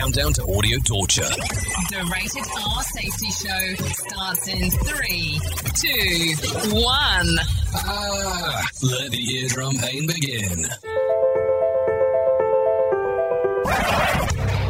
Countdown 0.00 0.32
to 0.32 0.42
audio 0.56 0.78
torture. 0.78 1.28
The 1.90 2.10
Rated 2.10 2.46
R 2.56 2.82
Safety 2.84 3.30
Show 3.36 3.84
starts 3.92 4.48
in 4.48 4.70
three, 4.70 5.38
two, 5.76 6.72
one. 6.74 7.36
Ah, 7.74 8.66
let 8.82 9.10
the 9.10 9.22
eardrum 9.36 9.76
pain 9.76 10.06
begin. 10.06 10.64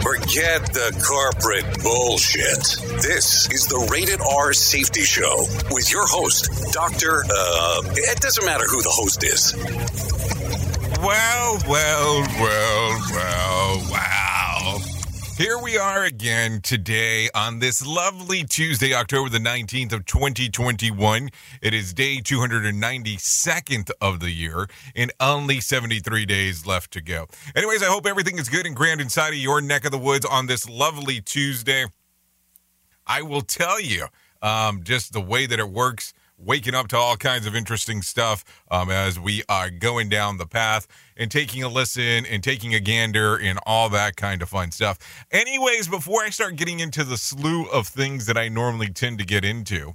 Forget 0.03 0.67
the 0.75 1.01
corporate 1.07 1.81
bullshit. 1.81 3.01
This 3.01 3.49
is 3.53 3.69
the 3.69 3.89
Rated 3.93 4.21
R 4.21 4.53
Safety 4.53 5.03
Show 5.03 5.47
with 5.71 5.93
your 5.93 6.09
host, 6.09 6.51
Dr. 6.73 7.23
Uh, 7.23 7.83
it 7.95 8.21
doesn't 8.21 8.45
matter 8.45 8.65
who 8.65 8.83
the 8.83 8.91
host 8.91 9.23
is. 9.23 9.55
Well, 10.99 11.59
well, 11.69 12.21
well, 12.41 13.01
well, 13.15 13.91
wow. 13.93 14.30
Here 15.41 15.57
we 15.57 15.79
are 15.79 16.05
again 16.05 16.61
today 16.61 17.31
on 17.35 17.61
this 17.61 17.87
lovely 17.87 18.45
Tuesday, 18.45 18.93
October 18.93 19.31
the 19.31 19.39
19th 19.39 19.95
of 19.95 20.05
2021. 20.05 21.31
It 21.63 21.73
is 21.73 21.95
day 21.95 22.19
292nd 22.19 23.91
of 24.03 24.21
the 24.21 24.33
year 24.33 24.67
and 24.95 25.11
only 25.19 25.63
73 25.63 26.27
days 26.27 26.67
left 26.67 26.91
to 26.91 27.01
go. 27.01 27.27
Anyways, 27.57 27.83
I 27.83 27.87
hope 27.87 28.07
everything 28.07 28.39
is 28.39 28.51
good 28.51 28.67
and 28.67 28.77
grand 28.77 29.01
inside 29.01 29.31
of 29.31 29.37
your 29.37 29.63
neck 29.63 29.87
of 29.87 29.93
the 29.93 29.99
woods 29.99 30.27
on 30.27 30.45
this 30.45 30.69
lovely 30.69 31.23
Tuesday. 31.23 31.87
I 33.07 33.23
will 33.23 33.41
tell 33.41 33.81
you 33.81 34.09
um, 34.43 34.83
just 34.83 35.15
the 35.15 35.23
way 35.23 35.47
that 35.47 35.59
it 35.59 35.71
works 35.71 36.13
waking 36.45 36.75
up 36.75 36.89
to 36.89 36.97
all 36.97 37.17
kinds 37.17 37.47
of 37.47 37.55
interesting 37.55 38.03
stuff 38.03 38.45
um, 38.71 38.91
as 38.91 39.19
we 39.19 39.43
are 39.49 39.71
going 39.71 40.09
down 40.09 40.39
the 40.39 40.47
path 40.47 40.87
and 41.17 41.31
taking 41.31 41.63
a 41.63 41.69
listen 41.69 42.25
and 42.27 42.43
taking 42.43 42.75
a 42.75 42.81
gander 42.81 43.37
and 43.37 43.59
all 43.67 43.89
that 43.89 44.17
kind 44.17 44.43
of 44.43 44.49
fun 44.49 44.71
stuff. 44.71 44.99
Anyways, 45.31 45.89
before 45.89 46.23
I 46.23 46.31
start 46.31 46.57
getting 46.57 46.81
into 46.81 47.05
the 47.05 47.17
slew 47.17 47.67
of 47.67 47.89
things 47.89 48.27
that 48.27 48.37
I 48.37 48.49
normally 48.49 48.89
tend 48.89 49.19
to 49.19 49.25
get 49.25 49.45
into, 49.45 49.95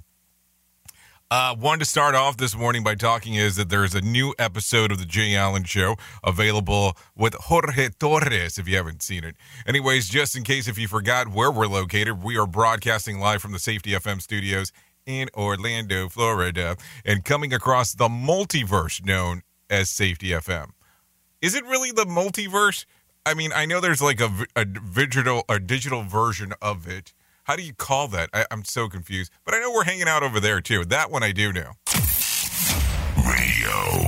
uh, 1.28 1.56
wanted 1.58 1.80
to 1.80 1.84
start 1.84 2.14
off 2.14 2.36
this 2.36 2.56
morning 2.56 2.84
by 2.84 2.94
talking 2.94 3.34
is 3.34 3.56
that 3.56 3.68
there's 3.68 3.96
a 3.96 4.00
new 4.00 4.32
episode 4.38 4.92
of 4.92 4.98
the 4.98 5.04
Jay 5.04 5.34
Allen 5.34 5.64
Show 5.64 5.96
available 6.22 6.96
with 7.16 7.34
Jorge 7.34 7.88
Torres 7.98 8.58
if 8.58 8.68
you 8.68 8.76
haven't 8.76 9.02
seen 9.02 9.24
it. 9.24 9.34
Anyways, 9.66 10.08
just 10.08 10.36
in 10.36 10.44
case 10.44 10.68
if 10.68 10.78
you 10.78 10.86
forgot 10.86 11.26
where 11.26 11.50
we're 11.50 11.66
located, 11.66 12.22
we 12.22 12.38
are 12.38 12.46
broadcasting 12.46 13.18
live 13.18 13.42
from 13.42 13.50
the 13.50 13.58
Safety 13.58 13.90
FM 13.90 14.22
studios 14.22 14.70
in 15.06 15.28
Orlando, 15.34 16.08
Florida, 16.08 16.76
and 17.04 17.24
coming 17.24 17.54
across 17.54 17.94
the 17.94 18.08
multiverse 18.08 19.04
known 19.04 19.42
as 19.70 19.88
Safety 19.88 20.28
FM. 20.28 20.70
Is 21.40 21.54
it 21.54 21.64
really 21.64 21.92
the 21.92 22.04
multiverse? 22.04 22.84
I 23.24 23.34
mean, 23.34 23.52
I 23.54 23.66
know 23.66 23.80
there's 23.80 24.02
like 24.02 24.20
a, 24.20 24.30
a 24.54 24.64
digital 24.64 25.44
a 25.48 25.58
digital 25.58 26.02
version 26.02 26.52
of 26.60 26.86
it. 26.88 27.14
How 27.44 27.54
do 27.56 27.62
you 27.62 27.72
call 27.74 28.08
that? 28.08 28.30
I, 28.34 28.44
I'm 28.50 28.64
so 28.64 28.88
confused. 28.88 29.32
But 29.44 29.54
I 29.54 29.60
know 29.60 29.72
we're 29.72 29.84
hanging 29.84 30.08
out 30.08 30.22
over 30.22 30.40
there 30.40 30.60
too. 30.60 30.84
That 30.84 31.10
one 31.10 31.22
I 31.22 31.32
do 31.32 31.52
know. 31.52 31.72
Radio. 33.16 34.06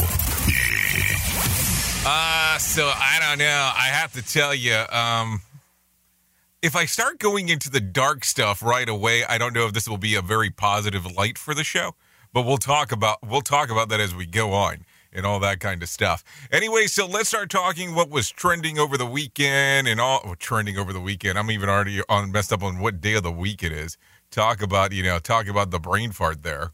Uh, 2.10 2.58
so 2.58 2.86
I 2.86 3.18
don't 3.20 3.38
know. 3.38 3.72
I 3.76 3.88
have 3.92 4.12
to 4.14 4.22
tell 4.22 4.54
you, 4.54 4.74
um, 4.90 5.42
if 6.60 6.74
I 6.74 6.86
start 6.86 7.18
going 7.18 7.48
into 7.48 7.70
the 7.70 7.80
dark 7.80 8.24
stuff 8.24 8.62
right 8.62 8.88
away, 8.88 9.24
I 9.24 9.38
don't 9.38 9.52
know 9.54 9.66
if 9.66 9.72
this 9.72 9.88
will 9.88 9.98
be 9.98 10.16
a 10.16 10.22
very 10.22 10.50
positive 10.50 11.06
light 11.06 11.38
for 11.38 11.54
the 11.54 11.62
show. 11.62 11.94
But 12.32 12.42
we'll 12.42 12.58
talk 12.58 12.92
about 12.92 13.18
we'll 13.26 13.40
talk 13.40 13.70
about 13.70 13.88
that 13.88 14.00
as 14.00 14.14
we 14.14 14.26
go 14.26 14.52
on 14.52 14.84
and 15.12 15.24
all 15.24 15.40
that 15.40 15.60
kind 15.60 15.82
of 15.82 15.88
stuff. 15.88 16.22
Anyway, 16.52 16.86
so 16.86 17.06
let's 17.06 17.28
start 17.28 17.48
talking 17.48 17.94
what 17.94 18.10
was 18.10 18.28
trending 18.28 18.78
over 18.78 18.98
the 18.98 19.06
weekend 19.06 19.88
and 19.88 19.98
all 19.98 20.20
well, 20.24 20.34
trending 20.34 20.76
over 20.76 20.92
the 20.92 21.00
weekend. 21.00 21.38
I'm 21.38 21.50
even 21.50 21.68
already 21.68 22.02
on 22.08 22.30
messed 22.30 22.52
up 22.52 22.62
on 22.62 22.80
what 22.80 23.00
day 23.00 23.14
of 23.14 23.22
the 23.22 23.32
week 23.32 23.62
it 23.62 23.72
is. 23.72 23.96
Talk 24.30 24.60
about, 24.60 24.92
you 24.92 25.02
know, 25.02 25.18
talk 25.18 25.48
about 25.48 25.70
the 25.70 25.78
brain 25.78 26.12
fart 26.12 26.42
there. 26.42 26.72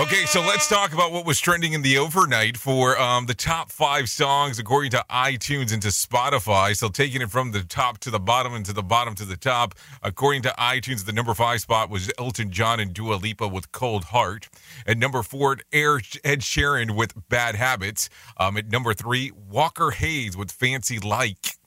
Okay, 0.00 0.24
so 0.24 0.40
let's 0.40 0.66
talk 0.66 0.94
about 0.94 1.12
what 1.12 1.26
was 1.26 1.38
trending 1.38 1.74
in 1.74 1.82
the 1.82 1.98
overnight 1.98 2.56
for 2.56 2.98
um, 2.98 3.26
the 3.26 3.34
top 3.34 3.70
five 3.70 4.08
songs 4.08 4.58
according 4.58 4.90
to 4.92 5.04
iTunes 5.10 5.74
and 5.74 5.82
to 5.82 5.88
Spotify. 5.88 6.74
So 6.74 6.88
taking 6.88 7.20
it 7.20 7.30
from 7.30 7.52
the 7.52 7.62
top 7.64 7.98
to 7.98 8.10
the 8.10 8.18
bottom 8.18 8.54
and 8.54 8.64
to 8.64 8.72
the 8.72 8.82
bottom 8.82 9.14
to 9.16 9.26
the 9.26 9.36
top. 9.36 9.74
According 10.02 10.40
to 10.44 10.54
iTunes, 10.58 11.04
the 11.04 11.12
number 11.12 11.34
five 11.34 11.60
spot 11.60 11.90
was 11.90 12.10
Elton 12.18 12.50
John 12.50 12.80
and 12.80 12.94
Dua 12.94 13.16
Lipa 13.16 13.46
with 13.46 13.72
Cold 13.72 14.04
Heart. 14.04 14.48
At 14.86 14.96
number 14.96 15.22
four, 15.22 15.58
Ed 15.70 16.00
Sheeran 16.40 16.96
with 16.96 17.12
Bad 17.28 17.56
Habits. 17.56 18.08
Um, 18.38 18.56
at 18.56 18.70
number 18.70 18.94
three, 18.94 19.32
Walker 19.50 19.90
Hayes 19.90 20.34
with 20.34 20.50
Fancy 20.50 20.98
Like. 20.98 21.58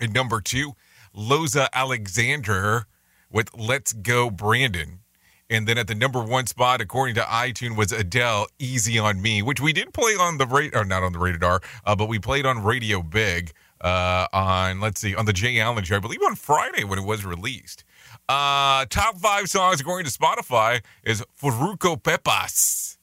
At 0.00 0.14
number 0.14 0.40
two, 0.40 0.72
Loza 1.14 1.68
Alexander 1.74 2.86
with 3.30 3.54
Let's 3.54 3.92
Go 3.92 4.30
Brandon. 4.30 5.00
And 5.50 5.66
then 5.66 5.76
at 5.78 5.88
the 5.88 5.96
number 5.96 6.22
one 6.22 6.46
spot, 6.46 6.80
according 6.80 7.16
to 7.16 7.22
iTunes, 7.22 7.76
was 7.76 7.90
Adele 7.90 8.46
"Easy 8.60 8.98
on 8.98 9.20
Me," 9.20 9.42
which 9.42 9.60
we 9.60 9.72
did 9.72 9.92
play 9.92 10.12
on 10.12 10.38
the 10.38 10.46
rate, 10.46 10.74
or 10.74 10.84
not 10.84 11.02
on 11.02 11.12
the 11.12 11.18
rated 11.18 11.42
R, 11.42 11.60
uh, 11.84 11.96
but 11.96 12.08
we 12.08 12.20
played 12.20 12.46
on 12.46 12.62
Radio 12.62 13.02
Big 13.02 13.52
uh, 13.80 14.26
on 14.32 14.80
let's 14.80 15.00
see 15.00 15.14
on 15.14 15.26
the 15.26 15.32
Jay 15.32 15.58
Allen 15.60 15.84
Show, 15.84 15.96
I 15.96 15.98
believe 15.98 16.22
on 16.22 16.36
Friday 16.36 16.84
when 16.84 16.98
it 16.98 17.04
was 17.04 17.24
released. 17.24 17.84
Uh, 18.28 18.86
top 18.88 19.18
five 19.18 19.48
songs 19.48 19.80
according 19.80 20.10
to 20.10 20.16
Spotify 20.16 20.82
is 21.02 21.24
Farruko 21.40 22.00
Pepas. 22.00 22.98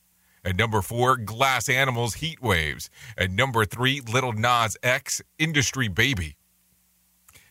At 0.45 0.55
number 0.55 0.81
four, 0.81 1.17
Glass 1.17 1.67
Animals 1.67 2.15
Heat 2.15 2.41
Waves. 2.41 2.89
At 3.17 3.31
number 3.31 3.65
three, 3.65 3.99
Lil 3.99 4.31
Nas 4.31 4.77
X 4.81 5.21
Industry 5.37 5.89
Baby. 5.89 6.37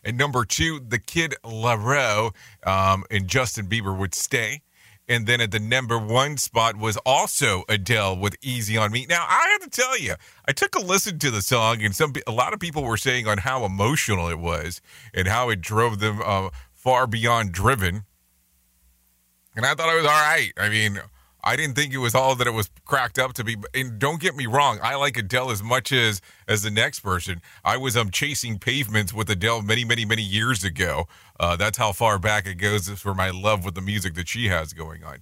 At 0.03 0.15
number 0.15 0.45
two, 0.45 0.79
The 0.79 0.97
Kid 0.97 1.35
Laroi 1.43 2.33
um, 2.65 3.03
and 3.11 3.27
Justin 3.27 3.67
Bieber 3.67 3.95
would 3.95 4.15
stay. 4.15 4.61
And 5.09 5.25
then 5.25 5.39
at 5.39 5.51
the 5.51 5.59
number 5.59 5.97
one 5.97 6.37
spot 6.37 6.75
was 6.75 6.97
also 7.05 7.63
Adele 7.69 8.17
with 8.17 8.35
"Easy 8.41 8.77
on 8.77 8.91
Me." 8.91 9.05
Now 9.07 9.25
I 9.27 9.47
have 9.51 9.61
to 9.61 9.69
tell 9.69 9.97
you, 9.97 10.15
I 10.45 10.51
took 10.51 10.75
a 10.75 10.79
listen 10.79 11.17
to 11.19 11.31
the 11.31 11.41
song, 11.41 11.81
and 11.81 11.95
some 11.95 12.13
a 12.25 12.31
lot 12.31 12.53
of 12.53 12.59
people 12.59 12.83
were 12.83 12.97
saying 12.97 13.27
on 13.27 13.39
how 13.39 13.63
emotional 13.63 14.27
it 14.27 14.39
was 14.39 14.81
and 15.13 15.27
how 15.27 15.49
it 15.49 15.61
drove 15.61 15.99
them 15.99 16.21
uh, 16.23 16.49
far 16.73 17.07
beyond 17.07 17.53
driven. 17.53 18.03
And 19.55 19.65
I 19.65 19.73
thought 19.73 19.93
it 19.93 19.97
was 19.97 20.05
all 20.05 20.11
right. 20.11 20.51
I 20.57 20.69
mean, 20.69 20.99
I 21.47 21.55
didn't 21.55 21.75
think 21.75 21.93
it 21.93 21.99
was 21.99 22.13
all 22.13 22.35
that 22.35 22.45
it 22.45 22.51
was 22.51 22.69
cracked 22.83 23.17
up 23.17 23.31
to 23.35 23.43
be. 23.45 23.55
And 23.73 23.97
don't 23.97 24.19
get 24.19 24.35
me 24.35 24.47
wrong, 24.47 24.79
I 24.83 24.95
like 24.95 25.15
Adele 25.15 25.49
as 25.49 25.63
much 25.63 25.93
as 25.93 26.21
as 26.45 26.61
the 26.61 26.69
next 26.69 26.99
person. 26.99 27.41
I 27.63 27.77
was 27.77 27.95
um 27.95 28.11
chasing 28.11 28.59
pavements 28.59 29.13
with 29.13 29.29
Adele 29.29 29.61
many, 29.61 29.85
many, 29.85 30.03
many 30.03 30.23
years 30.23 30.65
ago. 30.65 31.07
Uh, 31.39 31.55
that's 31.55 31.77
how 31.77 31.93
far 31.93 32.19
back 32.19 32.45
it 32.45 32.55
goes 32.55 32.89
for 32.89 33.13
my 33.13 33.29
love 33.29 33.63
with 33.63 33.75
the 33.75 33.81
music 33.81 34.15
that 34.15 34.27
she 34.27 34.49
has 34.49 34.73
going 34.73 35.05
on. 35.05 35.19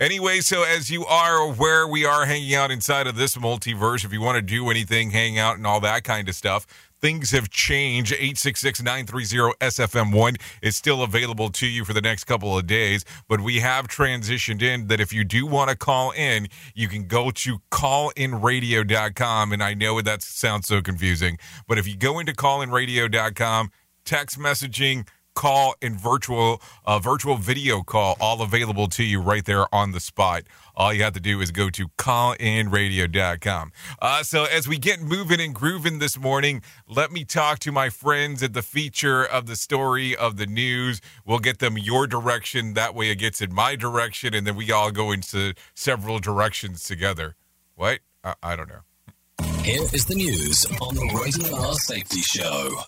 Anyway, 0.00 0.40
so 0.40 0.62
as 0.62 0.90
you 0.90 1.04
are 1.06 1.36
aware, 1.36 1.86
we 1.86 2.04
are 2.04 2.24
hanging 2.24 2.54
out 2.54 2.70
inside 2.70 3.06
of 3.06 3.16
this 3.16 3.36
multiverse. 3.36 4.04
If 4.04 4.12
you 4.12 4.20
want 4.20 4.36
to 4.36 4.42
do 4.42 4.70
anything, 4.70 5.10
hang 5.10 5.38
out 5.38 5.56
and 5.56 5.66
all 5.66 5.80
that 5.80 6.04
kind 6.04 6.28
of 6.28 6.34
stuff, 6.34 6.66
things 7.00 7.30
have 7.30 7.50
changed. 7.50 8.12
866 8.12 8.82
930 8.82 9.54
SFM1 9.60 10.40
is 10.62 10.76
still 10.76 11.02
available 11.02 11.50
to 11.50 11.66
you 11.66 11.84
for 11.84 11.92
the 11.92 12.00
next 12.00 12.24
couple 12.24 12.56
of 12.56 12.66
days, 12.66 13.04
but 13.28 13.40
we 13.40 13.60
have 13.60 13.88
transitioned 13.88 14.62
in 14.62 14.88
that 14.88 15.00
if 15.00 15.12
you 15.12 15.24
do 15.24 15.46
want 15.46 15.70
to 15.70 15.76
call 15.76 16.10
in, 16.12 16.48
you 16.74 16.88
can 16.88 17.06
go 17.06 17.30
to 17.30 17.58
callinradio.com. 17.70 19.52
And 19.52 19.62
I 19.62 19.74
know 19.74 20.00
that 20.00 20.22
sounds 20.22 20.66
so 20.66 20.80
confusing, 20.82 21.38
but 21.66 21.78
if 21.78 21.86
you 21.86 21.96
go 21.96 22.18
into 22.18 22.32
callinradio.com, 22.32 23.70
text 24.04 24.38
messaging, 24.38 25.06
call 25.38 25.76
and 25.80 25.94
virtual 25.94 26.60
uh, 26.84 26.98
virtual 26.98 27.36
video 27.36 27.80
call 27.80 28.16
all 28.20 28.42
available 28.42 28.88
to 28.88 29.04
you 29.04 29.20
right 29.20 29.44
there 29.44 29.72
on 29.72 29.92
the 29.92 30.00
spot. 30.00 30.42
All 30.74 30.92
you 30.92 31.04
have 31.04 31.12
to 31.12 31.20
do 31.20 31.40
is 31.40 31.52
go 31.52 31.70
to 31.70 31.86
callinradio.com 31.96 33.70
uh, 34.02 34.24
so 34.24 34.46
as 34.46 34.66
we 34.66 34.78
get 34.78 35.00
moving 35.00 35.40
and 35.40 35.54
grooving 35.54 36.00
this 36.00 36.18
morning 36.18 36.60
let 36.88 37.12
me 37.12 37.24
talk 37.24 37.60
to 37.60 37.70
my 37.70 37.88
friends 37.88 38.42
at 38.42 38.52
the 38.52 38.62
feature 38.62 39.24
of 39.24 39.46
the 39.46 39.54
story 39.54 40.16
of 40.16 40.38
the 40.38 40.46
news. 40.46 41.00
We'll 41.24 41.38
get 41.38 41.60
them 41.60 41.78
your 41.78 42.08
direction. 42.08 42.74
That 42.74 42.96
way 42.96 43.10
it 43.10 43.16
gets 43.20 43.40
in 43.40 43.54
my 43.54 43.76
direction 43.76 44.34
and 44.34 44.44
then 44.44 44.56
we 44.56 44.72
all 44.72 44.90
go 44.90 45.12
into 45.12 45.54
several 45.72 46.18
directions 46.18 46.82
together. 46.82 47.36
What? 47.76 48.00
I, 48.24 48.34
I 48.42 48.56
don't 48.56 48.68
know. 48.68 48.82
Here 49.62 49.82
is 49.92 50.04
the 50.04 50.16
news 50.16 50.66
on 50.80 50.96
the 50.96 51.06
Rated 51.14 51.76
Safety 51.76 52.22
Show. 52.22 52.80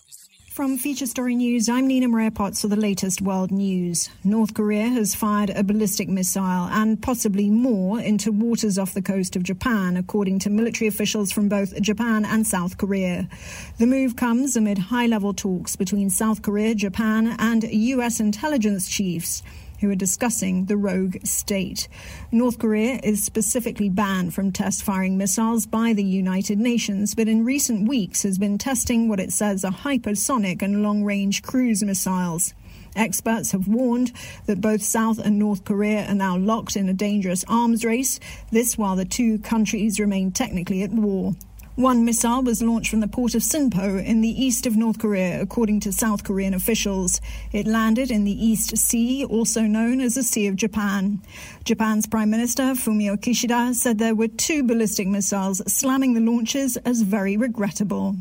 From 0.51 0.77
Feature 0.77 1.05
Story 1.05 1.35
News, 1.35 1.69
I'm 1.69 1.87
Nina 1.87 2.09
Maria 2.09 2.29
Potts 2.29 2.61
for 2.61 2.67
the 2.67 2.75
latest 2.75 3.21
world 3.21 3.51
news. 3.51 4.09
North 4.25 4.53
Korea 4.53 4.89
has 4.89 5.15
fired 5.15 5.49
a 5.49 5.63
ballistic 5.63 6.09
missile 6.09 6.41
and 6.67 7.01
possibly 7.01 7.49
more 7.49 8.01
into 8.01 8.33
waters 8.33 8.77
off 8.77 8.93
the 8.93 9.01
coast 9.01 9.37
of 9.37 9.43
Japan, 9.43 9.95
according 9.95 10.39
to 10.39 10.49
military 10.49 10.89
officials 10.89 11.31
from 11.31 11.47
both 11.47 11.81
Japan 11.81 12.25
and 12.25 12.45
South 12.45 12.77
Korea. 12.77 13.29
The 13.77 13.87
move 13.87 14.17
comes 14.17 14.57
amid 14.57 14.77
high 14.77 15.05
level 15.05 15.33
talks 15.33 15.77
between 15.77 16.09
South 16.09 16.41
Korea, 16.41 16.75
Japan, 16.75 17.33
and 17.39 17.63
U.S. 17.63 18.19
intelligence 18.19 18.89
chiefs 18.89 19.43
who 19.81 19.89
are 19.89 19.95
discussing 19.95 20.65
the 20.65 20.77
rogue 20.77 21.17
state. 21.25 21.87
North 22.31 22.59
Korea 22.59 22.99
is 23.03 23.23
specifically 23.23 23.89
banned 23.89 24.33
from 24.33 24.51
test 24.51 24.83
firing 24.83 25.17
missiles 25.17 25.65
by 25.65 25.93
the 25.93 26.03
United 26.03 26.59
Nations, 26.59 27.15
but 27.15 27.27
in 27.27 27.43
recent 27.43 27.87
weeks 27.87 28.23
has 28.23 28.37
been 28.37 28.57
testing 28.57 29.09
what 29.09 29.19
it 29.19 29.33
says 29.33 29.65
are 29.65 29.71
hypersonic 29.71 30.61
and 30.61 30.83
long 30.83 31.03
range 31.03 31.41
cruise 31.41 31.83
missiles. 31.83 32.53
Experts 32.95 33.51
have 33.51 33.67
warned 33.67 34.11
that 34.45 34.61
both 34.61 34.83
South 34.83 35.17
and 35.17 35.39
North 35.39 35.63
Korea 35.63 36.05
are 36.07 36.15
now 36.15 36.37
locked 36.37 36.75
in 36.75 36.89
a 36.89 36.93
dangerous 36.93 37.45
arms 37.47 37.85
race, 37.85 38.19
this 38.51 38.77
while 38.77 38.95
the 38.95 39.05
two 39.05 39.39
countries 39.39 39.99
remain 39.99 40.31
technically 40.31 40.83
at 40.83 40.91
war. 40.91 41.33
One 41.77 42.03
missile 42.03 42.43
was 42.43 42.61
launched 42.61 42.91
from 42.91 42.99
the 42.99 43.07
port 43.07 43.33
of 43.33 43.41
Sinpo 43.41 44.03
in 44.03 44.19
the 44.19 44.29
east 44.29 44.65
of 44.65 44.75
North 44.75 44.99
Korea, 44.99 45.41
according 45.41 45.79
to 45.81 45.93
South 45.93 46.21
Korean 46.25 46.53
officials. 46.53 47.21
It 47.53 47.65
landed 47.65 48.11
in 48.11 48.25
the 48.25 48.45
East 48.45 48.77
Sea, 48.77 49.23
also 49.23 49.61
known 49.61 50.01
as 50.01 50.15
the 50.15 50.23
Sea 50.23 50.47
of 50.47 50.57
Japan. 50.57 51.21
Japan's 51.63 52.07
Prime 52.07 52.29
Minister 52.29 52.75
Fumio 52.75 53.15
Kishida 53.15 53.73
said 53.73 53.99
there 53.99 54.13
were 54.13 54.27
two 54.27 54.63
ballistic 54.63 55.07
missiles, 55.07 55.61
slamming 55.65 56.13
the 56.13 56.19
launches 56.19 56.75
as 56.77 57.03
very 57.03 57.37
regrettable. 57.37 58.17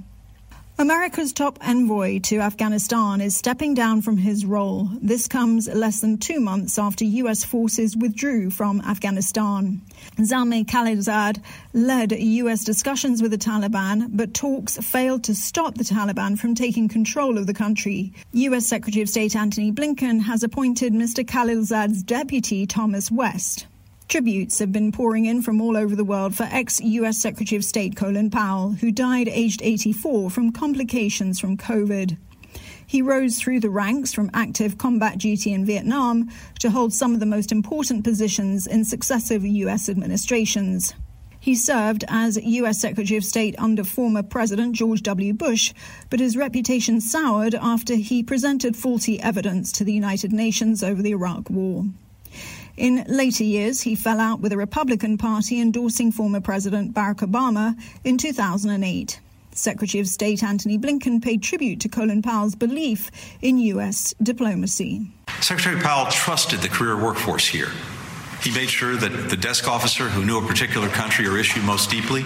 America's 0.80 1.34
top 1.34 1.58
envoy 1.60 2.18
to 2.20 2.38
Afghanistan 2.38 3.20
is 3.20 3.36
stepping 3.36 3.74
down 3.74 4.00
from 4.00 4.16
his 4.16 4.46
role. 4.46 4.88
This 5.02 5.28
comes 5.28 5.68
less 5.68 6.00
than 6.00 6.16
two 6.16 6.40
months 6.40 6.78
after 6.78 7.04
U.S. 7.04 7.44
forces 7.44 7.98
withdrew 7.98 8.48
from 8.48 8.80
Afghanistan. 8.80 9.82
Zalmay 10.16 10.64
Khalilzad 10.64 11.42
led 11.74 12.12
U.S. 12.12 12.64
discussions 12.64 13.20
with 13.20 13.30
the 13.30 13.36
Taliban, 13.36 14.08
but 14.16 14.32
talks 14.32 14.78
failed 14.78 15.22
to 15.24 15.34
stop 15.34 15.74
the 15.74 15.84
Taliban 15.84 16.38
from 16.38 16.54
taking 16.54 16.88
control 16.88 17.36
of 17.36 17.46
the 17.46 17.52
country. 17.52 18.14
U.S. 18.32 18.66
Secretary 18.66 19.02
of 19.02 19.10
State 19.10 19.36
Antony 19.36 19.72
Blinken 19.72 20.22
has 20.22 20.42
appointed 20.42 20.94
Mr. 20.94 21.22
Khalilzad's 21.22 22.02
deputy, 22.02 22.66
Thomas 22.66 23.10
West. 23.10 23.66
Tributes 24.10 24.58
have 24.58 24.72
been 24.72 24.90
pouring 24.90 25.26
in 25.26 25.40
from 25.40 25.60
all 25.60 25.76
over 25.76 25.94
the 25.94 26.04
world 26.04 26.34
for 26.34 26.42
ex 26.50 26.80
US 26.80 27.16
Secretary 27.16 27.56
of 27.56 27.64
State 27.64 27.94
Colin 27.94 28.28
Powell, 28.28 28.70
who 28.70 28.90
died 28.90 29.28
aged 29.28 29.62
84 29.62 30.30
from 30.30 30.50
complications 30.50 31.38
from 31.38 31.56
COVID. 31.56 32.18
He 32.84 33.02
rose 33.02 33.38
through 33.38 33.60
the 33.60 33.70
ranks 33.70 34.12
from 34.12 34.28
active 34.34 34.78
combat 34.78 35.18
duty 35.18 35.52
in 35.52 35.64
Vietnam 35.64 36.28
to 36.58 36.70
hold 36.70 36.92
some 36.92 37.14
of 37.14 37.20
the 37.20 37.24
most 37.24 37.52
important 37.52 38.02
positions 38.02 38.66
in 38.66 38.84
successive 38.84 39.46
US 39.46 39.88
administrations. 39.88 40.92
He 41.38 41.54
served 41.54 42.04
as 42.08 42.36
U.S. 42.36 42.80
Secretary 42.80 43.16
of 43.16 43.24
State 43.24 43.54
under 43.58 43.84
former 43.84 44.24
President 44.24 44.74
George 44.74 45.04
W. 45.04 45.34
Bush, 45.34 45.72
but 46.10 46.18
his 46.18 46.36
reputation 46.36 47.00
soured 47.00 47.54
after 47.54 47.94
he 47.94 48.24
presented 48.24 48.74
faulty 48.74 49.20
evidence 49.20 49.70
to 49.70 49.84
the 49.84 49.92
United 49.92 50.32
Nations 50.32 50.82
over 50.82 51.00
the 51.00 51.12
Iraq 51.12 51.48
War. 51.48 51.84
In 52.76 53.04
later 53.08 53.44
years, 53.44 53.80
he 53.82 53.94
fell 53.94 54.20
out 54.20 54.40
with 54.40 54.50
the 54.50 54.56
Republican 54.56 55.18
Party 55.18 55.60
endorsing 55.60 56.12
former 56.12 56.40
President 56.40 56.94
Barack 56.94 57.18
Obama 57.18 57.80
in 58.04 58.18
2008. 58.18 59.20
Secretary 59.52 60.00
of 60.00 60.06
State 60.06 60.42
Antony 60.42 60.78
Blinken 60.78 61.22
paid 61.22 61.42
tribute 61.42 61.80
to 61.80 61.88
Colin 61.88 62.22
Powell's 62.22 62.54
belief 62.54 63.10
in 63.42 63.58
U.S. 63.58 64.14
diplomacy. 64.22 65.10
Secretary 65.40 65.80
Powell 65.80 66.10
trusted 66.10 66.60
the 66.60 66.68
career 66.68 66.96
workforce 66.96 67.46
here. 67.46 67.70
He 68.42 68.50
made 68.52 68.70
sure 68.70 68.96
that 68.96 69.28
the 69.28 69.36
desk 69.36 69.68
officer 69.68 70.08
who 70.08 70.24
knew 70.24 70.38
a 70.38 70.46
particular 70.46 70.88
country 70.88 71.26
or 71.26 71.36
issue 71.36 71.60
most 71.62 71.90
deeply 71.90 72.24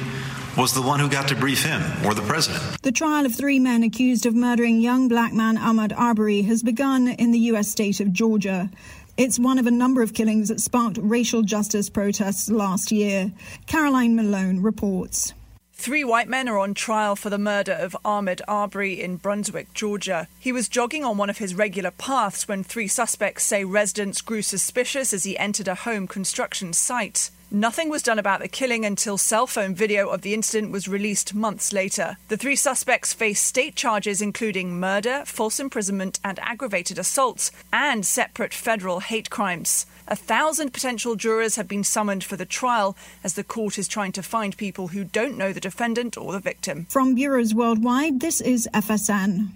was 0.56 0.72
the 0.72 0.82
one 0.82 1.00
who 1.00 1.08
got 1.08 1.26
to 1.28 1.34
brief 1.34 1.64
him 1.64 1.82
or 2.06 2.14
the 2.14 2.22
president. 2.22 2.80
The 2.82 2.92
trial 2.92 3.26
of 3.26 3.34
three 3.34 3.58
men 3.58 3.82
accused 3.82 4.24
of 4.24 4.34
murdering 4.34 4.80
young 4.80 5.08
black 5.08 5.32
man 5.32 5.56
Ahmaud 5.56 5.92
Arbery 5.96 6.42
has 6.42 6.62
begun 6.62 7.08
in 7.08 7.32
the 7.32 7.38
U.S. 7.50 7.68
state 7.68 7.98
of 7.98 8.12
Georgia. 8.12 8.70
It's 9.16 9.38
one 9.38 9.60
of 9.60 9.66
a 9.68 9.70
number 9.70 10.02
of 10.02 10.12
killings 10.12 10.48
that 10.48 10.58
sparked 10.60 10.98
racial 11.00 11.42
justice 11.42 11.88
protests 11.88 12.50
last 12.50 12.90
year. 12.90 13.30
Caroline 13.66 14.16
Malone 14.16 14.60
reports. 14.60 15.32
Three 15.72 16.02
white 16.02 16.28
men 16.28 16.48
are 16.48 16.58
on 16.58 16.74
trial 16.74 17.14
for 17.14 17.30
the 17.30 17.38
murder 17.38 17.74
of 17.74 17.96
Ahmaud 18.04 18.40
Arbery 18.48 19.00
in 19.00 19.16
Brunswick, 19.16 19.72
Georgia. 19.72 20.26
He 20.40 20.50
was 20.50 20.68
jogging 20.68 21.04
on 21.04 21.16
one 21.16 21.30
of 21.30 21.38
his 21.38 21.54
regular 21.54 21.92
paths 21.92 22.48
when 22.48 22.64
three 22.64 22.88
suspects 22.88 23.44
say 23.44 23.64
residents 23.64 24.20
grew 24.20 24.42
suspicious 24.42 25.12
as 25.12 25.22
he 25.22 25.38
entered 25.38 25.68
a 25.68 25.76
home 25.76 26.08
construction 26.08 26.72
site. 26.72 27.30
Nothing 27.54 27.88
was 27.88 28.02
done 28.02 28.18
about 28.18 28.40
the 28.40 28.48
killing 28.48 28.84
until 28.84 29.16
cell 29.16 29.46
phone 29.46 29.76
video 29.76 30.08
of 30.08 30.22
the 30.22 30.34
incident 30.34 30.72
was 30.72 30.88
released 30.88 31.36
months 31.36 31.72
later. 31.72 32.16
The 32.26 32.36
three 32.36 32.56
suspects 32.56 33.12
face 33.12 33.40
state 33.40 33.76
charges 33.76 34.20
including 34.20 34.80
murder, 34.80 35.22
false 35.24 35.60
imprisonment, 35.60 36.18
and 36.24 36.40
aggravated 36.40 36.98
assaults, 36.98 37.52
and 37.72 38.04
separate 38.04 38.52
federal 38.52 38.98
hate 38.98 39.30
crimes. 39.30 39.86
A 40.08 40.16
thousand 40.16 40.72
potential 40.72 41.14
jurors 41.14 41.54
have 41.54 41.68
been 41.68 41.84
summoned 41.84 42.24
for 42.24 42.36
the 42.36 42.44
trial 42.44 42.96
as 43.22 43.34
the 43.34 43.44
court 43.44 43.78
is 43.78 43.86
trying 43.86 44.10
to 44.12 44.22
find 44.24 44.56
people 44.56 44.88
who 44.88 45.04
don't 45.04 45.38
know 45.38 45.52
the 45.52 45.60
defendant 45.60 46.18
or 46.18 46.32
the 46.32 46.40
victim. 46.40 46.86
From 46.90 47.14
bureaus 47.14 47.54
worldwide, 47.54 48.18
this 48.18 48.40
is 48.40 48.68
FSN. 48.74 49.50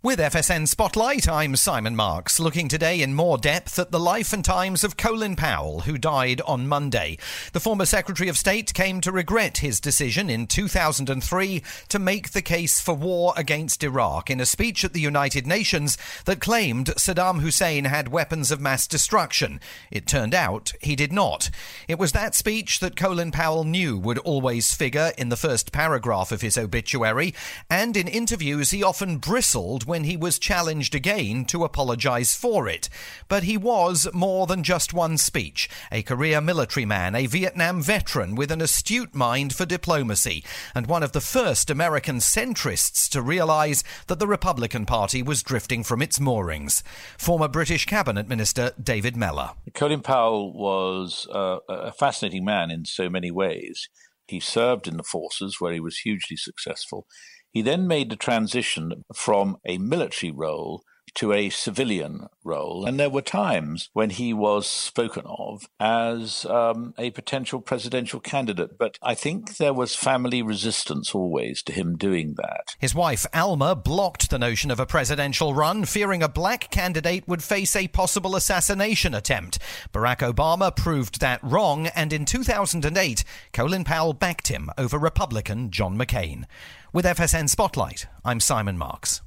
With 0.00 0.20
FSN 0.20 0.68
Spotlight, 0.68 1.28
I'm 1.28 1.56
Simon 1.56 1.96
Marks, 1.96 2.38
looking 2.38 2.68
today 2.68 3.02
in 3.02 3.14
more 3.14 3.36
depth 3.36 3.80
at 3.80 3.90
the 3.90 3.98
life 3.98 4.32
and 4.32 4.44
times 4.44 4.84
of 4.84 4.96
Colin 4.96 5.34
Powell, 5.34 5.80
who 5.80 5.98
died 5.98 6.40
on 6.42 6.68
Monday. 6.68 7.18
The 7.52 7.58
former 7.58 7.84
Secretary 7.84 8.28
of 8.28 8.38
State 8.38 8.72
came 8.74 9.00
to 9.00 9.10
regret 9.10 9.58
his 9.58 9.80
decision 9.80 10.30
in 10.30 10.46
2003 10.46 11.64
to 11.88 11.98
make 11.98 12.30
the 12.30 12.42
case 12.42 12.80
for 12.80 12.94
war 12.94 13.34
against 13.36 13.82
Iraq 13.82 14.30
in 14.30 14.38
a 14.38 14.46
speech 14.46 14.84
at 14.84 14.92
the 14.92 15.00
United 15.00 15.48
Nations 15.48 15.98
that 16.26 16.40
claimed 16.40 16.86
Saddam 16.96 17.40
Hussein 17.40 17.86
had 17.86 18.06
weapons 18.06 18.52
of 18.52 18.60
mass 18.60 18.86
destruction. 18.86 19.58
It 19.90 20.06
turned 20.06 20.32
out 20.32 20.74
he 20.80 20.94
did 20.94 21.12
not. 21.12 21.50
It 21.88 21.98
was 21.98 22.12
that 22.12 22.36
speech 22.36 22.78
that 22.78 22.94
Colin 22.94 23.32
Powell 23.32 23.64
knew 23.64 23.98
would 23.98 24.18
always 24.18 24.72
figure 24.72 25.10
in 25.18 25.28
the 25.28 25.36
first 25.36 25.72
paragraph 25.72 26.30
of 26.30 26.40
his 26.40 26.56
obituary, 26.56 27.34
and 27.68 27.96
in 27.96 28.06
interviews 28.06 28.70
he 28.70 28.84
often 28.84 29.18
bristled 29.18 29.87
when 29.88 30.04
he 30.04 30.16
was 30.16 30.38
challenged 30.38 30.94
again 30.94 31.44
to 31.46 31.64
apologise 31.64 32.36
for 32.36 32.68
it. 32.68 32.88
But 33.26 33.42
he 33.42 33.56
was 33.56 34.06
more 34.12 34.46
than 34.46 34.62
just 34.62 34.94
one 34.94 35.18
speech. 35.18 35.68
A 35.90 36.02
career 36.02 36.40
military 36.40 36.86
man, 36.86 37.14
a 37.14 37.26
Vietnam 37.26 37.82
veteran 37.82 38.36
with 38.36 38.52
an 38.52 38.60
astute 38.60 39.14
mind 39.14 39.54
for 39.54 39.66
diplomacy, 39.66 40.44
and 40.74 40.86
one 40.86 41.02
of 41.02 41.12
the 41.12 41.20
first 41.20 41.70
American 41.70 42.18
centrists 42.18 43.08
to 43.10 43.20
realise 43.20 43.82
that 44.06 44.20
the 44.20 44.26
Republican 44.26 44.86
Party 44.86 45.22
was 45.22 45.42
drifting 45.42 45.82
from 45.82 46.02
its 46.02 46.20
moorings. 46.20 46.84
Former 47.18 47.48
British 47.48 47.86
Cabinet 47.86 48.28
Minister 48.28 48.72
David 48.80 49.16
Mellor. 49.16 49.52
Colin 49.74 50.02
Powell 50.02 50.52
was 50.52 51.26
uh, 51.32 51.58
a 51.68 51.92
fascinating 51.92 52.44
man 52.44 52.70
in 52.70 52.84
so 52.84 53.08
many 53.08 53.30
ways. 53.30 53.88
He 54.26 54.40
served 54.40 54.86
in 54.86 54.98
the 54.98 55.02
forces 55.02 55.56
where 55.58 55.72
he 55.72 55.80
was 55.80 55.98
hugely 55.98 56.36
successful. 56.36 57.06
He 57.50 57.62
then 57.62 57.86
made 57.86 58.10
the 58.10 58.16
transition 58.16 59.04
from 59.14 59.56
a 59.66 59.78
military 59.78 60.32
role 60.32 60.82
to 61.18 61.32
a 61.32 61.50
civilian 61.50 62.28
role. 62.44 62.86
And 62.86 62.98
there 62.98 63.10
were 63.10 63.22
times 63.22 63.90
when 63.92 64.10
he 64.10 64.32
was 64.32 64.68
spoken 64.68 65.24
of 65.26 65.68
as 65.80 66.44
um, 66.46 66.94
a 66.96 67.10
potential 67.10 67.60
presidential 67.60 68.20
candidate. 68.20 68.78
But 68.78 68.98
I 69.02 69.16
think 69.16 69.56
there 69.56 69.74
was 69.74 69.96
family 69.96 70.42
resistance 70.42 71.16
always 71.16 71.60
to 71.64 71.72
him 71.72 71.96
doing 71.96 72.34
that. 72.36 72.76
His 72.78 72.94
wife, 72.94 73.26
Alma, 73.34 73.74
blocked 73.74 74.30
the 74.30 74.38
notion 74.38 74.70
of 74.70 74.78
a 74.78 74.86
presidential 74.86 75.54
run, 75.54 75.84
fearing 75.84 76.22
a 76.22 76.28
black 76.28 76.70
candidate 76.70 77.26
would 77.26 77.42
face 77.42 77.74
a 77.74 77.88
possible 77.88 78.36
assassination 78.36 79.12
attempt. 79.12 79.58
Barack 79.92 80.18
Obama 80.18 80.74
proved 80.74 81.20
that 81.20 81.42
wrong, 81.42 81.88
and 81.88 82.12
in 82.12 82.24
2008, 82.26 83.24
Colin 83.52 83.82
Powell 83.82 84.12
backed 84.12 84.46
him 84.46 84.70
over 84.78 84.98
Republican 84.98 85.72
John 85.72 85.98
McCain. 85.98 86.44
With 86.92 87.04
FSN 87.04 87.48
Spotlight, 87.48 88.06
I'm 88.24 88.38
Simon 88.38 88.78
Marks. 88.78 89.20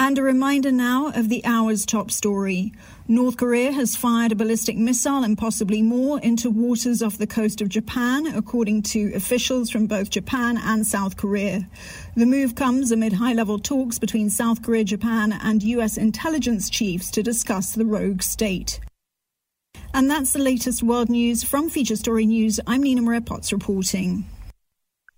And 0.00 0.16
a 0.16 0.22
reminder 0.22 0.70
now 0.70 1.08
of 1.08 1.28
the 1.28 1.44
hour's 1.44 1.84
top 1.84 2.12
story. 2.12 2.72
North 3.08 3.36
Korea 3.36 3.72
has 3.72 3.96
fired 3.96 4.30
a 4.30 4.36
ballistic 4.36 4.76
missile 4.76 5.24
and 5.24 5.36
possibly 5.36 5.82
more 5.82 6.20
into 6.20 6.50
waters 6.50 7.02
off 7.02 7.18
the 7.18 7.26
coast 7.26 7.60
of 7.60 7.68
Japan, 7.68 8.26
according 8.26 8.82
to 8.82 9.12
officials 9.14 9.70
from 9.70 9.86
both 9.86 10.10
Japan 10.10 10.56
and 10.56 10.86
South 10.86 11.16
Korea. 11.16 11.68
The 12.14 12.26
move 12.26 12.54
comes 12.54 12.92
amid 12.92 13.14
high 13.14 13.32
level 13.32 13.58
talks 13.58 13.98
between 13.98 14.30
South 14.30 14.62
Korea, 14.62 14.84
Japan, 14.84 15.32
and 15.32 15.64
U.S. 15.64 15.96
intelligence 15.96 16.70
chiefs 16.70 17.10
to 17.10 17.22
discuss 17.22 17.72
the 17.72 17.84
rogue 17.84 18.22
state. 18.22 18.78
And 19.94 20.08
that's 20.08 20.32
the 20.32 20.38
latest 20.38 20.82
world 20.82 21.08
news 21.08 21.42
from 21.42 21.68
Feature 21.68 21.96
Story 21.96 22.26
News. 22.26 22.60
I'm 22.68 22.82
Nina 22.82 23.02
Maria 23.02 23.20
Potts 23.20 23.52
reporting. 23.52 24.26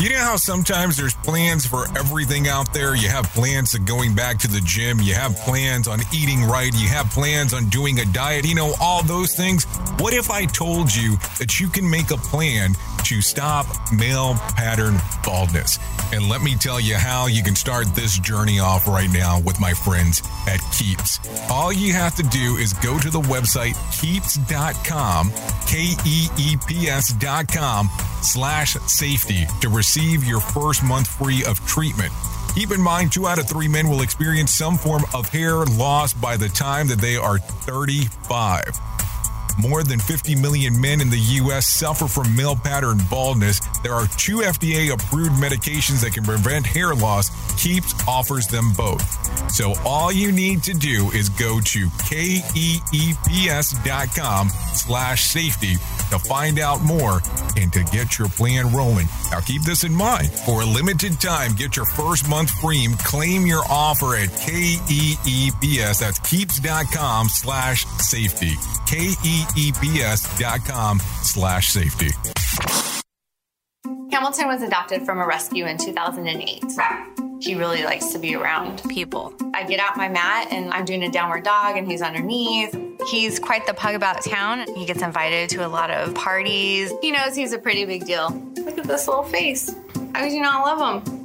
You 0.00 0.10
know 0.10 0.18
how 0.18 0.36
sometimes 0.36 0.96
there's 0.96 1.14
plans 1.14 1.66
for 1.66 1.88
everything 1.98 2.46
out 2.46 2.72
there? 2.72 2.94
You 2.94 3.08
have 3.08 3.24
plans 3.30 3.72
to 3.72 3.80
going 3.80 4.14
back 4.14 4.38
to 4.38 4.48
the 4.48 4.60
gym, 4.60 5.00
you 5.00 5.12
have 5.14 5.34
plans 5.38 5.88
on 5.88 5.98
eating 6.14 6.44
right, 6.44 6.72
you 6.72 6.86
have 6.86 7.10
plans 7.10 7.52
on 7.52 7.68
doing 7.68 7.98
a 7.98 8.04
diet, 8.04 8.46
you 8.46 8.54
know, 8.54 8.74
all 8.80 9.02
those 9.02 9.34
things. 9.34 9.64
What 9.98 10.14
if 10.14 10.30
I 10.30 10.44
told 10.44 10.94
you 10.94 11.16
that 11.40 11.58
you 11.58 11.68
can 11.68 11.90
make 11.90 12.12
a 12.12 12.16
plan 12.16 12.76
to 13.06 13.20
stop 13.20 13.66
male 13.92 14.34
pattern 14.54 14.98
baldness? 15.24 15.80
And 16.12 16.28
let 16.28 16.42
me 16.42 16.54
tell 16.54 16.78
you 16.78 16.94
how 16.94 17.26
you 17.26 17.42
can 17.42 17.56
start 17.56 17.92
this 17.96 18.20
journey 18.20 18.60
off 18.60 18.86
right 18.86 19.10
now 19.12 19.40
with 19.40 19.58
my 19.58 19.74
friends 19.74 20.22
at 20.46 20.60
Keeps. 20.78 21.18
All 21.50 21.72
you 21.72 21.92
have 21.92 22.14
to 22.14 22.22
do 22.22 22.54
is 22.54 22.72
go 22.72 23.00
to 23.00 23.10
the 23.10 23.22
website 23.22 23.74
keeps.com, 24.00 25.32
K 25.66 25.96
E 26.06 26.28
E 26.38 26.56
P 26.68 26.88
S.com 26.88 27.90
slash 28.22 28.74
safety 28.86 29.46
to 29.60 29.68
receive 29.68 30.24
your 30.24 30.40
first 30.40 30.82
month 30.82 31.08
free 31.08 31.44
of 31.44 31.58
treatment. 31.66 32.12
Keep 32.54 32.72
in 32.72 32.80
mind, 32.80 33.12
two 33.12 33.26
out 33.28 33.38
of 33.38 33.48
three 33.48 33.68
men 33.68 33.88
will 33.88 34.02
experience 34.02 34.52
some 34.52 34.76
form 34.76 35.04
of 35.14 35.28
hair 35.28 35.64
loss 35.64 36.12
by 36.12 36.36
the 36.36 36.48
time 36.48 36.88
that 36.88 37.00
they 37.00 37.16
are 37.16 37.38
35. 37.38 38.87
More 39.58 39.82
than 39.82 39.98
50 39.98 40.36
million 40.36 40.80
men 40.80 41.00
in 41.00 41.10
the 41.10 41.18
U.S. 41.18 41.66
suffer 41.66 42.06
from 42.06 42.34
male 42.36 42.54
pattern 42.54 42.98
baldness. 43.10 43.60
There 43.82 43.92
are 43.92 44.06
two 44.16 44.38
FDA 44.38 44.92
approved 44.92 45.32
medications 45.32 46.02
that 46.02 46.12
can 46.12 46.22
prevent 46.22 46.64
hair 46.64 46.94
loss. 46.94 47.30
Keeps 47.60 47.92
offers 48.06 48.46
them 48.46 48.72
both. 48.76 49.02
So 49.50 49.74
all 49.84 50.12
you 50.12 50.30
need 50.30 50.62
to 50.64 50.74
do 50.74 51.10
is 51.10 51.28
go 51.28 51.60
to 51.60 51.88
keeps.com 53.26 54.48
slash 54.74 55.24
safety 55.24 55.74
to 56.10 56.18
find 56.18 56.58
out 56.58 56.82
more 56.82 57.20
and 57.56 57.72
to 57.72 57.82
get 57.84 58.18
your 58.18 58.28
plan 58.28 58.72
rolling. 58.72 59.08
Now 59.30 59.40
keep 59.40 59.62
this 59.62 59.82
in 59.84 59.92
mind. 59.92 60.30
For 60.30 60.62
a 60.62 60.64
limited 60.64 61.20
time, 61.20 61.54
get 61.54 61.76
your 61.76 61.86
first 61.86 62.28
month 62.28 62.50
free. 62.50 62.86
Claim 62.98 63.44
your 63.44 63.64
offer 63.68 64.14
at 64.16 64.28
KEEPS. 64.28 66.00
That's 66.00 66.18
keeps.com 66.20 67.28
slash 67.28 67.84
safety. 67.98 68.54
K-E-E-P-S 68.86 69.47
dot 70.38 70.60
com 70.64 70.98
slash 71.22 71.68
safety. 71.68 72.10
Hamilton 74.10 74.46
was 74.48 74.62
adopted 74.62 75.04
from 75.04 75.18
a 75.18 75.26
rescue 75.26 75.66
in 75.66 75.76
2008. 75.78 76.64
He 77.40 77.54
really 77.54 77.84
likes 77.84 78.06
to 78.08 78.18
be 78.18 78.34
around 78.34 78.82
people. 78.88 79.32
I 79.54 79.62
get 79.64 79.78
out 79.78 79.96
my 79.96 80.08
mat 80.08 80.48
and 80.50 80.72
I'm 80.72 80.84
doing 80.84 81.04
a 81.04 81.10
downward 81.10 81.44
dog 81.44 81.76
and 81.76 81.86
he's 81.86 82.02
underneath. 82.02 82.76
He's 83.10 83.38
quite 83.38 83.64
the 83.66 83.74
pug 83.74 83.94
about 83.94 84.24
town. 84.24 84.66
He 84.74 84.84
gets 84.84 85.02
invited 85.02 85.50
to 85.50 85.64
a 85.64 85.68
lot 85.68 85.90
of 85.90 86.14
parties. 86.14 86.92
He 87.00 87.12
knows 87.12 87.36
he's 87.36 87.52
a 87.52 87.58
pretty 87.58 87.84
big 87.84 88.06
deal. 88.06 88.30
Look 88.56 88.78
at 88.78 88.84
this 88.84 89.06
little 89.06 89.22
face. 89.22 89.72
How 90.14 90.24
could 90.24 90.32
you 90.32 90.42
not 90.42 90.62
love 90.66 91.04
him? 91.06 91.17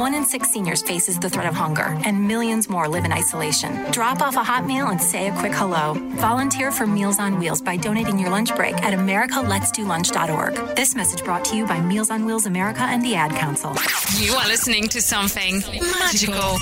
One 0.00 0.14
in 0.14 0.24
six 0.24 0.50
seniors 0.50 0.80
faces 0.80 1.18
the 1.18 1.28
threat 1.28 1.46
of 1.46 1.52
hunger, 1.54 1.94
and 2.06 2.26
millions 2.26 2.70
more 2.70 2.88
live 2.88 3.04
in 3.04 3.12
isolation. 3.12 3.90
Drop 3.90 4.22
off 4.22 4.34
a 4.34 4.42
hot 4.42 4.64
meal 4.64 4.86
and 4.86 4.98
say 4.98 5.28
a 5.28 5.32
quick 5.38 5.52
hello. 5.52 5.92
Volunteer 6.16 6.72
for 6.72 6.86
Meals 6.86 7.18
on 7.18 7.38
Wheels 7.38 7.60
by 7.60 7.76
donating 7.76 8.18
your 8.18 8.30
lunch 8.30 8.56
break 8.56 8.76
at 8.76 8.94
americaletsdolunch.org. 8.98 10.74
This 10.74 10.94
message 10.94 11.22
brought 11.22 11.44
to 11.44 11.54
you 11.54 11.66
by 11.66 11.82
Meals 11.82 12.10
on 12.10 12.24
Wheels 12.24 12.46
America 12.46 12.80
and 12.80 13.02
the 13.04 13.14
Ad 13.14 13.32
Council. 13.32 13.76
You 14.16 14.32
are 14.32 14.48
listening 14.48 14.88
to 14.88 15.02
something 15.02 15.60
magical. 15.98 16.56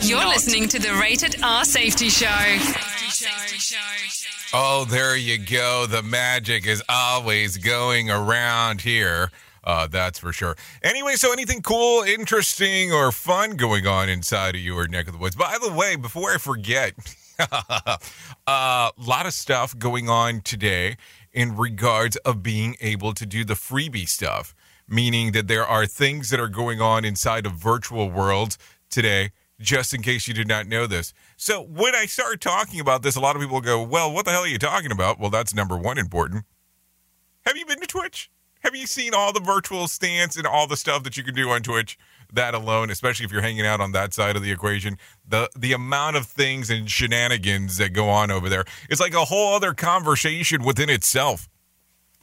You're 0.00 0.18
Not. 0.18 0.34
listening 0.34 0.66
to 0.70 0.80
the 0.80 0.98
Rated 1.00 1.40
R 1.40 1.64
Safety 1.64 2.08
Show. 2.08 2.26
Oh, 4.52 4.86
there 4.86 5.16
you 5.16 5.38
go. 5.38 5.86
The 5.86 6.02
magic 6.02 6.66
is 6.66 6.82
always 6.88 7.58
going 7.58 8.10
around 8.10 8.80
here. 8.80 9.30
Uh, 9.64 9.86
that's 9.86 10.18
for 10.18 10.32
sure. 10.32 10.56
Anyway, 10.82 11.14
so 11.14 11.32
anything 11.32 11.62
cool, 11.62 12.02
interesting, 12.02 12.92
or 12.92 13.12
fun 13.12 13.52
going 13.52 13.86
on 13.86 14.08
inside 14.08 14.54
of 14.54 14.60
your 14.60 14.88
neck 14.88 15.06
of 15.06 15.12
the 15.12 15.18
woods? 15.18 15.36
By 15.36 15.56
the 15.62 15.72
way, 15.72 15.96
before 15.96 16.30
I 16.32 16.38
forget, 16.38 16.94
a 17.38 17.98
lot 18.96 19.26
of 19.26 19.34
stuff 19.34 19.78
going 19.78 20.08
on 20.08 20.40
today 20.40 20.96
in 21.32 21.56
regards 21.56 22.16
of 22.16 22.42
being 22.42 22.76
able 22.80 23.14
to 23.14 23.24
do 23.24 23.44
the 23.44 23.54
freebie 23.54 24.08
stuff, 24.08 24.54
meaning 24.88 25.32
that 25.32 25.48
there 25.48 25.66
are 25.66 25.86
things 25.86 26.30
that 26.30 26.40
are 26.40 26.48
going 26.48 26.80
on 26.80 27.04
inside 27.04 27.46
of 27.46 27.52
virtual 27.52 28.10
worlds 28.10 28.58
today, 28.90 29.30
just 29.60 29.94
in 29.94 30.02
case 30.02 30.26
you 30.26 30.34
did 30.34 30.48
not 30.48 30.66
know 30.66 30.86
this. 30.86 31.14
So 31.36 31.62
when 31.62 31.94
I 31.94 32.06
start 32.06 32.40
talking 32.40 32.80
about 32.80 33.02
this, 33.02 33.16
a 33.16 33.20
lot 33.20 33.36
of 33.36 33.42
people 33.42 33.60
go, 33.60 33.82
well, 33.82 34.12
what 34.12 34.24
the 34.24 34.32
hell 34.32 34.42
are 34.42 34.48
you 34.48 34.58
talking 34.58 34.92
about? 34.92 35.20
Well, 35.20 35.30
that's 35.30 35.54
number 35.54 35.76
one 35.76 35.98
important. 35.98 36.44
Have 37.46 37.56
you 37.56 37.64
been 37.64 37.80
to 37.80 37.86
Twitch? 37.86 38.30
Have 38.62 38.76
you 38.76 38.86
seen 38.86 39.12
all 39.12 39.32
the 39.32 39.40
virtual 39.40 39.88
stance 39.88 40.36
and 40.36 40.46
all 40.46 40.68
the 40.68 40.76
stuff 40.76 41.02
that 41.02 41.16
you 41.16 41.24
can 41.24 41.34
do 41.34 41.50
on 41.50 41.62
Twitch? 41.62 41.98
That 42.32 42.54
alone, 42.54 42.90
especially 42.90 43.26
if 43.26 43.32
you're 43.32 43.42
hanging 43.42 43.66
out 43.66 43.80
on 43.80 43.92
that 43.92 44.14
side 44.14 44.36
of 44.36 44.42
the 44.42 44.52
equation, 44.52 44.96
the 45.28 45.50
the 45.56 45.72
amount 45.72 46.16
of 46.16 46.26
things 46.26 46.70
and 46.70 46.88
shenanigans 46.88 47.76
that 47.76 47.92
go 47.92 48.08
on 48.08 48.30
over 48.30 48.48
there, 48.48 48.64
it's 48.88 49.00
like 49.00 49.12
a 49.14 49.26
whole 49.26 49.54
other 49.54 49.74
conversation 49.74 50.64
within 50.64 50.88
itself 50.88 51.48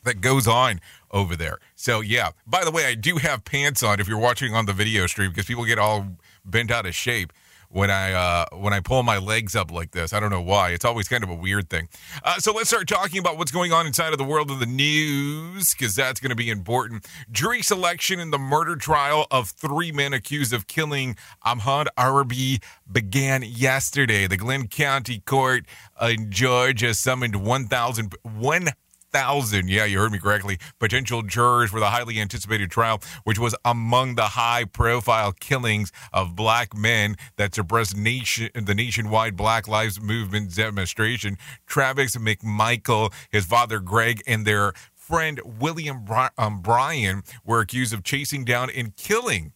that 0.06 0.22
goes 0.22 0.48
on 0.48 0.80
over 1.12 1.36
there. 1.36 1.60
So 1.76 2.00
yeah. 2.02 2.32
By 2.48 2.64
the 2.64 2.72
way, 2.72 2.86
I 2.86 2.96
do 2.96 3.18
have 3.18 3.46
pants 3.46 3.84
on 3.84 4.00
if 4.00 4.08
you're 4.08 4.18
watching 4.18 4.56
on 4.56 4.66
the 4.66 4.74
video 4.74 5.06
stream 5.08 5.30
because 5.30 5.46
people 5.46 5.66
get 5.66 5.78
all 5.78 6.08
bent 6.46 6.72
out 6.72 6.86
of 6.88 6.96
shape 6.96 7.32
when 7.72 7.92
I 7.92 8.14
uh, 8.14 8.46
when 8.54 8.74
I 8.74 8.80
pull 8.80 9.04
my 9.04 9.18
legs 9.18 9.56
up 9.56 9.72
like 9.72 9.92
this. 9.92 10.12
I 10.12 10.20
don't 10.20 10.32
know 10.32 10.42
why. 10.42 10.72
It's 10.72 10.86
always 10.86 11.08
kind 11.08 11.24
of 11.24 11.30
a 11.30 11.36
weird 11.36 11.70
thing. 11.70 11.88
Uh, 12.24 12.38
so 12.38 12.52
let's 12.52 12.70
start 12.70 12.88
talking 12.88 13.20
about 13.20 13.38
what's 13.38 13.52
going 13.52 13.72
on 13.72 13.86
inside 13.86 14.12
of 14.12 14.18
the 14.18 14.24
world 14.24 14.52
of 14.52 14.60
the 14.60 14.66
news 14.66 15.74
because 15.74 15.96
that's 15.96 16.20
going 16.20 16.32
to 16.32 16.36
be 16.36 16.50
important. 16.50 17.08
Jury 17.32 17.62
selection 17.62 18.20
in 18.20 18.32
the 18.32 18.40
murder 18.40 18.76
trial 18.76 19.28
of 19.32 19.50
three 19.50 19.92
men 19.92 20.14
accused 20.14 20.54
of 20.54 20.68
killing 20.68 21.16
Ahmaud 21.46 21.88
Arbery 21.96 22.60
began 22.92 23.44
yesterday. 23.44 24.28
The 24.28 24.38
Glynn 24.38 24.68
County 24.68 25.20
Court 25.20 25.66
in 26.02 26.32
Georgia 26.32 26.94
summoned 26.94 27.36
1,000 27.36 28.16
thousand. 29.12 29.70
Yeah, 29.70 29.86
you 29.86 30.00
heard 30.00 30.12
me 30.12 30.20
correctly. 30.20 30.58
Potential 30.80 31.22
jurors 31.22 31.72
for 31.72 31.80
the 31.80 31.90
highly 31.90 32.20
anticipated 32.20 32.72
trial, 32.72 33.02
which 33.24 33.40
was 33.40 33.56
among 33.66 34.16
the 34.16 34.24
high-profile 34.24 35.34
killings 35.34 35.92
of 36.14 36.36
black 36.36 36.76
men 36.76 37.16
that 37.38 37.56
suppressed 37.56 37.96
nation 37.96 38.50
the 38.54 38.76
nationwide 38.76 39.36
Black 39.36 39.68
Lives 39.68 40.02
Movement 40.02 40.56
demonstration. 40.56 41.38
Travis 41.66 42.16
McMichael, 42.16 43.14
his 43.32 43.46
father 43.46 43.80
Greg, 43.80 44.22
and 44.28 44.46
their 44.46 44.74
friend 44.94 45.42
William 45.44 46.06
Bri- 46.06 46.30
um, 46.38 46.62
Bryan 46.62 47.24
were 47.44 47.62
accused 47.62 47.94
of 47.94 48.04
chasing 48.04 48.46
down 48.46 48.70
and 48.70 48.96
killing 48.96 49.54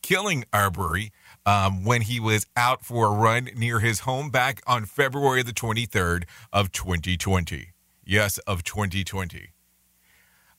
killing 0.00 0.44
Arbery 0.52 1.10
um, 1.44 1.84
when 1.84 2.02
he 2.02 2.20
was 2.20 2.46
out 2.56 2.84
for 2.84 3.06
a 3.06 3.10
run 3.10 3.50
near 3.56 3.80
his 3.80 4.00
home 4.00 4.30
back 4.30 4.62
on 4.66 4.84
February 4.84 5.42
the 5.42 5.52
23rd 5.52 6.24
of 6.52 6.72
2020. 6.72 7.72
Yes, 8.08 8.38
of 8.38 8.64
2020. 8.64 9.50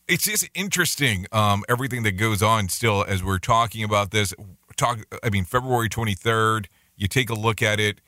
It's 0.08 0.24
just 0.24 0.48
interesting, 0.54 1.26
um, 1.32 1.64
everything 1.68 2.04
that 2.04 2.12
goes 2.12 2.44
on 2.44 2.70
still 2.70 3.04
as 3.04 3.24
we're 3.24 3.40
talking 3.40 3.84
about 3.84 4.12
this. 4.12 4.36
Talk, 4.78 5.00
I 5.24 5.32
mean, 5.32 5.46
February 5.46 5.90
23rd, 5.90 6.68
you 6.96 7.08
take 7.08 7.32
a 7.32 7.34
look 7.34 7.64
at 7.64 7.80
it. 7.80 8.02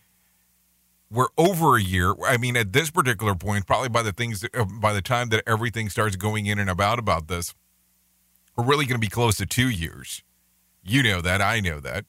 We're 1.09 1.29
over 1.39 1.75
a 1.75 1.81
year. 1.81 2.13
I 2.23 2.37
mean, 2.37 2.55
at 2.55 2.71
this 2.71 2.91
particular 2.91 3.33
point, 3.33 3.65
probably 3.65 3.89
by 3.89 4.03
the 4.03 4.11
things, 4.11 4.45
uh, 4.53 4.63
by 4.79 4.93
the 4.93 5.01
time 5.01 5.29
that 5.29 5.41
everything 5.47 5.89
starts 5.89 6.15
going 6.15 6.45
in 6.45 6.59
and 6.59 6.69
about 6.69 6.99
about 6.99 7.27
this, 7.27 7.55
we're 8.55 8.65
really 8.65 8.85
going 8.85 9.01
to 9.01 9.05
be 9.05 9.09
close 9.09 9.37
to 9.37 9.47
two 9.47 9.69
years. 9.69 10.21
You 10.83 11.01
know 11.01 11.19
that. 11.19 11.41
I 11.41 11.61
know 11.61 11.79
that. 11.79 12.05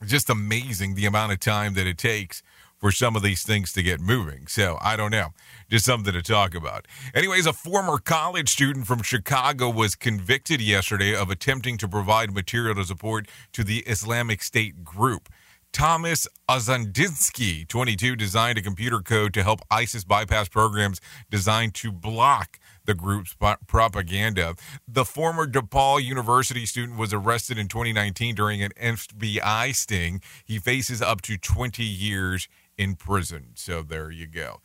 It's 0.00 0.10
just 0.10 0.28
amazing 0.28 0.96
the 0.96 1.06
amount 1.06 1.30
of 1.30 1.38
time 1.38 1.74
that 1.74 1.86
it 1.86 1.98
takes 1.98 2.42
for 2.78 2.92
some 2.92 3.16
of 3.16 3.22
these 3.22 3.42
things 3.42 3.72
to 3.72 3.82
get 3.82 4.00
moving. 4.00 4.46
So 4.46 4.78
I 4.80 4.96
don't 4.96 5.10
know. 5.10 5.28
Just 5.70 5.84
something 5.84 6.14
to 6.14 6.22
talk 6.22 6.54
about. 6.54 6.88
Anyways, 7.14 7.44
a 7.44 7.52
former 7.52 7.98
college 7.98 8.48
student 8.48 8.86
from 8.86 9.02
Chicago 9.02 9.68
was 9.68 9.94
convicted 9.94 10.62
yesterday 10.62 11.14
of 11.14 11.30
attempting 11.30 11.76
to 11.78 11.86
provide 11.86 12.32
material 12.32 12.74
to 12.76 12.84
support 12.84 13.28
to 13.52 13.62
the 13.62 13.80
Islamic 13.80 14.42
State 14.42 14.82
group. 14.82 15.28
Thomas 15.70 16.26
Osadzinski, 16.48 17.68
22, 17.68 18.16
designed 18.16 18.56
a 18.56 18.62
computer 18.62 19.00
code 19.00 19.34
to 19.34 19.42
help 19.42 19.60
ISIS 19.70 20.04
bypass 20.04 20.48
programs 20.48 21.02
designed 21.30 21.74
to 21.74 21.92
block 21.92 22.58
the 22.86 22.94
group's 22.94 23.36
propaganda. 23.66 24.54
The 24.88 25.04
former 25.04 25.46
DePaul 25.46 26.02
University 26.02 26.64
student 26.64 26.98
was 26.98 27.12
arrested 27.12 27.58
in 27.58 27.68
2019 27.68 28.34
during 28.34 28.62
an 28.62 28.72
FBI 28.80 29.74
sting. 29.74 30.22
He 30.42 30.58
faces 30.58 31.02
up 31.02 31.20
to 31.22 31.36
20 31.36 31.84
years 31.84 32.48
in 32.78 32.94
prison. 32.94 33.48
So 33.54 33.82
there 33.82 34.10
you 34.10 34.26
go. 34.26 34.60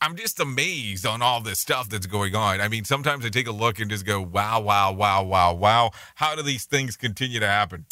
I'm 0.00 0.16
just 0.16 0.40
amazed 0.40 1.06
on 1.06 1.22
all 1.22 1.40
this 1.40 1.60
stuff 1.60 1.88
that's 1.88 2.06
going 2.06 2.34
on. 2.34 2.60
I 2.60 2.68
mean, 2.68 2.84
sometimes 2.84 3.24
I 3.24 3.28
take 3.28 3.46
a 3.46 3.52
look 3.52 3.78
and 3.78 3.88
just 3.90 4.04
go, 4.04 4.20
wow, 4.20 4.60
wow, 4.60 4.92
wow, 4.92 5.22
wow, 5.22 5.54
wow. 5.54 5.90
How 6.16 6.34
do 6.34 6.42
these 6.42 6.64
things 6.64 6.96
continue 6.96 7.38
to 7.38 7.46
happen? 7.46 7.86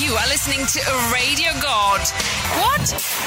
You 0.00 0.14
are 0.14 0.26
listening 0.26 0.66
to 0.66 0.80
a 0.80 1.12
radio 1.12 1.52
god. 1.62 2.00
What? 2.58 2.80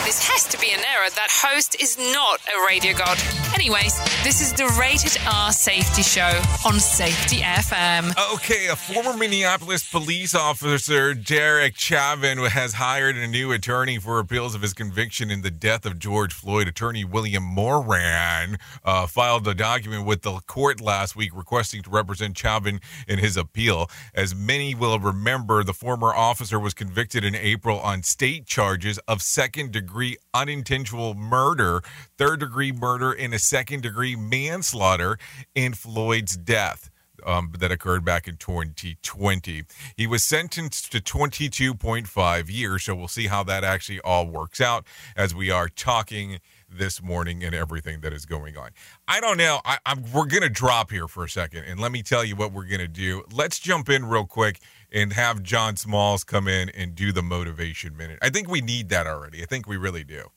This 0.04 0.28
has 0.28 0.44
to 0.50 0.60
be 0.60 0.72
an 0.72 0.80
error. 0.80 1.10
That 1.10 1.30
host 1.30 1.82
is 1.82 1.98
not 1.98 2.42
a 2.48 2.66
radio 2.68 2.94
god. 2.94 3.18
Anyways, 3.56 3.98
this 4.24 4.42
is 4.42 4.52
the 4.52 4.68
Rated 4.80 5.18
R 5.26 5.54
Safety 5.54 6.02
Show 6.02 6.41
on 6.65 6.80
Safety 6.80 7.38
FM. 7.38 8.13
Okay, 8.34 8.68
a 8.68 8.76
former 8.76 9.18
Minneapolis 9.18 9.89
police 9.89 10.36
officer, 10.36 11.13
Derek 11.13 11.78
Chauvin, 11.78 12.38
has 12.39 12.74
hired 12.74 13.15
a 13.15 13.28
new 13.28 13.54
attorney 13.54 13.98
for 13.98 14.20
appeals 14.20 14.54
of 14.54 14.62
his 14.62 14.74
conviction 14.74 15.32
in 15.32 15.44
the 15.44 15.52
death 15.52 15.86
of 15.86 16.00
George 16.00 16.34
Floyd. 16.34 16.68
Attorney 16.68 17.06
William 17.06 17.44
Mohrman 17.44 18.60
uh, 18.84 19.08
filed 19.08 19.48
a 19.48 19.56
document 19.56 20.06
with 20.06 20.22
the 20.22 20.39
court 20.48 20.82
last 20.82 21.15
week 21.15 21.32
requesting 21.34 21.82
to 21.84 21.89
represent 21.89 22.38
Chauvin 22.38 22.82
in 23.08 23.20
his 23.20 23.38
appeal. 23.38 23.89
As 24.13 24.36
many 24.36 24.76
will 24.76 25.00
remember, 25.00 25.63
the 25.63 25.74
former 25.74 26.13
officer 26.13 26.57
was 26.60 26.74
convicted 26.74 27.24
in 27.24 27.36
April 27.36 27.80
on 27.80 28.04
state 28.04 28.46
charges 28.46 28.98
of 29.08 29.22
second 29.22 29.72
degree 29.72 30.17
unintentional 30.34 31.13
murder, 31.13 31.82
third 32.17 32.39
degree 32.39 32.72
murder, 32.72 33.12
and 33.12 33.34
a 33.34 33.39
second 33.39 33.84
degree 33.84 34.15
manslaughter 34.15 35.17
in 35.56 35.74
Floyd's 35.74 36.38
death. 36.38 36.89
Um, 37.26 37.52
that 37.60 37.72
occurred 37.72 38.06
back 38.06 38.28
in 38.28 38.38
2020. 38.38 39.63
He 39.98 40.06
was 40.06 40.24
sentenced 40.24 40.91
to 40.91 41.02
22.5 41.02 42.50
years, 42.50 42.84
so 42.84 42.93
we'll 42.93 43.08
see 43.08 43.26
how 43.26 43.43
that 43.43 43.63
actually 43.63 44.00
all 44.02 44.28
works 44.28 44.62
out 44.62 44.86
as 45.15 45.34
we 45.34 45.50
are 45.50 45.67
talking 45.67 46.39
this 46.70 47.02
morning 47.02 47.43
and 47.43 47.56
everything 47.56 48.02
that 48.02 48.13
is 48.13 48.26
going 48.26 48.56
on. 48.56 48.70
I 49.08 49.20
don't 49.20 49.38
know. 49.38 49.62
I, 49.65 49.80
we're 50.13 50.28
gonna 50.28 50.48
drop 50.48 50.91
here 50.91 51.08
for 51.08 51.24
a 51.24 51.30
second, 51.30 51.63
and 51.63 51.80
let 51.80 51.91
me 51.91 52.04
tell 52.04 52.24
you 52.24 52.36
what 52.36 52.52
we're 52.52 52.65
gonna 52.65 52.88
do. 52.88 53.24
Let's 53.34 53.60
jump 53.60 53.89
in 53.89 54.06
real 54.06 54.26
quick 54.26 54.62
and 54.91 55.13
have 55.13 55.43
John 55.43 55.76
Smalls 55.76 56.23
come 56.23 56.47
in 56.47 56.69
and 56.69 56.95
do 56.95 57.12
the 57.12 57.21
motivation 57.21 57.97
minute. 57.97 58.17
I 58.21 58.30
think 58.30 58.50
we 58.50 58.62
need 58.62 58.89
that 58.89 59.08
already. 59.08 59.41
I 59.41 59.45
think 59.45 59.67
we 59.67 59.78
really 59.78 60.04
do. 60.04 60.32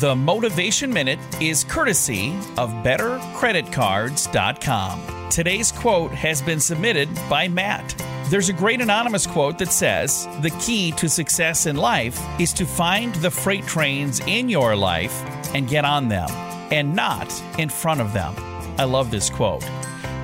The 0.00 0.16
Motivation 0.16 0.92
Minute 0.92 1.18
is 1.42 1.64
courtesy 1.64 2.30
of 2.56 2.70
BetterCreditCards.com. 2.82 5.28
Today's 5.28 5.72
quote 5.72 6.12
has 6.12 6.40
been 6.40 6.58
submitted 6.58 7.10
by 7.28 7.48
Matt. 7.48 7.94
There's 8.30 8.48
a 8.48 8.54
great 8.54 8.80
anonymous 8.80 9.26
quote 9.26 9.58
that 9.58 9.72
says 9.72 10.26
The 10.40 10.56
key 10.58 10.92
to 10.92 11.06
success 11.08 11.66
in 11.66 11.76
life 11.76 12.18
is 12.40 12.54
to 12.54 12.64
find 12.64 13.14
the 13.16 13.30
freight 13.30 13.66
trains 13.66 14.20
in 14.20 14.48
your 14.48 14.74
life 14.74 15.12
and 15.54 15.68
get 15.68 15.84
on 15.84 16.08
them, 16.08 16.30
and 16.70 16.96
not 16.96 17.30
in 17.58 17.68
front 17.68 18.00
of 18.00 18.14
them. 18.14 18.34
I 18.78 18.84
love 18.84 19.10
this 19.10 19.28
quote. 19.28 19.62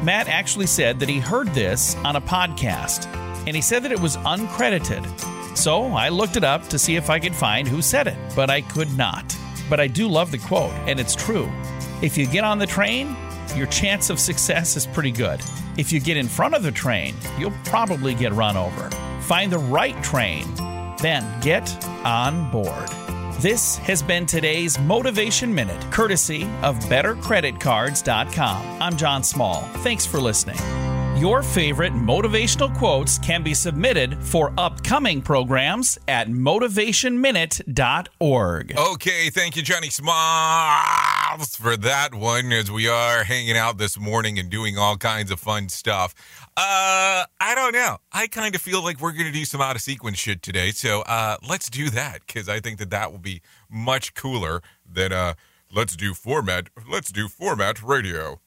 Matt 0.03 0.29
actually 0.29 0.67
said 0.67 1.01
that 1.01 1.09
he 1.09 1.19
heard 1.19 1.49
this 1.49 1.97
on 1.97 2.17
a 2.17 2.21
podcast, 2.21 3.07
and 3.47 3.57
he 3.57 3.63
said 3.63 3.83
that 3.83 3.93
it 3.93 4.01
was 4.01 4.17
uncredited. 4.19 5.05
So 5.57 5.85
I 5.85 6.11
looked 6.11 6.37
it 6.37 6.45
up 6.45 6.69
to 6.69 6.79
see 6.79 6.97
if 6.97 7.11
I 7.11 7.19
could 7.19 7.35
find 7.35 7.67
who 7.67 7.81
said 7.81 8.07
it, 8.07 8.17
but 8.37 8.51
I 8.51 8.61
could 8.61 8.97
not. 8.97 9.37
But 9.71 9.81
I 9.81 9.87
do 9.87 10.07
love 10.07 10.31
the 10.31 10.39
quote, 10.39 10.73
and 10.87 11.01
it's 11.01 11.17
true. 11.17 11.51
If 12.03 12.19
you 12.19 12.27
get 12.27 12.45
on 12.45 12.59
the 12.59 12.67
train, 12.67 13.17
your 13.57 13.67
chance 13.67 14.11
of 14.11 14.21
success 14.21 14.77
is 14.77 14.87
pretty 14.87 15.11
good. 15.11 15.41
If 15.79 15.93
you 15.93 16.01
get 16.01 16.17
in 16.17 16.29
front 16.29 16.55
of 16.55 16.63
the 16.63 16.73
train, 16.73 17.15
you'll 17.39 17.55
probably 17.65 18.15
get 18.15 18.33
run 18.33 18.57
over. 18.57 18.91
Find 19.23 19.51
the 19.51 19.59
right 19.59 20.01
train, 20.03 20.47
then 21.01 21.41
get 21.41 21.69
on 22.05 22.51
board. 22.51 23.06
This 23.41 23.77
has 23.79 24.03
been 24.03 24.25
today's 24.25 24.79
Motivation 24.79 25.55
Minute, 25.55 25.93
courtesy 25.93 26.45
of 26.63 26.79
BetterCreditCards.com. 26.87 28.81
I'm 28.81 28.97
John 28.97 29.23
Small. 29.23 29.61
Thanks 29.83 30.07
for 30.07 30.19
listening. 30.19 30.57
Your 31.19 31.43
favorite 31.43 31.93
motivational 31.93 32.75
quotes 32.75 33.19
can 33.19 33.43
be 33.43 33.53
submitted 33.53 34.17
for 34.23 34.55
upcoming 34.57 35.21
programs 35.21 35.99
at 36.09 36.29
motivationminute.org. 36.29 38.79
Okay, 38.79 39.29
thank 39.29 39.57
you, 39.57 39.63
Johnny 39.63 39.91
Smalls, 39.91 41.57
for 41.57 41.77
that 41.77 42.15
one 42.15 42.51
as 42.53 42.71
we 42.71 42.89
are 42.89 43.25
hanging 43.25 43.59
out 43.59 43.77
this 43.77 44.01
morning 44.01 44.39
and 44.39 44.49
doing 44.49 44.79
all 44.79 44.97
kinds 44.97 45.31
of 45.31 45.39
fun 45.39 45.69
stuff. 45.69 46.15
Uh, 46.57 47.25
I 47.39 47.55
don't 47.55 47.75
know. 47.75 47.99
I 48.13 48.29
kind 48.29 48.55
of 48.55 48.63
feel 48.63 48.83
like 48.83 48.99
we're 48.99 49.13
going 49.13 49.27
to 49.27 49.33
do 49.33 49.45
some 49.45 49.61
out 49.61 49.77
of 49.77 49.83
sequence 49.83 50.19
shit 50.19 50.41
today. 50.43 50.71
So, 50.71 51.03
uh, 51.03 51.37
let's 51.47 51.69
do 51.69 51.91
that 51.91 52.21
because 52.27 52.49
I 52.49 52.61
think 52.61 52.79
that 52.79 52.89
that 52.91 53.13
will 53.13 53.19
be 53.19 53.43
much 53.71 54.15
cooler 54.15 54.63
than, 54.91 55.13
uh, 55.13 55.35
let's 55.71 55.97
do 55.97 56.15
format, 56.15 56.71
let's 56.91 57.13
do 57.13 57.29
format 57.29 57.83
radio. 57.83 58.41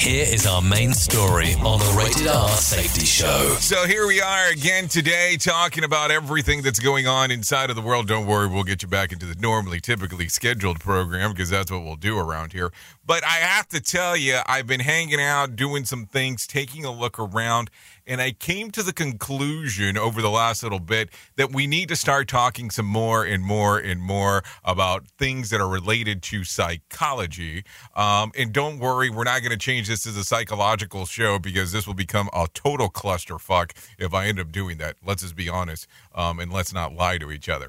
Here 0.00 0.24
is 0.26 0.46
our 0.46 0.62
main 0.62 0.94
story 0.94 1.52
on 1.56 1.78
the 1.78 1.94
Rated 1.94 2.26
R 2.26 2.48
Safety 2.48 3.04
Show. 3.04 3.54
So 3.60 3.86
here 3.86 4.06
we 4.06 4.18
are 4.18 4.48
again 4.48 4.88
today 4.88 5.36
talking 5.38 5.84
about 5.84 6.10
everything 6.10 6.62
that's 6.62 6.78
going 6.80 7.06
on 7.06 7.30
inside 7.30 7.68
of 7.68 7.76
the 7.76 7.82
world. 7.82 8.08
Don't 8.08 8.26
worry, 8.26 8.48
we'll 8.48 8.64
get 8.64 8.80
you 8.80 8.88
back 8.88 9.12
into 9.12 9.26
the 9.26 9.34
normally, 9.34 9.78
typically 9.78 10.28
scheduled 10.28 10.80
program 10.80 11.32
because 11.32 11.50
that's 11.50 11.70
what 11.70 11.84
we'll 11.84 11.96
do 11.96 12.18
around 12.18 12.54
here. 12.54 12.72
But 13.04 13.24
I 13.24 13.40
have 13.40 13.68
to 13.68 13.80
tell 13.80 14.16
you, 14.16 14.38
I've 14.46 14.66
been 14.66 14.80
hanging 14.80 15.20
out, 15.20 15.54
doing 15.54 15.84
some 15.84 16.06
things, 16.06 16.46
taking 16.46 16.86
a 16.86 16.90
look 16.90 17.18
around, 17.18 17.70
and 18.06 18.20
I 18.20 18.32
came 18.32 18.70
to 18.72 18.82
the 18.82 18.92
conclusion 18.92 19.96
over 19.96 20.20
the 20.22 20.30
last 20.30 20.62
little 20.62 20.80
bit 20.80 21.10
that 21.36 21.52
we 21.52 21.66
need 21.66 21.88
to 21.88 21.96
start 21.96 22.28
talking 22.28 22.70
some 22.70 22.86
more 22.86 23.24
and 23.24 23.42
more 23.42 23.78
and 23.78 24.00
more 24.00 24.42
about 24.64 25.06
things 25.18 25.50
that 25.50 25.60
are 25.60 25.68
related 25.68 26.22
to 26.24 26.44
psychology. 26.44 27.64
Um, 27.94 28.32
and 28.36 28.52
don't 28.52 28.78
worry, 28.78 29.10
we're 29.10 29.24
not 29.24 29.40
going 29.40 29.52
to 29.52 29.58
change 29.58 29.88
this 29.88 30.06
as 30.06 30.16
a 30.16 30.24
psychological 30.24 31.06
show 31.06 31.38
because 31.38 31.72
this 31.72 31.86
will 31.86 31.94
become 31.94 32.28
a 32.32 32.46
total 32.54 32.88
clusterfuck 32.88 33.72
if 33.98 34.14
I 34.14 34.26
end 34.26 34.40
up 34.40 34.52
doing 34.52 34.78
that. 34.78 34.96
Let's 35.04 35.22
just 35.22 35.36
be 35.36 35.48
honest 35.48 35.86
um, 36.14 36.40
and 36.40 36.52
let's 36.52 36.72
not 36.72 36.94
lie 36.94 37.18
to 37.18 37.30
each 37.30 37.48
other. 37.48 37.68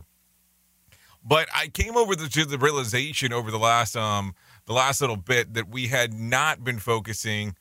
But 1.24 1.48
I 1.54 1.68
came 1.68 1.96
over 1.96 2.16
to 2.16 2.46
the 2.46 2.58
realization 2.58 3.32
over 3.32 3.52
the 3.52 3.60
last 3.60 3.96
um, 3.96 4.34
the 4.66 4.74
last 4.74 5.02
little 5.02 5.18
bit 5.18 5.54
that 5.54 5.70
we 5.70 5.88
had 5.88 6.14
not 6.14 6.64
been 6.64 6.80
focusing 6.80 7.56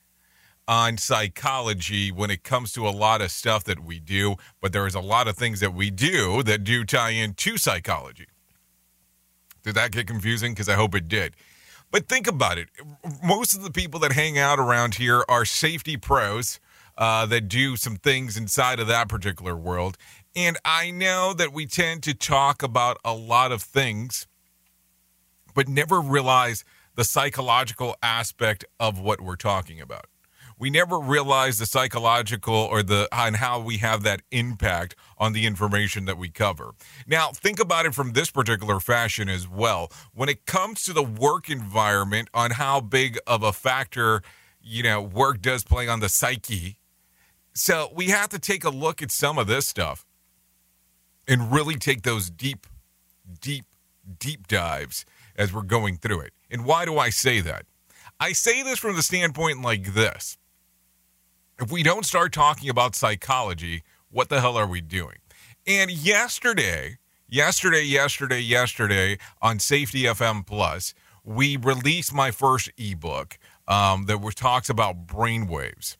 on 0.70 0.96
psychology 0.98 2.12
when 2.12 2.30
it 2.30 2.44
comes 2.44 2.70
to 2.70 2.86
a 2.86 2.90
lot 2.90 3.20
of 3.20 3.32
stuff 3.32 3.64
that 3.64 3.80
we 3.80 3.98
do, 3.98 4.36
but 4.60 4.72
there 4.72 4.86
is 4.86 4.94
a 4.94 5.00
lot 5.00 5.26
of 5.26 5.36
things 5.36 5.58
that 5.58 5.74
we 5.74 5.90
do 5.90 6.44
that 6.44 6.62
do 6.62 6.84
tie 6.84 7.10
into 7.10 7.58
psychology. 7.58 8.28
Did 9.64 9.74
that 9.74 9.90
get 9.90 10.06
confusing? 10.06 10.52
Because 10.52 10.68
I 10.68 10.74
hope 10.74 10.94
it 10.94 11.08
did. 11.08 11.34
But 11.90 12.08
think 12.08 12.28
about 12.28 12.56
it. 12.56 12.68
Most 13.20 13.56
of 13.56 13.64
the 13.64 13.72
people 13.72 13.98
that 13.98 14.12
hang 14.12 14.38
out 14.38 14.60
around 14.60 14.94
here 14.94 15.24
are 15.28 15.44
safety 15.44 15.96
pros 15.96 16.60
uh, 16.96 17.26
that 17.26 17.48
do 17.48 17.76
some 17.76 17.96
things 17.96 18.36
inside 18.36 18.78
of 18.78 18.86
that 18.86 19.08
particular 19.08 19.56
world. 19.56 19.98
And 20.36 20.56
I 20.64 20.92
know 20.92 21.34
that 21.34 21.52
we 21.52 21.66
tend 21.66 22.04
to 22.04 22.14
talk 22.14 22.62
about 22.62 22.98
a 23.04 23.12
lot 23.12 23.50
of 23.50 23.60
things, 23.60 24.28
but 25.52 25.66
never 25.66 26.00
realize 26.00 26.64
the 26.94 27.02
psychological 27.02 27.96
aspect 28.04 28.64
of 28.78 29.00
what 29.00 29.20
we're 29.20 29.34
talking 29.34 29.80
about. 29.80 30.06
We 30.60 30.68
never 30.68 30.98
realize 30.98 31.56
the 31.56 31.64
psychological 31.64 32.54
or 32.54 32.82
the 32.82 33.08
on 33.10 33.32
how 33.32 33.60
we 33.60 33.78
have 33.78 34.02
that 34.02 34.20
impact 34.30 34.94
on 35.16 35.32
the 35.32 35.46
information 35.46 36.04
that 36.04 36.18
we 36.18 36.28
cover. 36.28 36.72
Now, 37.06 37.30
think 37.30 37.58
about 37.58 37.86
it 37.86 37.94
from 37.94 38.12
this 38.12 38.30
particular 38.30 38.78
fashion 38.78 39.30
as 39.30 39.48
well. 39.48 39.90
When 40.12 40.28
it 40.28 40.44
comes 40.44 40.84
to 40.84 40.92
the 40.92 41.02
work 41.02 41.48
environment, 41.48 42.28
on 42.34 42.50
how 42.50 42.82
big 42.82 43.18
of 43.26 43.42
a 43.42 43.54
factor 43.54 44.20
you 44.60 44.82
know 44.82 45.00
work 45.00 45.40
does 45.40 45.64
play 45.64 45.88
on 45.88 46.00
the 46.00 46.10
psyche. 46.10 46.76
So 47.54 47.90
we 47.94 48.08
have 48.08 48.28
to 48.28 48.38
take 48.38 48.62
a 48.62 48.70
look 48.70 49.00
at 49.00 49.10
some 49.10 49.38
of 49.38 49.46
this 49.46 49.66
stuff 49.66 50.04
and 51.26 51.50
really 51.50 51.76
take 51.76 52.02
those 52.02 52.28
deep, 52.28 52.66
deep, 53.40 53.64
deep 54.18 54.46
dives 54.46 55.06
as 55.36 55.54
we're 55.54 55.62
going 55.62 55.96
through 55.96 56.20
it. 56.20 56.34
And 56.50 56.66
why 56.66 56.84
do 56.84 56.98
I 56.98 57.08
say 57.08 57.40
that? 57.40 57.64
I 58.20 58.32
say 58.32 58.62
this 58.62 58.78
from 58.78 58.96
the 58.96 59.02
standpoint 59.02 59.62
like 59.62 59.94
this 59.94 60.36
if 61.60 61.70
we 61.70 61.82
don't 61.82 62.06
start 62.06 62.32
talking 62.32 62.70
about 62.70 62.94
psychology, 62.94 63.82
what 64.10 64.28
the 64.28 64.40
hell 64.40 64.56
are 64.56 64.66
we 64.66 64.80
doing? 64.80 65.16
And 65.66 65.90
yesterday, 65.90 66.98
yesterday, 67.28 67.82
yesterday, 67.82 68.40
yesterday 68.40 69.18
on 69.42 69.58
Safety 69.58 70.04
FM 70.04 70.46
Plus, 70.46 70.94
we 71.22 71.56
released 71.56 72.14
my 72.14 72.30
first 72.30 72.70
ebook 72.78 73.38
um, 73.68 74.06
that 74.06 74.20
was, 74.20 74.34
talks 74.34 74.70
about 74.70 75.06
brainwaves. 75.06 75.96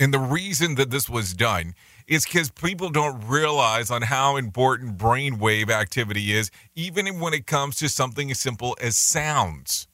And 0.00 0.12
the 0.12 0.18
reason 0.18 0.74
that 0.74 0.90
this 0.90 1.08
was 1.08 1.32
done 1.32 1.74
is 2.08 2.24
because 2.24 2.50
people 2.50 2.90
don't 2.90 3.26
realize 3.26 3.90
on 3.90 4.02
how 4.02 4.36
important 4.36 4.98
brainwave 4.98 5.70
activity 5.70 6.32
is, 6.32 6.50
even 6.74 7.20
when 7.20 7.32
it 7.32 7.46
comes 7.46 7.76
to 7.76 7.88
something 7.88 8.32
as 8.32 8.40
simple 8.40 8.76
as 8.80 8.96
sounds. 8.96 9.86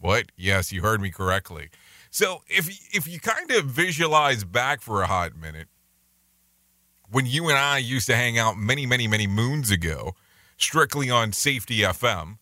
What? 0.00 0.26
Yes, 0.36 0.72
you 0.72 0.82
heard 0.82 1.00
me 1.00 1.10
correctly. 1.10 1.70
So 2.14 2.42
if 2.46 2.68
if 2.94 3.08
you 3.08 3.18
kind 3.18 3.50
of 3.50 3.64
visualize 3.64 4.44
back 4.44 4.82
for 4.82 5.02
a 5.02 5.08
hot 5.08 5.36
minute, 5.36 5.66
when 7.10 7.26
you 7.26 7.48
and 7.48 7.58
I 7.58 7.78
used 7.78 8.06
to 8.06 8.14
hang 8.14 8.38
out 8.38 8.56
many, 8.56 8.86
many, 8.86 9.08
many 9.08 9.26
moons 9.26 9.72
ago, 9.72 10.14
strictly 10.56 11.10
on 11.10 11.32
Safety 11.32 11.78
FM, 11.78 12.38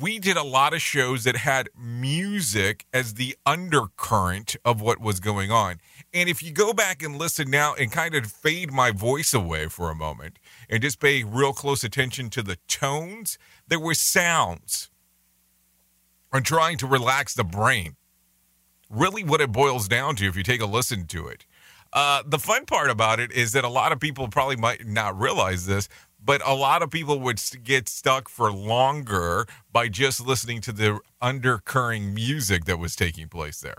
we 0.00 0.18
did 0.18 0.36
a 0.36 0.42
lot 0.42 0.74
of 0.74 0.82
shows 0.82 1.22
that 1.22 1.36
had 1.36 1.68
music 1.78 2.84
as 2.92 3.14
the 3.14 3.36
undercurrent 3.46 4.56
of 4.64 4.80
what 4.80 5.00
was 5.00 5.20
going 5.20 5.52
on. 5.52 5.76
And 6.12 6.28
if 6.28 6.42
you 6.42 6.50
go 6.50 6.72
back 6.72 7.04
and 7.04 7.18
listen 7.18 7.48
now 7.48 7.74
and 7.74 7.92
kind 7.92 8.16
of 8.16 8.26
fade 8.26 8.72
my 8.72 8.90
voice 8.90 9.34
away 9.34 9.68
for 9.68 9.88
a 9.88 9.94
moment 9.94 10.40
and 10.68 10.82
just 10.82 10.98
pay 10.98 11.22
real 11.22 11.52
close 11.52 11.84
attention 11.84 12.30
to 12.30 12.42
the 12.42 12.58
tones, 12.66 13.38
there 13.68 13.78
were 13.78 13.94
sounds. 13.94 14.90
I'm 16.32 16.42
trying 16.42 16.76
to 16.78 16.88
relax 16.88 17.32
the 17.32 17.44
brain 17.44 17.94
really 18.90 19.24
what 19.24 19.40
it 19.40 19.52
boils 19.52 19.88
down 19.88 20.16
to 20.16 20.26
if 20.26 20.36
you 20.36 20.42
take 20.42 20.60
a 20.60 20.66
listen 20.66 21.06
to 21.06 21.26
it. 21.28 21.44
Uh, 21.92 22.22
the 22.26 22.38
fun 22.38 22.66
part 22.66 22.90
about 22.90 23.20
it 23.20 23.32
is 23.32 23.52
that 23.52 23.64
a 23.64 23.68
lot 23.68 23.92
of 23.92 24.00
people 24.00 24.28
probably 24.28 24.56
might 24.56 24.86
not 24.86 25.18
realize 25.18 25.66
this, 25.66 25.88
but 26.22 26.42
a 26.44 26.54
lot 26.54 26.82
of 26.82 26.90
people 26.90 27.20
would 27.20 27.40
get 27.62 27.88
stuck 27.88 28.28
for 28.28 28.52
longer 28.52 29.46
by 29.72 29.88
just 29.88 30.26
listening 30.26 30.60
to 30.60 30.72
the 30.72 30.98
undercurring 31.22 32.12
music 32.12 32.64
that 32.64 32.78
was 32.78 32.96
taking 32.96 33.28
place 33.28 33.60
there. 33.60 33.78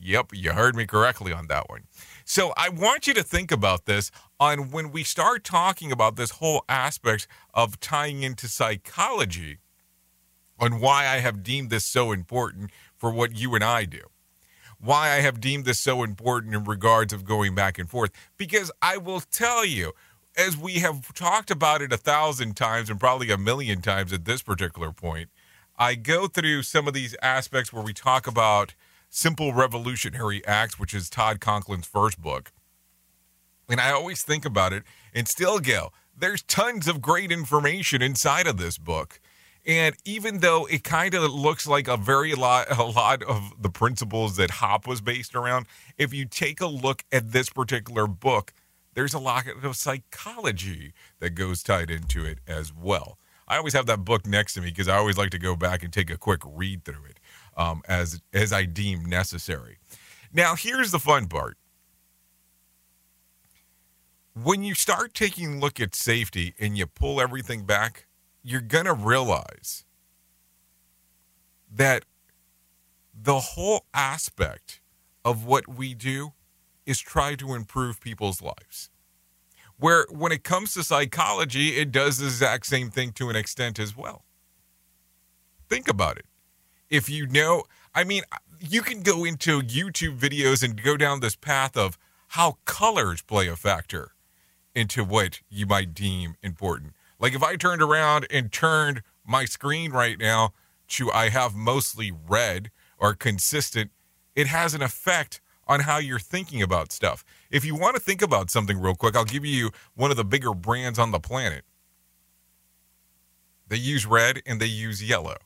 Yep, 0.00 0.30
you 0.32 0.52
heard 0.52 0.74
me 0.74 0.86
correctly 0.86 1.32
on 1.32 1.46
that 1.46 1.68
one. 1.68 1.82
So 2.24 2.52
I 2.56 2.68
want 2.70 3.06
you 3.06 3.14
to 3.14 3.22
think 3.22 3.52
about 3.52 3.84
this 3.84 4.10
on 4.40 4.70
when 4.70 4.90
we 4.90 5.04
start 5.04 5.44
talking 5.44 5.92
about 5.92 6.16
this 6.16 6.32
whole 6.32 6.64
aspect 6.68 7.28
of 7.54 7.78
tying 7.78 8.22
into 8.22 8.48
psychology 8.48 9.58
on 10.62 10.78
why 10.78 11.08
I 11.08 11.18
have 11.18 11.42
deemed 11.42 11.70
this 11.70 11.84
so 11.84 12.12
important 12.12 12.70
for 12.96 13.10
what 13.10 13.36
you 13.36 13.56
and 13.56 13.64
I 13.64 13.84
do. 13.84 14.02
Why 14.78 15.10
I 15.10 15.16
have 15.16 15.40
deemed 15.40 15.64
this 15.64 15.80
so 15.80 16.04
important 16.04 16.54
in 16.54 16.62
regards 16.62 17.12
of 17.12 17.24
going 17.24 17.56
back 17.56 17.78
and 17.80 17.90
forth. 17.90 18.12
Because 18.36 18.70
I 18.80 18.96
will 18.96 19.20
tell 19.20 19.64
you, 19.64 19.92
as 20.36 20.56
we 20.56 20.74
have 20.74 21.12
talked 21.14 21.50
about 21.50 21.82
it 21.82 21.92
a 21.92 21.96
thousand 21.96 22.56
times 22.56 22.88
and 22.88 23.00
probably 23.00 23.30
a 23.32 23.36
million 23.36 23.82
times 23.82 24.12
at 24.12 24.24
this 24.24 24.40
particular 24.40 24.92
point, 24.92 25.30
I 25.76 25.96
go 25.96 26.28
through 26.28 26.62
some 26.62 26.86
of 26.86 26.94
these 26.94 27.16
aspects 27.20 27.72
where 27.72 27.82
we 27.82 27.92
talk 27.92 28.28
about 28.28 28.74
simple 29.10 29.52
revolutionary 29.52 30.46
acts, 30.46 30.78
which 30.78 30.94
is 30.94 31.10
Todd 31.10 31.40
Conklin's 31.40 31.88
first 31.88 32.20
book. 32.20 32.52
And 33.68 33.80
I 33.80 33.90
always 33.90 34.22
think 34.22 34.44
about 34.44 34.72
it 34.72 34.84
and 35.12 35.26
still 35.26 35.58
go, 35.58 35.90
there's 36.16 36.42
tons 36.42 36.86
of 36.86 37.00
great 37.00 37.32
information 37.32 38.00
inside 38.00 38.46
of 38.46 38.58
this 38.58 38.78
book. 38.78 39.20
And 39.64 39.94
even 40.04 40.40
though 40.40 40.66
it 40.66 40.82
kind 40.82 41.14
of 41.14 41.32
looks 41.32 41.66
like 41.68 41.86
a 41.86 41.96
very 41.96 42.34
lot, 42.34 42.66
a 42.76 42.82
lot 42.82 43.22
of 43.22 43.52
the 43.60 43.70
principles 43.70 44.36
that 44.36 44.50
Hop 44.50 44.86
was 44.86 45.00
based 45.00 45.34
around, 45.34 45.66
if 45.96 46.12
you 46.12 46.24
take 46.24 46.60
a 46.60 46.66
look 46.66 47.04
at 47.12 47.32
this 47.32 47.48
particular 47.48 48.06
book, 48.06 48.52
there's 48.94 49.14
a 49.14 49.18
lot 49.18 49.44
of 49.62 49.76
psychology 49.76 50.92
that 51.20 51.30
goes 51.30 51.62
tied 51.62 51.90
into 51.90 52.24
it 52.24 52.38
as 52.46 52.72
well. 52.74 53.18
I 53.48 53.56
always 53.56 53.72
have 53.74 53.86
that 53.86 54.04
book 54.04 54.26
next 54.26 54.54
to 54.54 54.60
me 54.60 54.70
because 54.70 54.88
I 54.88 54.96
always 54.96 55.18
like 55.18 55.30
to 55.30 55.38
go 55.38 55.56
back 55.56 55.82
and 55.82 55.92
take 55.92 56.10
a 56.10 56.16
quick 56.16 56.40
read 56.44 56.84
through 56.84 57.04
it 57.08 57.20
um, 57.56 57.82
as 57.86 58.20
as 58.32 58.52
I 58.52 58.64
deem 58.64 59.04
necessary. 59.04 59.78
Now, 60.32 60.54
here's 60.56 60.90
the 60.90 60.98
fun 60.98 61.28
part. 61.28 61.58
When 64.34 64.62
you 64.62 64.74
start 64.74 65.12
taking 65.12 65.54
a 65.54 65.58
look 65.58 65.78
at 65.78 65.94
safety 65.94 66.54
and 66.58 66.78
you 66.78 66.86
pull 66.86 67.20
everything 67.20 67.66
back, 67.66 68.06
you're 68.42 68.60
going 68.60 68.84
to 68.84 68.94
realize 68.94 69.84
that 71.70 72.04
the 73.14 73.38
whole 73.38 73.86
aspect 73.94 74.80
of 75.24 75.44
what 75.44 75.68
we 75.68 75.94
do 75.94 76.32
is 76.86 76.98
try 76.98 77.34
to 77.36 77.54
improve 77.54 78.00
people's 78.00 78.42
lives. 78.42 78.90
Where 79.78 80.06
when 80.10 80.32
it 80.32 80.44
comes 80.44 80.74
to 80.74 80.84
psychology, 80.84 81.76
it 81.76 81.92
does 81.92 82.18
the 82.18 82.26
exact 82.26 82.66
same 82.66 82.90
thing 82.90 83.12
to 83.12 83.30
an 83.30 83.36
extent 83.36 83.78
as 83.78 83.96
well. 83.96 84.24
Think 85.68 85.88
about 85.88 86.18
it. 86.18 86.26
If 86.90 87.08
you 87.08 87.26
know, 87.26 87.64
I 87.94 88.04
mean, 88.04 88.22
you 88.60 88.82
can 88.82 89.02
go 89.02 89.24
into 89.24 89.62
YouTube 89.62 90.18
videos 90.18 90.62
and 90.62 90.82
go 90.82 90.96
down 90.96 91.20
this 91.20 91.36
path 91.36 91.76
of 91.76 91.98
how 92.28 92.58
colors 92.64 93.22
play 93.22 93.48
a 93.48 93.56
factor 93.56 94.12
into 94.74 95.04
what 95.04 95.40
you 95.48 95.66
might 95.66 95.94
deem 95.94 96.36
important. 96.42 96.92
Like 97.22 97.34
if 97.34 97.42
I 97.42 97.54
turned 97.54 97.80
around 97.80 98.26
and 98.30 98.50
turned 98.50 99.02
my 99.24 99.44
screen 99.44 99.92
right 99.92 100.18
now 100.18 100.52
to 100.88 101.10
I 101.12 101.28
have 101.28 101.54
mostly 101.54 102.10
red 102.10 102.72
or 102.98 103.14
consistent, 103.14 103.92
it 104.34 104.48
has 104.48 104.74
an 104.74 104.82
effect 104.82 105.40
on 105.68 105.80
how 105.80 105.98
you're 105.98 106.18
thinking 106.18 106.60
about 106.62 106.90
stuff. 106.90 107.24
If 107.48 107.64
you 107.64 107.76
want 107.76 107.94
to 107.94 108.02
think 108.02 108.22
about 108.22 108.50
something 108.50 108.76
real 108.76 108.96
quick, 108.96 109.14
I'll 109.14 109.24
give 109.24 109.44
you 109.44 109.70
one 109.94 110.10
of 110.10 110.16
the 110.16 110.24
bigger 110.24 110.52
brands 110.52 110.98
on 110.98 111.12
the 111.12 111.20
planet. 111.20 111.64
They 113.68 113.76
use 113.76 114.04
red 114.04 114.42
and 114.44 114.60
they 114.60 114.66
use 114.66 115.00
yellow 115.00 115.36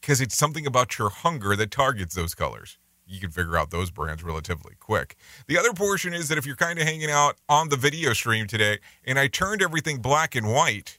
because 0.00 0.20
it's 0.20 0.36
something 0.36 0.66
about 0.66 0.98
your 0.98 1.10
hunger 1.10 1.54
that 1.54 1.70
targets 1.70 2.16
those 2.16 2.34
colors 2.34 2.79
you 3.10 3.20
can 3.20 3.30
figure 3.30 3.56
out 3.56 3.70
those 3.70 3.90
brands 3.90 4.22
relatively 4.22 4.74
quick. 4.78 5.16
The 5.46 5.58
other 5.58 5.72
portion 5.72 6.14
is 6.14 6.28
that 6.28 6.38
if 6.38 6.46
you're 6.46 6.56
kind 6.56 6.78
of 6.78 6.86
hanging 6.86 7.10
out 7.10 7.36
on 7.48 7.68
the 7.68 7.76
video 7.76 8.12
stream 8.12 8.46
today 8.46 8.78
and 9.04 9.18
I 9.18 9.26
turned 9.26 9.62
everything 9.62 9.98
black 9.98 10.34
and 10.34 10.50
white, 10.52 10.98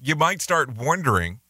you 0.00 0.16
might 0.16 0.40
start 0.40 0.76
wondering 0.76 1.40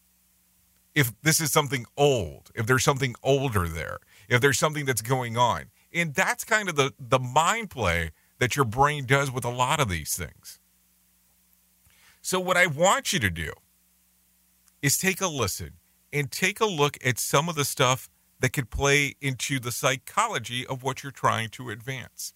if 0.94 1.12
this 1.22 1.40
is 1.40 1.50
something 1.50 1.86
old, 1.96 2.50
if 2.54 2.66
there's 2.66 2.84
something 2.84 3.14
older 3.22 3.68
there, 3.68 3.98
if 4.28 4.40
there's 4.40 4.58
something 4.58 4.84
that's 4.84 5.02
going 5.02 5.36
on. 5.36 5.70
And 5.94 6.14
that's 6.14 6.44
kind 6.44 6.68
of 6.68 6.76
the, 6.76 6.92
the 6.98 7.18
mind 7.18 7.70
play 7.70 8.10
that 8.38 8.56
your 8.56 8.64
brain 8.64 9.06
does 9.06 9.30
with 9.30 9.44
a 9.44 9.50
lot 9.50 9.80
of 9.80 9.88
these 9.88 10.16
things. 10.16 10.58
So, 12.20 12.38
what 12.40 12.56
I 12.56 12.66
want 12.66 13.12
you 13.12 13.18
to 13.20 13.30
do 13.30 13.52
is 14.80 14.98
take 14.98 15.20
a 15.20 15.26
listen 15.26 15.72
and 16.12 16.30
take 16.30 16.60
a 16.60 16.66
look 16.66 16.96
at 17.04 17.18
some 17.18 17.48
of 17.48 17.54
the 17.54 17.64
stuff 17.64 18.08
that 18.42 18.52
could 18.52 18.70
play 18.70 19.14
into 19.20 19.60
the 19.60 19.70
psychology 19.70 20.66
of 20.66 20.82
what 20.82 21.02
you're 21.02 21.12
trying 21.12 21.48
to 21.48 21.70
advance, 21.70 22.34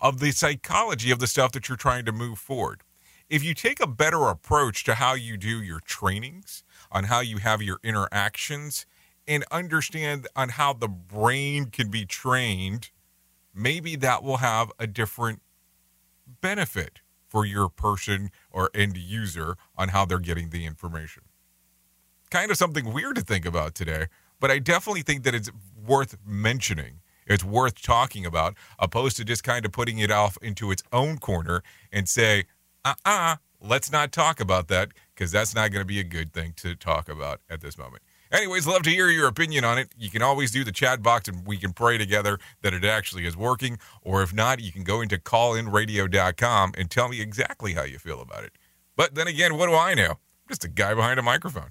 of 0.00 0.18
the 0.18 0.32
psychology 0.32 1.10
of 1.10 1.18
the 1.18 1.26
stuff 1.26 1.52
that 1.52 1.68
you're 1.68 1.76
trying 1.76 2.06
to 2.06 2.12
move 2.12 2.38
forward. 2.38 2.80
If 3.28 3.44
you 3.44 3.54
take 3.54 3.80
a 3.80 3.86
better 3.86 4.28
approach 4.28 4.82
to 4.84 4.94
how 4.94 5.12
you 5.12 5.36
do 5.36 5.62
your 5.62 5.80
trainings, 5.80 6.64
on 6.90 7.04
how 7.04 7.20
you 7.20 7.36
have 7.38 7.60
your 7.60 7.78
interactions, 7.84 8.86
and 9.28 9.44
understand 9.50 10.26
on 10.34 10.48
how 10.48 10.72
the 10.72 10.88
brain 10.88 11.66
can 11.66 11.90
be 11.90 12.06
trained, 12.06 12.90
maybe 13.54 13.96
that 13.96 14.22
will 14.22 14.38
have 14.38 14.72
a 14.78 14.86
different 14.86 15.42
benefit 16.40 17.00
for 17.28 17.44
your 17.44 17.68
person 17.68 18.30
or 18.50 18.70
end 18.74 18.96
user 18.96 19.56
on 19.76 19.90
how 19.90 20.06
they're 20.06 20.18
getting 20.18 20.48
the 20.48 20.64
information. 20.64 21.24
Kind 22.30 22.50
of 22.50 22.56
something 22.56 22.92
weird 22.92 23.16
to 23.16 23.22
think 23.22 23.44
about 23.44 23.74
today, 23.74 24.06
but 24.40 24.50
I 24.50 24.58
definitely 24.58 25.02
think 25.02 25.24
that 25.24 25.34
it's 25.34 25.50
worth 25.86 26.16
mentioning. 26.26 27.00
It's 27.26 27.44
worth 27.44 27.80
talking 27.80 28.26
about, 28.26 28.54
opposed 28.78 29.16
to 29.16 29.24
just 29.24 29.44
kind 29.44 29.64
of 29.64 29.72
putting 29.72 29.98
it 29.98 30.10
off 30.10 30.36
into 30.42 30.70
its 30.70 30.82
own 30.92 31.18
corner 31.18 31.62
and 31.92 32.08
say, 32.08 32.44
uh 32.84 32.94
uh-uh, 33.04 33.32
uh, 33.32 33.36
let's 33.60 33.90
not 33.90 34.12
talk 34.12 34.40
about 34.40 34.68
that 34.68 34.90
because 35.14 35.32
that's 35.32 35.54
not 35.54 35.70
going 35.70 35.80
to 35.80 35.86
be 35.86 36.00
a 36.00 36.04
good 36.04 36.32
thing 36.32 36.52
to 36.56 36.74
talk 36.74 37.08
about 37.08 37.40
at 37.48 37.60
this 37.60 37.78
moment. 37.78 38.02
Anyways, 38.30 38.66
love 38.66 38.82
to 38.82 38.90
hear 38.90 39.08
your 39.08 39.28
opinion 39.28 39.64
on 39.64 39.78
it. 39.78 39.94
You 39.96 40.10
can 40.10 40.20
always 40.20 40.50
do 40.50 40.64
the 40.64 40.72
chat 40.72 41.02
box 41.02 41.28
and 41.28 41.46
we 41.46 41.56
can 41.56 41.72
pray 41.72 41.98
together 41.98 42.38
that 42.62 42.74
it 42.74 42.84
actually 42.84 43.26
is 43.26 43.36
working. 43.36 43.78
Or 44.02 44.22
if 44.22 44.34
not, 44.34 44.60
you 44.60 44.72
can 44.72 44.82
go 44.82 45.00
into 45.00 45.18
callinradio.com 45.18 46.72
and 46.76 46.90
tell 46.90 47.08
me 47.08 47.20
exactly 47.20 47.74
how 47.74 47.84
you 47.84 47.98
feel 47.98 48.20
about 48.20 48.44
it. 48.44 48.52
But 48.96 49.14
then 49.14 49.28
again, 49.28 49.56
what 49.56 49.68
do 49.68 49.74
I 49.74 49.94
know? 49.94 50.10
I'm 50.10 50.48
just 50.48 50.64
a 50.64 50.68
guy 50.68 50.94
behind 50.94 51.20
a 51.20 51.22
microphone. 51.22 51.70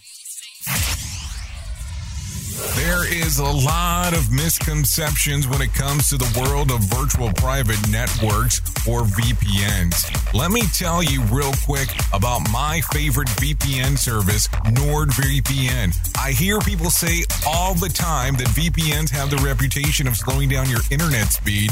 There 2.75 3.11
is 3.11 3.39
a 3.39 3.43
lot 3.43 4.13
of 4.13 4.31
misconceptions 4.31 5.47
when 5.47 5.61
it 5.61 5.73
comes 5.73 6.09
to 6.09 6.17
the 6.17 6.29
world 6.39 6.71
of 6.71 6.79
virtual 6.81 7.31
private 7.33 7.79
networks 7.89 8.61
or 8.87 9.01
VPNs. 9.01 10.33
Let 10.33 10.51
me 10.51 10.61
tell 10.73 11.03
you 11.03 11.21
real 11.23 11.51
quick 11.65 11.89
about 12.13 12.41
my 12.51 12.81
favorite 12.93 13.27
VPN 13.29 13.97
service, 13.97 14.47
NordVPN. 14.77 15.97
I 16.17 16.31
hear 16.31 16.59
people 16.59 16.89
say 16.89 17.23
all 17.45 17.73
the 17.73 17.89
time 17.89 18.35
that 18.35 18.47
VPNs 18.47 19.09
have 19.09 19.29
the 19.29 19.37
reputation 19.37 20.07
of 20.07 20.15
slowing 20.15 20.49
down 20.49 20.69
your 20.69 20.81
internet 20.89 21.27
speed, 21.27 21.71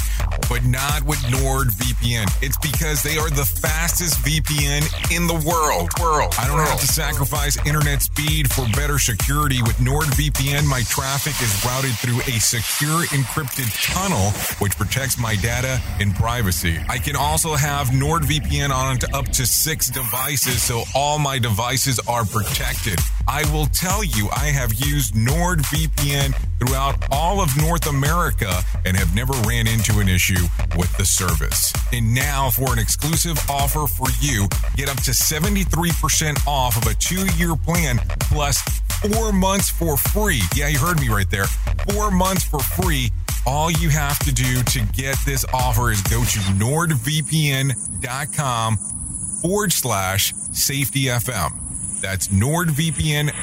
but 0.49 0.65
not 0.65 1.03
with 1.03 1.19
NordVPN. 1.19 2.27
It's 2.43 2.57
because 2.57 3.03
they 3.03 3.17
are 3.17 3.29
the 3.29 3.45
fastest 3.45 4.15
VPN 4.19 5.15
in 5.15 5.27
the 5.27 5.37
world. 5.47 5.89
World. 5.99 6.33
I 6.37 6.47
don't 6.47 6.59
have 6.59 6.79
to 6.79 6.87
sacrifice 6.87 7.57
internet 7.65 8.01
speed 8.01 8.51
for 8.51 8.65
better 8.75 8.99
security 8.99 9.61
with 9.61 9.77
NordVPN. 9.77 10.65
My 10.65 10.78
traffic 10.83 11.33
is 11.41 11.65
routed 11.65 11.95
through 11.97 12.21
a 12.33 12.39
secure 12.39 13.05
encrypted 13.07 13.69
tunnel, 13.93 14.31
which 14.59 14.77
protects 14.77 15.17
my 15.17 15.35
data 15.35 15.81
and 15.99 16.15
privacy. 16.15 16.77
I 16.87 16.97
can 16.97 17.15
also 17.15 17.55
have 17.55 17.87
NordVPN 17.87 18.71
on 18.71 18.97
to 18.99 19.15
up 19.15 19.27
to 19.29 19.45
six 19.45 19.89
devices, 19.89 20.61
so 20.61 20.83
all 20.95 21.19
my 21.19 21.39
devices 21.39 21.99
are 22.07 22.25
protected. 22.25 22.99
I 23.31 23.43
will 23.53 23.67
tell 23.67 24.03
you, 24.03 24.27
I 24.35 24.47
have 24.47 24.73
used 24.73 25.13
NordVPN 25.13 26.33
throughout 26.57 26.95
all 27.11 27.41
of 27.41 27.55
North 27.57 27.85
America 27.85 28.63
and 28.85 28.97
have 28.97 29.13
never 29.13 29.33
ran 29.47 29.67
into 29.67 29.99
an 29.99 30.09
issue 30.09 30.47
with 30.75 30.91
the 30.97 31.05
service. 31.05 31.71
And 31.93 32.15
now, 32.15 32.49
for 32.49 32.73
an 32.73 32.79
exclusive 32.79 33.37
offer 33.47 33.85
for 33.85 34.07
you, 34.19 34.47
get 34.75 34.89
up 34.89 34.97
to 35.03 35.11
73% 35.11 36.47
off 36.47 36.75
of 36.75 36.87
a 36.91 36.95
two 36.95 37.27
year 37.37 37.55
plan 37.55 37.99
plus 38.19 38.63
four 39.13 39.31
months 39.31 39.69
for 39.69 39.95
free. 39.95 40.41
Yeah, 40.55 40.69
you 40.69 40.79
heard 40.79 40.99
me 40.99 41.09
right 41.09 41.29
there. 41.29 41.45
Four 41.93 42.09
months 42.09 42.43
for 42.43 42.61
free. 42.61 43.11
All 43.45 43.69
you 43.69 43.89
have 43.89 44.17
to 44.25 44.33
do 44.33 44.63
to 44.63 44.79
get 44.93 45.19
this 45.23 45.45
offer 45.53 45.91
is 45.91 46.01
go 46.01 46.23
to 46.23 46.39
nordvpn.com 46.57 48.77
forward 49.43 49.71
slash 49.71 50.33
safety 50.51 51.03
FM. 51.03 51.68
That's 52.01 52.29
nordvpn.com 52.29 53.35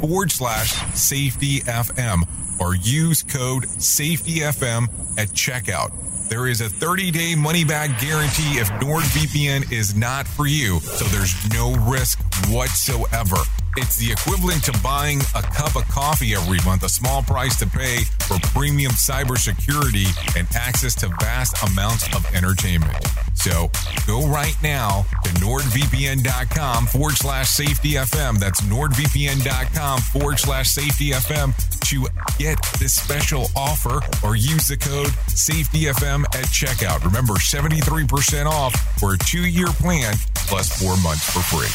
forward 0.00 0.30
slash 0.30 0.72
safety 0.94 1.60
FM 1.60 2.22
or 2.60 2.74
use 2.76 3.22
code 3.22 3.68
safety 3.68 4.40
FM 4.40 4.88
at 5.18 5.28
checkout. 5.28 5.92
There 6.28 6.46
is 6.46 6.60
a 6.60 6.68
30 6.68 7.10
day 7.10 7.34
money 7.34 7.64
back 7.64 8.00
guarantee 8.00 8.58
if 8.58 8.68
NordVPN 8.80 9.70
is 9.70 9.94
not 9.94 10.26
for 10.26 10.46
you, 10.46 10.80
so 10.80 11.04
there's 11.06 11.34
no 11.52 11.74
risk 11.90 12.18
whatsoever. 12.48 13.36
It's 13.76 13.96
the 13.96 14.12
equivalent 14.12 14.64
to 14.64 14.72
buying 14.82 15.20
a 15.34 15.42
cup 15.42 15.76
of 15.76 15.86
coffee 15.88 16.34
every 16.34 16.60
month, 16.64 16.84
a 16.84 16.88
small 16.88 17.22
price 17.22 17.58
to 17.58 17.66
pay 17.66 18.04
for 18.20 18.38
premium 18.48 18.92
cybersecurity 18.92 20.06
and 20.38 20.48
access 20.54 20.94
to 20.96 21.08
vast 21.20 21.62
amounts 21.70 22.06
of 22.14 22.24
entertainment. 22.34 22.96
So 23.44 23.70
go 24.06 24.26
right 24.26 24.56
now 24.62 25.04
to 25.22 25.30
nordvpn.com 25.32 26.86
forward 26.86 27.12
slash 27.12 27.50
safety 27.50 27.90
FM. 27.90 28.38
That's 28.38 28.62
nordvpn.com 28.62 30.00
forward 30.00 30.38
slash 30.38 30.70
safety 30.70 31.10
FM 31.10 31.52
to 31.90 32.06
get 32.38 32.56
this 32.78 32.94
special 32.94 33.48
offer 33.54 34.00
or 34.26 34.34
use 34.34 34.68
the 34.68 34.78
code 34.78 35.12
safety 35.28 35.82
FM 35.82 36.24
at 36.34 36.46
checkout. 36.46 37.04
Remember, 37.04 37.34
73% 37.34 38.46
off 38.46 38.74
for 38.98 39.12
a 39.12 39.18
two 39.18 39.46
year 39.46 39.66
plan 39.66 40.14
plus 40.48 40.80
four 40.80 40.96
months 41.02 41.30
for 41.30 41.40
free. 41.40 41.68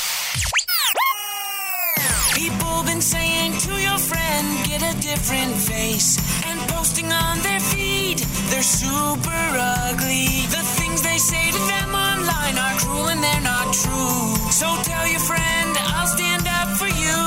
People 2.34 2.84
been 2.84 3.02
saying 3.02 3.54
to 3.60 3.74
your 3.80 4.00
friend, 4.00 4.66
get 4.66 4.82
a 4.82 5.00
different 5.02 5.54
face. 5.54 6.18
And 6.46 6.60
posting 6.70 7.12
on 7.12 7.38
their 7.40 7.60
feed, 7.60 8.18
they're 8.50 8.64
super 8.64 9.30
ugly. 9.30 10.48
The 10.50 10.79
say 11.20 11.52
to 11.52 11.58
them 11.58 11.94
online 11.94 12.58
are 12.58 12.80
cruel 12.80 13.10
and 13.10 13.22
they're 13.22 13.42
not 13.42 13.74
true. 13.74 14.36
So 14.52 14.66
tell 14.84 15.06
your 15.06 15.20
friend, 15.20 15.76
I'll 15.92 16.08
stand 16.08 16.48
up 16.48 16.70
for 16.80 16.88
you. 16.88 17.20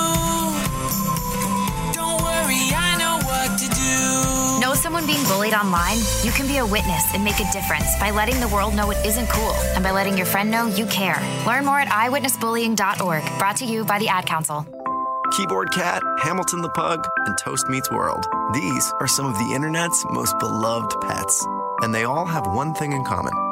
Don't 1.93 2.17
worry, 2.25 2.73
I 2.73 2.97
know 2.97 3.21
what 3.29 3.59
to 3.61 3.69
do. 3.69 4.61
Know 4.65 4.75
someone 4.75 5.07
being 5.07 5.23
bullied 5.25 5.53
online? 5.53 5.99
You 6.25 6.33
can 6.33 6.47
be 6.47 6.57
a 6.57 6.65
witness 6.67 7.05
and 7.13 7.23
make 7.23 7.39
a 7.39 7.53
difference 7.53 7.95
by 8.01 8.11
letting 8.11 8.41
the 8.41 8.49
world 8.49 8.75
know 8.75 8.91
it 8.91 9.05
isn't 9.05 9.29
cool 9.29 9.53
and 9.77 9.85
by 9.85 9.91
letting 9.91 10.17
your 10.17 10.27
friend 10.27 10.51
know 10.51 10.67
you 10.67 10.87
care. 10.87 11.21
Learn 11.47 11.67
more 11.67 11.79
at 11.79 11.89
iwitnessbullying.org. 11.89 13.39
Brought 13.39 13.57
to 13.59 13.67
you 13.67 13.85
by 13.85 13.99
the 13.99 14.09
Ad 14.09 14.25
Council. 14.25 14.67
Keyboard 15.37 15.71
Cat, 15.73 16.03
Hamilton 16.23 16.63
the 16.63 16.69
Pug, 16.71 17.07
and 17.27 17.37
Toast 17.39 17.69
Meets 17.69 17.91
World. 17.91 18.27
These 18.55 18.93
are 19.01 19.09
some 19.09 19.27
of 19.27 19.35
the 19.35 19.53
internet's 19.55 20.05
most 20.11 20.39
beloved 20.39 20.99
pets. 21.03 21.47
And 21.81 21.95
they 21.95 22.05
all 22.05 22.27
have 22.27 22.47
one 22.47 22.75
thing 22.75 22.93
in 22.93 23.05
common. 23.05 23.52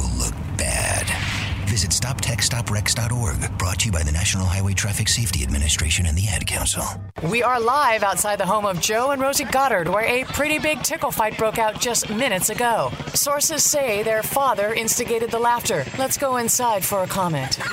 Visit 1.81 1.99
StopTextStopWrecks.org, 2.03 3.57
brought 3.57 3.79
to 3.79 3.87
you 3.87 3.91
by 3.91 4.03
the 4.03 4.11
National 4.11 4.45
Highway 4.45 4.75
Traffic 4.75 5.07
Safety 5.07 5.41
Administration 5.41 6.05
and 6.05 6.15
the 6.15 6.27
Ad 6.27 6.45
Council. 6.45 6.83
We 7.27 7.41
are 7.41 7.59
live 7.59 8.03
outside 8.03 8.35
the 8.35 8.45
home 8.45 8.67
of 8.67 8.79
Joe 8.79 9.09
and 9.09 9.19
Rosie 9.19 9.45
Goddard, 9.45 9.89
where 9.89 10.05
a 10.05 10.23
pretty 10.25 10.59
big 10.59 10.83
tickle 10.83 11.09
fight 11.09 11.39
broke 11.39 11.57
out 11.57 11.81
just 11.81 12.07
minutes 12.11 12.51
ago. 12.51 12.91
Sources 13.15 13.63
say 13.63 14.03
their 14.03 14.21
father 14.21 14.75
instigated 14.75 15.31
the 15.31 15.39
laughter. 15.39 15.83
Let's 15.97 16.19
go 16.19 16.37
inside 16.37 16.85
for 16.85 17.01
a 17.01 17.07
comment. 17.07 17.57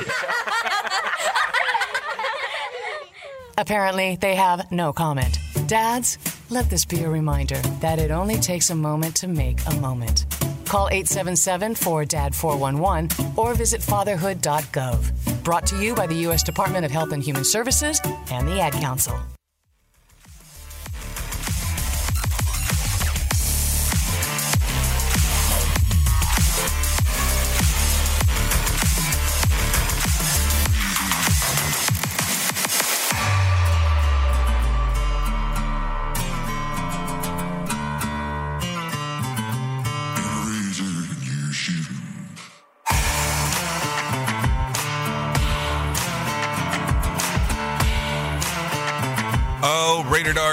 Apparently, 3.58 4.16
they 4.16 4.36
have 4.36 4.72
no 4.72 4.94
comment. 4.94 5.38
Dads, 5.66 6.16
let 6.48 6.70
this 6.70 6.86
be 6.86 7.02
a 7.02 7.10
reminder 7.10 7.58
that 7.82 7.98
it 7.98 8.10
only 8.10 8.36
takes 8.36 8.70
a 8.70 8.74
moment 8.74 9.16
to 9.16 9.28
make 9.28 9.58
a 9.66 9.74
moment. 9.74 10.24
Call 10.68 10.88
877 10.88 11.74
4DAD 11.74 12.34
411 12.34 13.34
or 13.36 13.54
visit 13.54 13.82
fatherhood.gov. 13.82 15.42
Brought 15.42 15.66
to 15.66 15.82
you 15.82 15.94
by 15.94 16.06
the 16.06 16.16
U.S. 16.26 16.42
Department 16.42 16.84
of 16.84 16.90
Health 16.90 17.12
and 17.12 17.22
Human 17.22 17.44
Services 17.44 18.00
and 18.30 18.46
the 18.46 18.60
Ad 18.60 18.74
Council. 18.74 19.18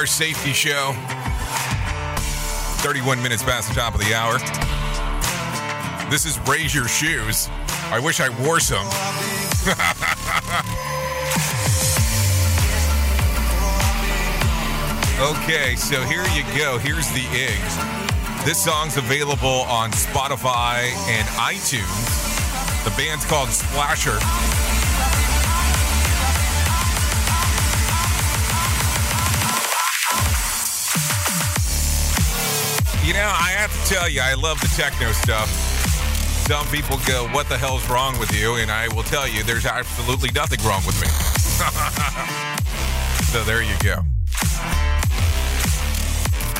Safety 0.05 0.53
Show. 0.53 0.93
31 2.81 3.21
minutes 3.21 3.43
past 3.43 3.69
the 3.69 3.75
top 3.75 3.95
of 3.95 4.01
the 4.01 4.13
hour. 4.13 4.37
This 6.09 6.25
is 6.25 6.39
Raise 6.47 6.73
Your 6.73 6.87
Shoes. 6.87 7.49
I 7.91 7.99
wish 7.99 8.19
I 8.19 8.29
wore 8.45 8.59
some. 8.59 8.77
okay, 15.19 15.75
so 15.75 16.01
here 16.03 16.23
you 16.35 16.43
go. 16.57 16.77
Here's 16.77 17.07
the 17.09 17.25
eggs. 17.33 17.75
This 18.45 18.63
song's 18.63 18.97
available 18.97 19.65
on 19.67 19.91
Spotify 19.91 20.91
and 21.07 21.27
iTunes. 21.39 22.83
The 22.83 22.91
band's 22.91 23.25
called 23.25 23.49
Splasher. 23.49 24.19
Know, 33.25 33.31
I 33.31 33.57
have 33.57 33.73
to 33.73 33.81
tell 33.91 34.07
you, 34.07 34.21
I 34.21 34.35
love 34.35 34.61
the 34.61 34.71
techno 34.77 35.11
stuff. 35.11 35.49
Some 36.45 36.67
people 36.67 36.99
go, 37.07 37.27
What 37.29 37.49
the 37.49 37.57
hell's 37.57 37.89
wrong 37.89 38.19
with 38.19 38.31
you? 38.31 38.57
And 38.57 38.69
I 38.69 38.87
will 38.89 39.01
tell 39.01 39.27
you, 39.27 39.41
there's 39.41 39.65
absolutely 39.65 40.29
nothing 40.29 40.63
wrong 40.63 40.85
with 40.85 41.01
me. 41.01 41.07
so 43.33 43.43
there 43.43 43.63
you 43.63 43.73
go. 43.81 44.03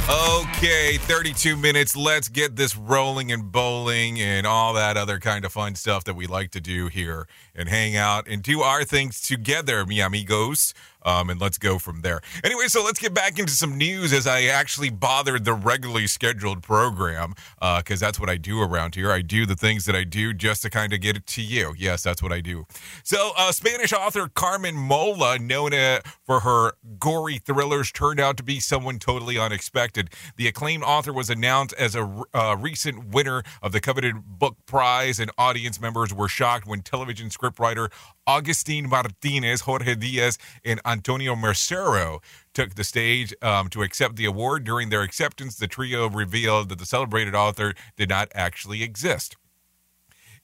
Okay, 0.10 0.97
32 0.97 1.56
minutes. 1.56 1.95
Let's 1.95 2.30
get 2.30 2.56
this 2.56 2.75
rolling 2.75 3.32
and 3.32 3.51
bowling 3.51 4.19
and 4.19 4.47
all 4.47 4.73
that 4.73 4.97
other 4.97 5.19
kind 5.19 5.45
of 5.45 5.51
fun 5.51 5.75
stuff 5.75 6.04
that 6.06 6.15
we 6.15 6.25
like 6.25 6.49
to 6.51 6.62
do 6.62 6.88
here 6.88 7.28
and 7.54 7.69
hang 7.69 7.95
out 7.95 8.28
and 8.28 8.41
do 8.41 8.62
our 8.62 8.84
things 8.84 9.21
together, 9.21 9.86
mi 9.86 9.99
amigos. 9.99 10.73
Um, 11.05 11.29
and 11.29 11.39
let's 11.39 11.57
go 11.57 11.79
from 11.79 12.01
there. 12.01 12.21
Anyway, 12.43 12.67
so 12.67 12.83
let's 12.83 12.99
get 12.99 13.13
back 13.13 13.39
into 13.39 13.53
some 13.53 13.77
news 13.77 14.11
as 14.11 14.27
I 14.27 14.43
actually 14.43 14.89
bothered 14.89 15.45
the 15.45 15.53
regularly 15.53 16.07
scheduled 16.07 16.63
program 16.63 17.35
because 17.59 18.01
uh, 18.01 18.05
that's 18.05 18.19
what 18.19 18.29
I 18.29 18.37
do 18.37 18.61
around 18.61 18.95
here. 18.95 19.11
I 19.11 19.21
do 19.21 19.45
the 19.45 19.55
things 19.55 19.85
that 19.85 19.95
I 19.95 20.03
do 20.03 20.33
just 20.33 20.63
to 20.63 20.69
kind 20.69 20.93
of 20.93 21.01
get 21.01 21.15
it 21.15 21.25
to 21.27 21.41
you. 21.41 21.73
Yes, 21.77 22.03
that's 22.03 22.21
what 22.21 22.31
I 22.31 22.41
do. 22.41 22.65
So, 23.03 23.31
uh, 23.37 23.51
Spanish 23.51 23.93
author 23.93 24.27
Carmen 24.33 24.75
Mola, 24.75 25.39
known 25.39 25.73
uh, 25.73 26.01
for 26.23 26.41
her 26.41 26.73
gory 26.99 27.37
thrillers, 27.37 27.91
turned 27.91 28.19
out 28.19 28.37
to 28.37 28.43
be 28.43 28.59
someone 28.59 28.99
totally 28.99 29.37
unexpected. 29.37 30.09
The 30.37 30.47
acclaimed 30.47 30.83
author 30.83 31.13
was 31.13 31.29
announced 31.29 31.73
as 31.77 31.95
a 31.95 32.23
uh, 32.33 32.55
recent 32.59 33.13
winner 33.13 33.43
of 33.61 33.71
the 33.71 33.79
coveted 33.79 34.15
book 34.25 34.57
prize, 34.65 35.19
and 35.19 35.31
audience 35.37 35.79
members 35.79 36.13
were 36.13 36.27
shocked 36.27 36.67
when 36.67 36.81
television 36.81 37.29
scriptwriter 37.29 37.91
Augustine 38.27 38.89
Martinez, 38.89 39.61
Jorge 39.61 39.95
Diaz, 39.95 40.38
and 40.63 40.81
Antonio 40.85 41.35
Mercero 41.35 42.21
took 42.53 42.75
the 42.75 42.83
stage 42.83 43.33
um, 43.41 43.69
to 43.69 43.83
accept 43.83 44.15
the 44.15 44.25
award. 44.25 44.63
During 44.63 44.89
their 44.89 45.03
acceptance, 45.03 45.55
the 45.55 45.67
trio 45.67 46.09
revealed 46.09 46.69
that 46.69 46.79
the 46.79 46.85
celebrated 46.85 47.35
author 47.35 47.73
did 47.97 48.09
not 48.09 48.31
actually 48.33 48.81
exist. 48.81 49.35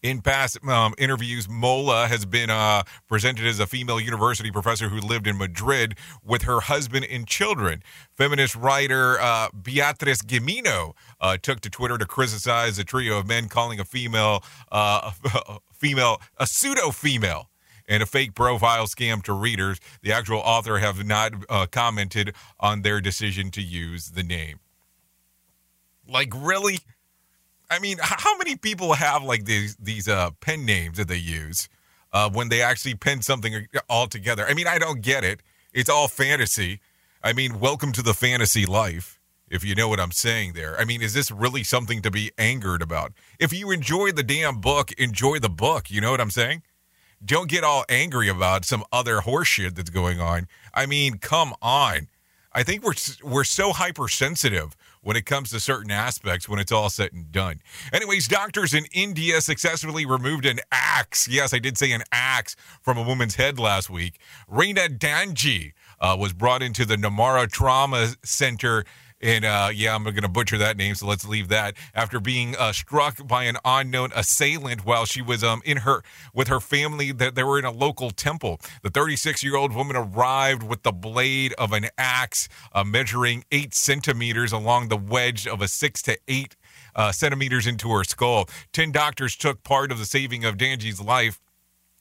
In 0.04 0.22
past 0.22 0.58
um, 0.68 0.96
interviews, 0.98 1.48
Mola 1.48 2.08
has 2.08 2.26
been 2.26 2.50
uh, 2.50 2.82
presented 3.08 3.46
as 3.46 3.60
a 3.60 3.68
female 3.68 4.00
university 4.00 4.50
professor 4.50 4.90
who 4.90 5.00
lived 5.00 5.28
in 5.28 5.38
Madrid 5.38 5.96
with 6.24 6.42
her 6.44 6.62
husband 6.62 7.06
and 7.06 7.28
children. 7.28 7.84
Feminist 8.18 8.56
writer 8.56 9.20
uh, 9.22 9.50
Beatriz 9.54 10.24
Gimeno 10.24 10.94
uh, 11.20 11.38
took 11.38 11.60
to 11.62 11.70
Twitter 11.70 12.00
to 12.00 12.06
criticize 12.08 12.78
the 12.78 12.84
trio 12.84 13.20
of 13.20 13.28
men, 13.28 13.48
calling 13.48 13.80
a 13.80 13.86
female, 13.86 14.44
uh, 14.72 15.12
a 15.48 15.60
female, 15.72 16.20
a 16.38 16.48
pseudo 16.48 16.90
female 16.90 17.51
and 17.92 18.02
a 18.02 18.06
fake 18.06 18.34
profile 18.34 18.86
scam 18.86 19.22
to 19.22 19.34
readers. 19.34 19.78
The 20.02 20.14
actual 20.14 20.38
author 20.38 20.80
have 20.80 21.06
not 21.06 21.34
uh, 21.50 21.66
commented 21.70 22.34
on 22.58 22.84
their 22.84 23.02
decision 23.02 23.52
to 23.52 23.62
use 23.62 24.12
the 24.12 24.24
name. 24.24 24.62
Like 26.08 26.32
really? 26.34 26.80
I 27.70 27.80
mean, 27.80 27.98
how 28.02 28.38
many 28.38 28.56
people 28.56 28.94
have 28.94 29.24
like 29.24 29.44
these 29.44 29.76
these 29.76 30.08
uh, 30.08 30.32
pen 30.40 30.66
names 30.66 30.98
that 30.98 31.10
they 31.10 31.18
use 31.18 31.68
uh, 32.14 32.30
when 32.30 32.48
they 32.48 32.62
actually 32.62 32.96
pen 32.96 33.22
something 33.22 33.68
all 33.90 34.08
together? 34.08 34.46
I 34.48 34.54
mean, 34.54 34.68
I 34.68 34.80
don't 34.80 35.02
get 35.02 35.26
it. 35.26 35.42
It's 35.74 35.90
all 35.90 36.08
fantasy. 36.08 36.80
I 37.22 37.34
mean, 37.34 37.60
welcome 37.60 37.92
to 37.92 38.02
the 38.02 38.14
fantasy 38.14 38.66
life 38.66 39.20
if 39.50 39.66
you 39.66 39.76
know 39.76 39.90
what 39.90 40.00
I'm 40.00 40.14
saying 40.14 40.54
there. 40.54 40.80
I 40.80 40.86
mean, 40.86 41.02
is 41.02 41.14
this 41.14 41.30
really 41.30 41.64
something 41.64 42.02
to 42.04 42.10
be 42.10 42.32
angered 42.38 42.82
about? 42.82 43.12
If 43.38 43.52
you 43.52 43.70
enjoy 43.72 44.14
the 44.14 44.24
damn 44.24 44.62
book, 44.62 44.94
enjoy 44.94 45.40
the 45.40 45.50
book. 45.50 45.92
You 45.92 46.00
know 46.00 46.12
what 46.12 46.22
I'm 46.22 46.32
saying? 46.32 46.64
Don't 47.24 47.50
get 47.50 47.64
all 47.64 47.86
angry 47.88 48.30
about 48.30 48.66
some 48.66 48.84
other 48.92 49.18
horseshit 49.18 49.76
that's 49.76 49.90
going 49.90 50.20
on. 50.20 50.48
I 50.74 50.86
mean, 50.86 51.18
come 51.20 51.54
on. 51.62 52.08
I 52.54 52.64
think 52.64 52.84
we're 52.84 52.96
we're 53.24 53.44
so 53.46 53.72
hypersensitive 53.72 54.76
when 55.02 55.16
it 55.16 55.26
comes 55.26 55.50
to 55.52 55.60
certain 55.60 55.90
aspects 55.92 56.50
when 56.50 56.60
it's 56.60 56.72
all 56.72 56.90
said 56.90 57.14
and 57.14 57.32
done. 57.32 57.62
Anyways, 57.94 58.28
doctors 58.28 58.74
in 58.74 58.86
India 58.92 59.40
successfully 59.42 60.06
removed 60.06 60.46
an 60.46 60.60
axe. 60.72 61.28
Yes, 61.28 61.54
I 61.54 61.60
did 61.60 61.78
say 61.78 61.92
an 61.92 62.04
axe 62.12 62.56
from 62.82 62.98
a 62.98 63.04
woman's 63.04 63.36
head 63.36 63.58
last 63.58 63.90
week. 63.90 64.20
Reina 64.48 64.90
Danji 64.90 65.72
uh, 66.00 66.18
was 66.20 66.34
brought 66.34 66.62
into 66.62 66.86
the 66.86 66.98
Namara 66.98 67.50
Trauma 67.50 68.10
Center 68.24 68.84
and 69.22 69.46
uh, 69.46 69.70
yeah, 69.74 69.94
I'm 69.96 70.04
going 70.04 70.22
to 70.22 70.28
butcher 70.28 70.58
that 70.58 70.78
name, 70.78 70.96
so 70.96 71.08
let's 71.08 71.28
leave 71.28 71.48
that. 71.50 71.76
After 71.94 72.20
being 72.20 72.56
uh, 72.58 72.72
struck 72.72 73.26
by 73.28 73.44
an 73.44 73.58
unknown 73.64 74.12
assailant 74.16 74.86
while 74.86 75.06
she 75.06 75.22
was 75.22 75.44
um, 75.44 75.62
in 75.66 75.78
her 75.78 76.02
with 76.34 76.48
her 76.48 76.60
family, 76.60 77.12
that 77.12 77.36
they 77.36 77.44
were 77.44 77.60
in 77.60 77.66
a 77.66 77.72
local 77.72 78.12
temple. 78.12 78.60
The 78.82 78.90
36 78.90 79.44
year 79.44 79.56
old 79.56 79.74
woman 79.74 79.96
arrived 79.96 80.64
with 80.64 80.84
the 80.84 80.92
blade 80.92 81.54
of 81.58 81.74
an 81.74 81.88
axe 81.98 82.50
uh, 82.74 82.84
measuring 82.84 83.44
eight 83.52 83.74
centimeters 83.74 84.52
along 84.52 84.90
the 84.90 84.98
wedge 84.98 85.48
of 85.48 85.62
a 85.62 85.68
six 85.68 86.02
to 86.04 86.18
eight 86.28 86.56
uh, 86.96 87.12
centimeters 87.12 87.68
into 87.68 87.90
her 87.92 88.04
skull. 88.04 88.50
Ten 88.74 88.92
doctors 88.92 89.36
took 89.36 89.64
part 89.64 89.92
of 89.92 90.00
the 90.00 90.06
saving 90.06 90.46
of 90.46 90.58
Danji's 90.58 91.02
life 91.02 91.40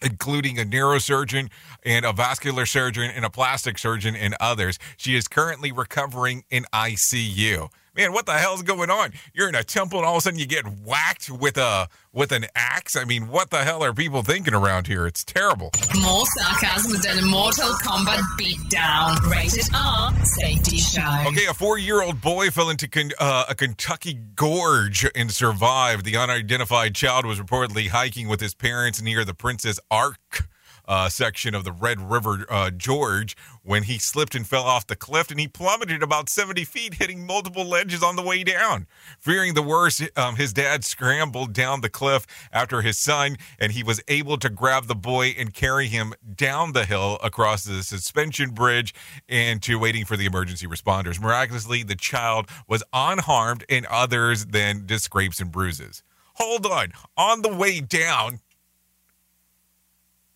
including 0.02 0.58
a 0.58 0.64
neurosurgeon 0.64 1.50
and 1.84 2.04
a 2.04 2.12
vascular 2.12 2.66
surgeon 2.66 3.10
and 3.10 3.24
a 3.24 3.30
plastic 3.30 3.78
surgeon 3.78 4.14
and 4.16 4.34
others. 4.40 4.78
She 4.96 5.16
is 5.16 5.28
currently 5.28 5.72
recovering 5.72 6.44
in 6.50 6.64
ICU. 6.72 7.70
Man, 7.96 8.12
what 8.12 8.24
the 8.24 8.34
hell's 8.34 8.62
going 8.62 8.88
on? 8.88 9.12
You're 9.34 9.48
in 9.48 9.56
a 9.56 9.64
temple 9.64 9.98
and 9.98 10.06
all 10.06 10.14
of 10.14 10.18
a 10.18 10.20
sudden 10.22 10.38
you 10.38 10.46
get 10.46 10.64
whacked 10.64 11.28
with 11.28 11.56
a 11.56 11.88
with 12.12 12.30
an 12.30 12.46
axe. 12.54 12.94
I 12.94 13.04
mean, 13.04 13.28
what 13.28 13.50
the 13.50 13.64
hell 13.64 13.82
are 13.82 13.92
people 13.92 14.22
thinking 14.22 14.54
around 14.54 14.86
here? 14.86 15.06
It's 15.08 15.24
terrible. 15.24 15.72
More 16.00 16.24
sarcasm 16.38 17.00
than 17.02 17.18
a 17.18 17.26
Mortal 17.26 17.70
Kombat 17.82 18.20
beatdown. 18.38 19.28
Rated 19.28 19.66
R. 19.74 20.12
Safety 20.24 20.76
show. 20.76 21.24
Okay, 21.26 21.46
a 21.46 21.54
four-year-old 21.54 22.20
boy 22.20 22.50
fell 22.50 22.70
into 22.70 22.88
uh, 23.18 23.46
a 23.48 23.54
Kentucky 23.56 24.14
gorge 24.36 25.04
and 25.16 25.32
survived. 25.32 26.04
The 26.04 26.16
unidentified 26.16 26.94
child 26.94 27.26
was 27.26 27.40
reportedly 27.40 27.88
hiking 27.88 28.28
with 28.28 28.40
his 28.40 28.54
parents 28.54 29.02
near 29.02 29.24
the 29.24 29.34
Princess 29.34 29.80
Arch 29.90 30.42
uh, 30.90 31.08
section 31.08 31.54
of 31.54 31.62
the 31.62 31.70
Red 31.70 32.00
River 32.00 32.44
uh, 32.50 32.70
Gorge 32.70 33.36
when 33.62 33.84
he 33.84 33.96
slipped 33.96 34.34
and 34.34 34.44
fell 34.44 34.64
off 34.64 34.88
the 34.88 34.96
cliff 34.96 35.30
and 35.30 35.38
he 35.38 35.46
plummeted 35.46 36.02
about 36.02 36.28
70 36.28 36.64
feet, 36.64 36.94
hitting 36.94 37.24
multiple 37.24 37.64
ledges 37.64 38.02
on 38.02 38.16
the 38.16 38.22
way 38.22 38.42
down. 38.42 38.88
Fearing 39.20 39.54
the 39.54 39.62
worst, 39.62 40.02
um, 40.16 40.34
his 40.34 40.52
dad 40.52 40.84
scrambled 40.84 41.52
down 41.52 41.80
the 41.80 41.88
cliff 41.88 42.26
after 42.52 42.82
his 42.82 42.98
son, 42.98 43.36
and 43.60 43.70
he 43.70 43.84
was 43.84 44.02
able 44.08 44.36
to 44.38 44.50
grab 44.50 44.86
the 44.86 44.96
boy 44.96 45.28
and 45.38 45.54
carry 45.54 45.86
him 45.86 46.12
down 46.34 46.72
the 46.72 46.84
hill 46.84 47.18
across 47.22 47.62
the 47.62 47.84
suspension 47.84 48.50
bridge 48.50 48.92
and 49.28 49.62
to 49.62 49.78
waiting 49.78 50.04
for 50.04 50.16
the 50.16 50.26
emergency 50.26 50.66
responders. 50.66 51.20
Miraculously, 51.20 51.84
the 51.84 51.94
child 51.94 52.48
was 52.66 52.82
unharmed 52.92 53.64
and 53.68 53.86
others 53.86 54.46
than 54.46 54.88
just 54.88 55.04
scrapes 55.04 55.38
and 55.40 55.52
bruises. 55.52 56.02
Hold 56.34 56.66
on. 56.66 56.88
On 57.16 57.42
the 57.42 57.54
way 57.54 57.80
down, 57.80 58.40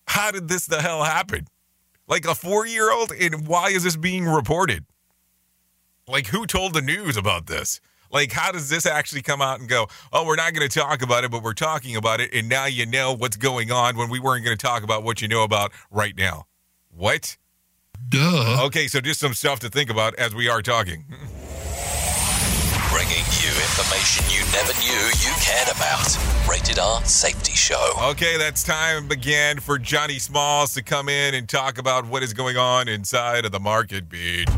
how 0.07 0.31
did 0.31 0.49
this 0.49 0.67
the 0.67 0.81
hell 0.81 1.03
happen? 1.05 1.47
Like 2.07 2.27
a 2.27 2.35
four 2.35 2.67
year 2.67 2.93
old? 2.93 3.13
And 3.13 3.47
why 3.47 3.69
is 3.69 3.85
this 3.85 3.97
being 3.97 4.27
reported? 4.27 4.85
Like, 6.07 6.27
who 6.27 6.47
told 6.47 6.75
the 6.75 6.83
news 6.83 7.17
about 7.17 7.47
this? 7.47 7.81
Like, 8.11 8.31
how 8.31 8.53
does 8.53 8.69
this 8.69 8.87
actually 8.87 9.23
come 9.23 9.41
out 9.41 9.59
and 9.59 9.69
go, 9.69 9.89
oh, 10.13 10.25
we're 10.25 10.37
not 10.37 10.53
going 10.53 10.69
to 10.69 10.79
talk 10.79 11.03
about 11.03 11.25
it, 11.25 11.31
but 11.31 11.43
we're 11.43 11.55
talking 11.55 11.97
about 11.97 12.21
it, 12.21 12.33
and 12.33 12.49
now 12.49 12.67
you 12.67 12.87
know 12.87 13.13
what's 13.13 13.37
going 13.37 13.73
on 13.73 13.97
when 13.97 14.09
we 14.09 14.21
weren't 14.21 14.45
going 14.45 14.57
to 14.57 14.67
talk 14.67 14.85
about 14.85 15.03
what 15.03 15.21
you 15.21 15.27
know 15.27 15.43
about 15.43 15.73
right 15.91 16.17
now? 16.17 16.47
What? 16.95 17.37
Duh. 18.09 18.65
Okay, 18.67 18.87
so 18.87 19.01
just 19.01 19.19
some 19.19 19.35
stuff 19.35 19.59
to 19.61 19.69
think 19.69 19.91
about 19.91 20.15
as 20.15 20.35
we 20.35 20.49
are 20.49 20.63
talking. 20.63 21.07
Bringing 22.95 23.27
you 23.43 23.51
information 23.51 24.25
you 24.31 24.45
never 24.53 24.73
knew 24.79 25.03
you 25.19 25.35
cared 25.41 25.67
about. 25.67 26.17
Rated 26.49 26.79
R 26.79 27.05
Safety 27.05 27.51
Show. 27.51 27.93
Okay, 28.01 28.39
that's 28.39 28.63
time 28.63 29.11
again 29.11 29.59
for 29.59 29.81
Johnny 29.81 30.21
Smalls 30.21 30.75
to 30.75 30.83
come 30.85 31.09
in 31.09 31.35
and 31.35 31.49
talk 31.49 31.79
about 31.79 32.07
what 32.07 32.23
is 32.23 32.33
going 32.33 32.57
on 32.57 32.87
inside 32.87 33.45
of 33.45 33.51
the 33.51 33.59
market 33.59 34.09
beat. 34.09 34.49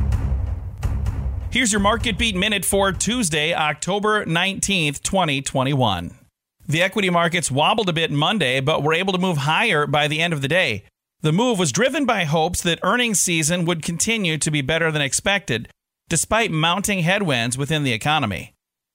Here's 1.51 1.73
your 1.73 1.81
Market 1.81 2.19
Beat 2.19 2.37
Minute 2.37 2.67
for 2.67 2.93
Tuesday, 2.93 3.55
October 3.55 4.27
19th, 4.27 5.03
2021. 5.03 6.15
The 6.69 6.83
equity 6.83 7.09
markets 7.09 7.51
wobbled 7.51 7.89
a 7.89 7.95
bit 7.95 8.11
Monday, 8.11 8.61
but 8.61 8.83
were 8.83 8.93
able 8.93 9.15
to 9.15 9.19
move 9.19 9.39
higher 9.39 9.87
by 9.87 10.09
the 10.09 10.21
end 10.21 10.35
of 10.35 10.43
the 10.43 10.49
day. 10.49 10.85
The 11.23 11.33
move 11.33 11.59
was 11.59 11.73
driven 11.73 12.05
by 12.05 12.25
hopes 12.25 12.61
that 12.61 12.81
earnings 12.83 13.19
season 13.19 13.65
would 13.65 13.83
continue 13.83 14.37
to 14.37 14.51
be 14.51 14.61
better 14.61 14.93
than 14.93 15.01
expected, 15.01 15.71
despite 16.09 16.51
mounting 16.51 17.01
headwinds 17.01 17.59
within 17.59 17.83
the 17.83 17.93
economy. 17.93 18.55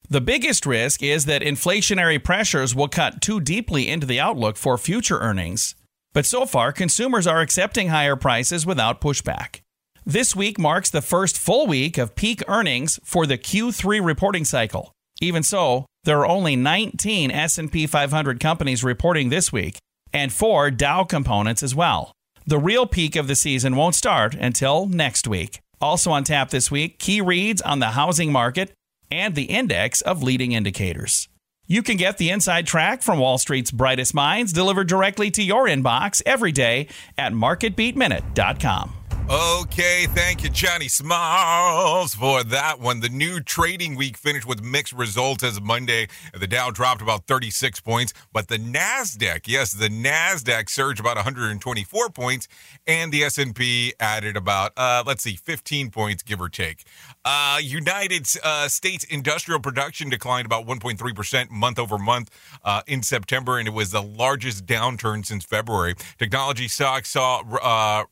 The 0.09 0.21
biggest 0.21 0.65
risk 0.65 1.01
is 1.01 1.25
that 1.25 1.41
inflationary 1.41 2.21
pressures 2.21 2.75
will 2.75 2.87
cut 2.87 3.21
too 3.21 3.39
deeply 3.39 3.87
into 3.87 4.05
the 4.05 4.19
outlook 4.19 4.57
for 4.57 4.77
future 4.77 5.19
earnings. 5.19 5.75
But 6.13 6.25
so 6.25 6.45
far, 6.45 6.73
consumers 6.73 7.25
are 7.27 7.39
accepting 7.39 7.89
higher 7.89 8.15
prices 8.15 8.65
without 8.65 8.99
pushback. 8.99 9.61
This 10.05 10.35
week 10.35 10.59
marks 10.59 10.89
the 10.89 11.01
first 11.01 11.37
full 11.37 11.67
week 11.67 11.97
of 11.97 12.15
peak 12.15 12.43
earnings 12.47 12.99
for 13.03 13.25
the 13.25 13.37
Q3 13.37 14.03
reporting 14.03 14.43
cycle. 14.43 14.91
Even 15.21 15.43
so, 15.43 15.85
there 16.03 16.19
are 16.19 16.27
only 16.27 16.55
19 16.55 17.31
S&P 17.31 17.87
500 17.87 18.39
companies 18.39 18.83
reporting 18.83 19.29
this 19.29 19.53
week 19.53 19.77
and 20.11 20.33
4 20.33 20.71
Dow 20.71 21.03
components 21.03 21.63
as 21.63 21.75
well. 21.75 22.11
The 22.45 22.57
real 22.57 22.87
peak 22.87 23.15
of 23.15 23.27
the 23.27 23.35
season 23.35 23.75
won't 23.75 23.95
start 23.95 24.33
until 24.33 24.87
next 24.87 25.27
week. 25.27 25.61
Also 25.81 26.11
on 26.11 26.23
tap 26.23 26.49
this 26.49 26.69
week, 26.69 26.99
key 26.99 27.21
reads 27.21 27.61
on 27.61 27.79
the 27.79 27.87
housing 27.87 28.31
market 28.31 28.71
and 29.09 29.35
the 29.35 29.43
index 29.43 30.01
of 30.01 30.23
leading 30.23 30.51
indicators. 30.51 31.27
You 31.67 31.83
can 31.83 31.97
get 31.97 32.17
the 32.17 32.29
inside 32.29 32.67
track 32.67 33.01
from 33.01 33.19
Wall 33.19 33.37
Street's 33.37 33.71
brightest 33.71 34.13
minds 34.13 34.51
delivered 34.51 34.87
directly 34.87 35.31
to 35.31 35.41
your 35.41 35.65
inbox 35.65 36.21
every 36.25 36.51
day 36.51 36.87
at 37.17 37.33
marketbeatminute.com. 37.33 39.00
Okay, 39.33 40.07
thank 40.07 40.43
you, 40.43 40.49
Johnny 40.49 40.89
Smalls, 40.89 42.13
for 42.13 42.43
that 42.43 42.81
one. 42.81 42.99
The 42.99 43.07
new 43.07 43.39
trading 43.39 43.95
week 43.95 44.17
finished 44.17 44.45
with 44.45 44.61
mixed 44.61 44.91
results 44.91 45.41
as 45.41 45.61
Monday. 45.61 46.09
The 46.33 46.47
Dow 46.47 46.69
dropped 46.69 47.01
about 47.01 47.27
36 47.27 47.79
points, 47.79 48.11
but 48.33 48.49
the 48.49 48.57
Nasdaq, 48.57 49.47
yes, 49.47 49.71
the 49.71 49.87
Nasdaq 49.87 50.69
surged 50.69 50.99
about 50.99 51.15
124 51.15 52.09
points, 52.09 52.49
and 52.85 53.13
the 53.13 53.23
S&P 53.23 53.93
added 54.01 54.35
about, 54.35 54.73
uh, 54.75 55.01
let's 55.07 55.23
see, 55.23 55.37
15 55.37 55.91
points, 55.91 56.23
give 56.23 56.41
or 56.41 56.49
take. 56.49 56.83
Uh, 57.23 57.57
United 57.61 58.27
uh, 58.43 58.67
States 58.67 59.05
industrial 59.05 59.61
production 59.61 60.09
declined 60.09 60.45
about 60.45 60.67
1.3% 60.67 61.49
month 61.49 61.79
over 61.79 61.97
month 61.97 62.29
uh, 62.65 62.81
in 62.85 63.01
September, 63.01 63.57
and 63.57 63.65
it 63.65 63.73
was 63.73 63.91
the 63.91 64.03
largest 64.03 64.65
downturn 64.65 65.25
since 65.25 65.45
February. 65.45 65.95
Technology 66.17 66.67
stocks 66.67 67.11
saw 67.11 67.43
uh, 67.61 68.03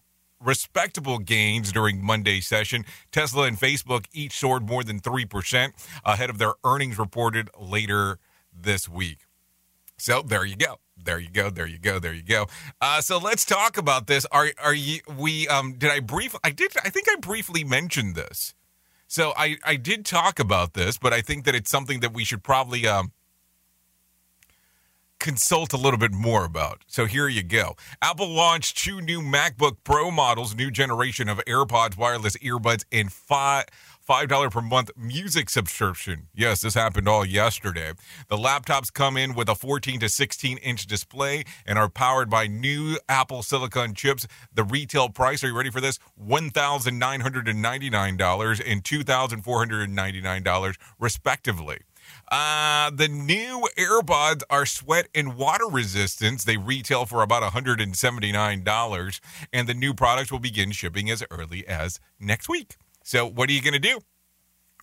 respectable 0.44 1.20
gains 1.20 1.72
during 1.72 2.04
Monday's 2.04 2.48
session. 2.48 2.86
Tesla 3.12 3.44
and 3.44 3.60
Facebook 3.60 4.06
each 4.14 4.38
soared 4.38 4.68
more 4.68 4.84
than 4.84 5.00
3% 5.00 5.72
ahead 6.06 6.30
of 6.30 6.38
their 6.38 6.54
earnings 6.64 6.98
reported 6.98 7.50
later 7.60 8.20
this 8.54 8.88
week. 8.88 9.20
So 9.98 10.22
there 10.22 10.46
you 10.46 10.56
go. 10.56 10.80
There 10.98 11.20
you 11.20 11.30
go. 11.30 11.50
There 11.50 11.68
you 11.68 11.78
go. 11.78 12.00
There 12.00 12.14
you 12.14 12.24
go. 12.24 12.48
Uh, 12.82 13.02
so 13.02 13.18
let's 13.18 13.46
talk 13.46 13.78
about 13.78 14.08
this. 14.08 14.26
Are 14.32 14.52
are 14.62 14.74
you? 14.74 15.00
We 15.18 15.48
um. 15.48 15.74
Did 15.74 15.92
I 15.92 16.00
brief? 16.00 16.36
I 16.44 16.52
did. 16.52 16.72
I 16.84 16.90
think 16.90 17.08
I 17.10 17.16
briefly 17.20 17.64
mentioned 17.64 18.16
this. 18.16 18.54
So 19.08 19.34
I 19.38 19.58
I 19.64 19.76
did 19.76 20.06
talk 20.06 20.40
about 20.40 20.74
this, 20.74 20.98
but 20.98 21.14
I 21.14 21.22
think 21.22 21.46
that 21.46 21.56
it's 21.56 21.70
something 21.70 22.02
that 22.02 22.14
we 22.14 22.24
should 22.24 22.44
probably 22.44 22.86
um 22.88 23.12
consult 25.20 25.74
a 25.74 25.78
little 25.78 25.99
bit 25.99 26.11
more 26.11 26.45
about. 26.45 26.84
So 26.88 27.05
here 27.05 27.28
you 27.28 27.43
go. 27.43 27.76
Apple 28.01 28.30
launched 28.30 28.78
two 28.78 29.01
new 29.01 29.22
MacBook 29.22 29.78
Pro 29.84 30.11
models, 30.11 30.55
new 30.55 30.72
generation 30.72 31.30
of 31.30 31.39
AirPods 31.45 31.97
wireless 31.97 32.38
earbuds, 32.38 32.86
and 32.91 33.11
five. 33.11 33.65
$5 34.09 34.51
per 34.51 34.61
month 34.61 34.89
music 34.97 35.51
subscription. 35.51 36.30
Yes, 36.34 36.61
this 36.61 36.74
happened 36.74 37.07
all 37.07 37.24
yesterday. 37.24 37.91
The 38.28 38.38
laptops 38.38 38.91
come 38.91 39.15
in 39.15 39.36
with 39.36 39.47
a 39.49 39.53
14 39.53 39.99
to 39.99 40.09
16 40.09 40.57
inch 40.57 40.88
display 40.88 41.43
and 41.63 41.78
are 41.78 41.89
powered 41.89 42.28
by 42.28 42.47
new 42.47 42.97
Apple 43.07 43.43
Silicon 43.43 43.93
chips. 43.93 44.26
The 44.51 44.63
retail 44.63 45.09
price, 45.09 45.43
are 45.43 45.49
you 45.49 45.55
ready 45.55 45.70
for 45.70 45.80
this? 45.80 45.99
$1,999 46.20 48.61
and 48.65 48.84
$2,499, 48.84 50.76
respectively. 50.97 51.78
Uh, 52.30 52.92
the 52.92 53.08
new 53.08 53.68
AirPods 53.78 54.44
are 54.50 54.66
sweat 54.66 55.08
and 55.16 55.36
water 55.36 55.66
resistant. 55.68 56.46
They 56.46 56.58
retail 56.58 57.06
for 57.06 57.24
about 57.24 57.42
$179, 57.42 59.20
and 59.52 59.68
the 59.68 59.74
new 59.74 59.94
products 59.94 60.32
will 60.32 60.40
begin 60.40 60.72
shipping 60.72 61.10
as 61.10 61.24
early 61.32 61.68
as 61.68 62.00
next 62.20 62.48
week. 62.48 62.76
So, 63.04 63.26
what 63.26 63.50
are 63.50 63.54
you 63.54 63.62
going 63.62 63.74
to 63.74 63.80
do? 63.80 64.00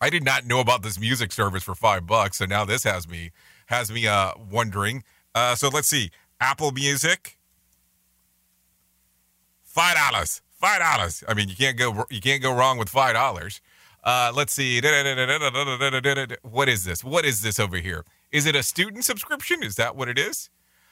I 0.00 0.10
did 0.10 0.24
not 0.24 0.44
know 0.44 0.60
about 0.60 0.82
this 0.82 0.98
music 1.00 1.32
service 1.32 1.62
for 1.62 1.74
five 1.74 2.06
bucks, 2.06 2.38
so 2.38 2.46
now 2.46 2.64
this 2.64 2.84
has 2.84 3.08
me 3.08 3.30
has 3.66 3.90
me 3.90 4.06
uh, 4.06 4.32
wondering. 4.50 5.04
Uh, 5.34 5.54
so 5.54 5.68
let's 5.68 5.88
see, 5.88 6.10
Apple 6.40 6.70
Music, 6.72 7.38
five 9.64 9.96
dollars, 9.96 10.42
five 10.50 10.80
dollars. 10.80 11.24
I 11.26 11.34
mean, 11.34 11.48
you 11.48 11.56
can't 11.56 11.78
go 11.78 12.04
you 12.10 12.20
can't 12.20 12.42
go 12.42 12.54
wrong 12.54 12.76
with 12.78 12.88
five 12.88 13.14
dollars. 13.14 13.60
Uh, 14.06 14.32
let's 14.32 14.52
see. 14.52 14.80
What 16.42 16.68
is 16.68 16.84
this? 16.84 17.02
What 17.02 17.24
is 17.24 17.42
this 17.42 17.58
over 17.58 17.78
here? 17.78 18.04
Is 18.30 18.46
it 18.46 18.54
a 18.54 18.62
student 18.62 19.04
subscription? 19.04 19.64
Is 19.64 19.74
that 19.74 19.96
what 19.96 20.08
it 20.08 20.16
is? 20.16 20.48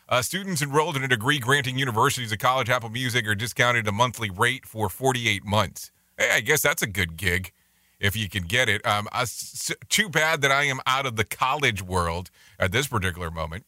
Uh, 0.09 0.21
students 0.21 0.61
enrolled 0.61 0.97
in 0.97 1.05
a 1.05 1.09
degree 1.09 1.39
granting 1.39 1.79
universities 1.79 2.33
of 2.33 2.39
college 2.39 2.69
Apple 2.69 2.91
Music 2.91 3.27
are 3.29 3.37
discounted 3.37 3.87
a 3.87 3.93
monthly 3.93 4.31
rate 4.31 4.67
for 4.67 4.89
48 4.89 5.45
months. 5.45 5.93
Hey, 6.19 6.31
I 6.33 6.41
guess 6.41 6.61
that's 6.61 6.83
a 6.83 6.89
good 6.89 7.17
gig 7.17 7.53
if 8.01 8.17
you 8.17 8.29
can 8.29 8.45
get 8.45 8.69
it. 8.69 8.85
Um, 8.85 9.09
uh, 9.13 9.27
too 9.89 10.09
bad 10.09 10.43
that 10.43 10.51
I 10.51 10.65
am 10.65 10.81
out 10.85 11.07
of 11.07 11.15
the 11.15 11.25
college 11.25 11.83
world 11.83 12.31
at 12.59 12.73
this 12.73 12.89
particular 12.89 13.31
moment. 13.31 13.65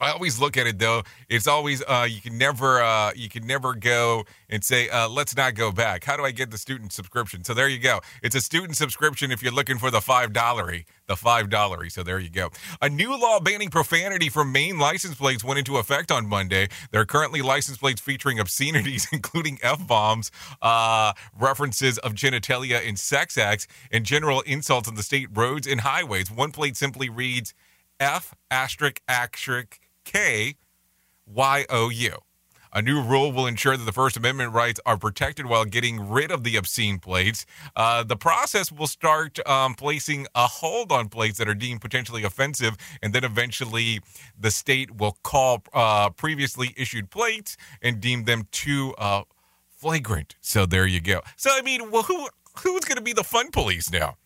I 0.00 0.10
always 0.10 0.38
look 0.38 0.56
at 0.56 0.66
it 0.66 0.78
though. 0.78 1.02
It's 1.28 1.46
always 1.46 1.82
uh, 1.82 2.06
you 2.08 2.20
can 2.20 2.36
never 2.36 2.82
uh, 2.82 3.12
you 3.14 3.28
can 3.28 3.46
never 3.46 3.74
go 3.74 4.24
and 4.50 4.62
say 4.62 4.88
uh, 4.90 5.08
let's 5.08 5.34
not 5.36 5.54
go 5.54 5.72
back. 5.72 6.04
How 6.04 6.16
do 6.16 6.24
I 6.24 6.32
get 6.32 6.50
the 6.50 6.58
student 6.58 6.92
subscription? 6.92 7.44
So 7.44 7.54
there 7.54 7.68
you 7.68 7.78
go. 7.78 8.00
It's 8.22 8.36
a 8.36 8.40
student 8.40 8.76
subscription 8.76 9.30
if 9.30 9.42
you're 9.42 9.52
looking 9.52 9.78
for 9.78 9.90
the 9.90 10.02
five 10.02 10.32
dollary, 10.34 10.84
the 11.06 11.16
five 11.16 11.48
dollary. 11.48 11.88
So 11.88 12.02
there 12.02 12.18
you 12.18 12.28
go. 12.28 12.50
A 12.82 12.90
new 12.90 13.18
law 13.18 13.40
banning 13.40 13.70
profanity 13.70 14.28
from 14.28 14.52
Maine 14.52 14.78
license 14.78 15.14
plates 15.14 15.42
went 15.42 15.58
into 15.58 15.78
effect 15.78 16.12
on 16.12 16.26
Monday. 16.26 16.68
There 16.90 17.00
are 17.00 17.06
currently 17.06 17.40
license 17.40 17.78
plates 17.78 18.00
featuring 18.00 18.38
obscenities, 18.38 19.08
including 19.12 19.58
f 19.62 19.86
bombs, 19.86 20.30
uh, 20.60 21.14
references 21.38 21.96
of 21.98 22.12
genitalia 22.12 22.86
and 22.86 22.98
sex 22.98 23.38
acts, 23.38 23.66
and 23.90 24.04
general 24.04 24.42
insults 24.42 24.88
on 24.88 24.94
the 24.94 25.02
state 25.02 25.28
roads 25.32 25.66
and 25.66 25.80
highways. 25.80 26.30
One 26.30 26.52
plate 26.52 26.76
simply 26.76 27.08
reads 27.08 27.54
F 27.98 28.34
asterisk 28.50 29.00
asterisk 29.08 29.80
K 30.06 30.56
Y 31.26 31.66
O 31.68 31.90
U. 31.90 32.16
A 32.72 32.82
new 32.82 33.00
rule 33.00 33.32
will 33.32 33.46
ensure 33.46 33.74
that 33.74 33.84
the 33.84 33.92
First 33.92 34.18
Amendment 34.18 34.52
rights 34.52 34.78
are 34.84 34.98
protected 34.98 35.46
while 35.46 35.64
getting 35.64 36.10
rid 36.10 36.30
of 36.30 36.44
the 36.44 36.56
obscene 36.56 36.98
plates. 36.98 37.46
Uh, 37.74 38.02
the 38.02 38.16
process 38.16 38.70
will 38.70 38.86
start 38.86 39.38
um, 39.48 39.74
placing 39.74 40.26
a 40.34 40.46
hold 40.46 40.92
on 40.92 41.08
plates 41.08 41.38
that 41.38 41.48
are 41.48 41.54
deemed 41.54 41.80
potentially 41.80 42.22
offensive, 42.22 42.76
and 43.02 43.14
then 43.14 43.24
eventually 43.24 44.00
the 44.38 44.50
state 44.50 44.94
will 44.96 45.16
call 45.22 45.62
uh, 45.72 46.10
previously 46.10 46.74
issued 46.76 47.08
plates 47.08 47.56
and 47.80 47.98
deem 48.00 48.24
them 48.24 48.46
too 48.52 48.94
uh, 48.98 49.22
flagrant. 49.70 50.36
So 50.42 50.66
there 50.66 50.86
you 50.86 51.00
go. 51.00 51.22
So 51.36 51.50
I 51.52 51.62
mean, 51.62 51.90
well, 51.90 52.02
who 52.02 52.28
who's 52.62 52.84
going 52.84 52.96
to 52.96 53.02
be 53.02 53.14
the 53.14 53.24
fun 53.24 53.50
police 53.50 53.90
now? 53.90 54.16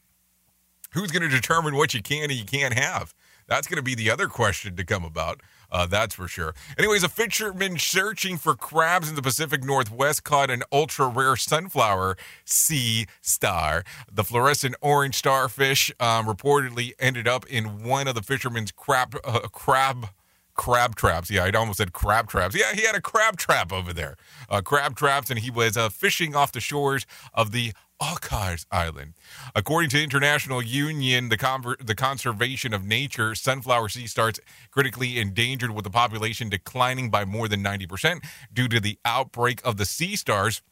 Who's 0.93 1.13
going 1.13 1.23
to 1.23 1.29
determine 1.29 1.77
what 1.77 1.95
you 1.95 2.03
can 2.03 2.25
and 2.25 2.33
you 2.33 2.45
can't 2.45 2.75
have? 2.75 3.15
That's 3.47 3.67
going 3.67 3.77
to 3.77 3.83
be 3.83 3.95
the 3.95 4.11
other 4.11 4.29
question 4.29 4.77
to 4.77 4.85
come 4.85 5.05
about. 5.05 5.41
Uh, 5.71 5.87
that's 5.87 6.15
for 6.15 6.29
sure. 6.29 6.55
Anyways, 6.79 7.03
a 7.03 7.09
fisherman 7.09 7.79
searching 7.79 8.37
for 8.37 8.55
crabs 8.55 9.09
in 9.09 9.15
the 9.15 9.23
Pacific 9.23 9.65
Northwest 9.65 10.25
caught 10.25 10.51
an 10.51 10.63
ultra 10.73 11.09
rare 11.09 11.37
sunflower 11.37 12.17
sea 12.45 13.07
star. 13.21 13.85
The 14.11 14.25
fluorescent 14.25 14.75
orange 14.81 15.17
starfish 15.17 15.93
um, 16.01 16.27
reportedly 16.27 16.93
ended 16.99 17.29
up 17.29 17.47
in 17.47 17.85
one 17.85 18.09
of 18.09 18.15
the 18.15 18.23
fisherman's 18.23 18.73
crab 18.73 19.17
uh, 19.25 19.41
crab 19.49 20.09
crab 20.55 20.95
traps. 20.95 21.31
Yeah, 21.31 21.45
I 21.45 21.51
almost 21.53 21.79
said 21.79 21.93
crab 21.93 22.29
traps. 22.29 22.55
Yeah, 22.55 22.75
he 22.75 22.83
had 22.83 22.95
a 22.95 23.01
crab 23.01 23.37
trap 23.39 23.73
over 23.73 23.93
there. 23.93 24.17
Uh, 24.49 24.61
crab 24.61 24.95
traps, 24.95 25.31
and 25.31 25.39
he 25.39 25.51
was 25.51 25.77
uh, 25.77 25.89
fishing 25.89 26.35
off 26.37 26.53
the 26.53 26.61
shores 26.61 27.07
of 27.33 27.53
the 27.53 27.73
Orcas 28.01 28.67
Island. 28.71 29.15
According 29.55 29.91
to 29.91 30.03
International 30.03 30.63
Union, 30.63 31.29
the, 31.29 31.37
Conver- 31.37 31.85
the 31.85 31.95
conservation 31.95 32.73
of 32.73 32.85
nature, 32.85 33.35
sunflower 33.35 33.91
sea 33.91 34.07
stars 34.07 34.41
critically 34.71 35.19
endangered 35.19 35.73
with 35.73 35.85
the 35.85 35.91
population 35.91 36.49
declining 36.49 37.11
by 37.11 37.25
more 37.25 37.49
than 37.49 37.63
90% 37.63 38.25
due 38.53 38.69
to 38.69 38.81
the 38.81 38.99
outbreak 39.05 39.61
of 39.65 39.77
the 39.77 39.85
sea 39.85 40.17
stars 40.17 40.63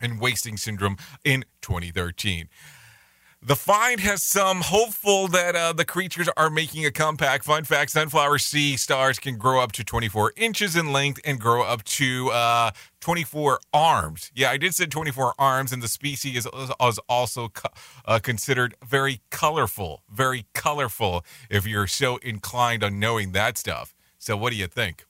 and 0.00 0.20
wasting 0.20 0.56
syndrome 0.56 0.96
in 1.24 1.44
2013. 1.62 2.48
The 3.40 3.54
find 3.54 4.00
has 4.00 4.24
some 4.24 4.62
hopeful 4.62 5.28
that 5.28 5.54
uh, 5.54 5.72
the 5.72 5.84
creatures 5.84 6.28
are 6.36 6.50
making 6.50 6.84
a 6.84 6.90
comeback. 6.90 7.44
Fun 7.44 7.62
fact 7.62 7.92
sunflower 7.92 8.38
sea 8.38 8.76
stars 8.76 9.20
can 9.20 9.38
grow 9.38 9.60
up 9.60 9.70
to 9.72 9.84
24 9.84 10.32
inches 10.36 10.74
in 10.74 10.92
length 10.92 11.20
and 11.24 11.38
grow 11.38 11.62
up 11.62 11.84
to 11.84 12.30
uh, 12.30 12.72
24 13.00 13.60
arms. 13.72 14.32
Yeah, 14.34 14.50
I 14.50 14.56
did 14.56 14.74
say 14.74 14.86
24 14.86 15.34
arms, 15.38 15.70
and 15.72 15.80
the 15.80 15.86
species 15.86 16.46
is, 16.46 16.68
is 16.80 16.98
also 17.08 17.52
uh, 18.04 18.18
considered 18.18 18.74
very 18.84 19.20
colorful. 19.30 20.02
Very 20.10 20.46
colorful 20.52 21.24
if 21.48 21.64
you're 21.64 21.86
so 21.86 22.16
inclined 22.16 22.82
on 22.82 22.98
knowing 22.98 23.30
that 23.32 23.56
stuff. 23.56 23.94
So, 24.18 24.36
what 24.36 24.50
do 24.50 24.56
you 24.56 24.66
think? 24.66 25.06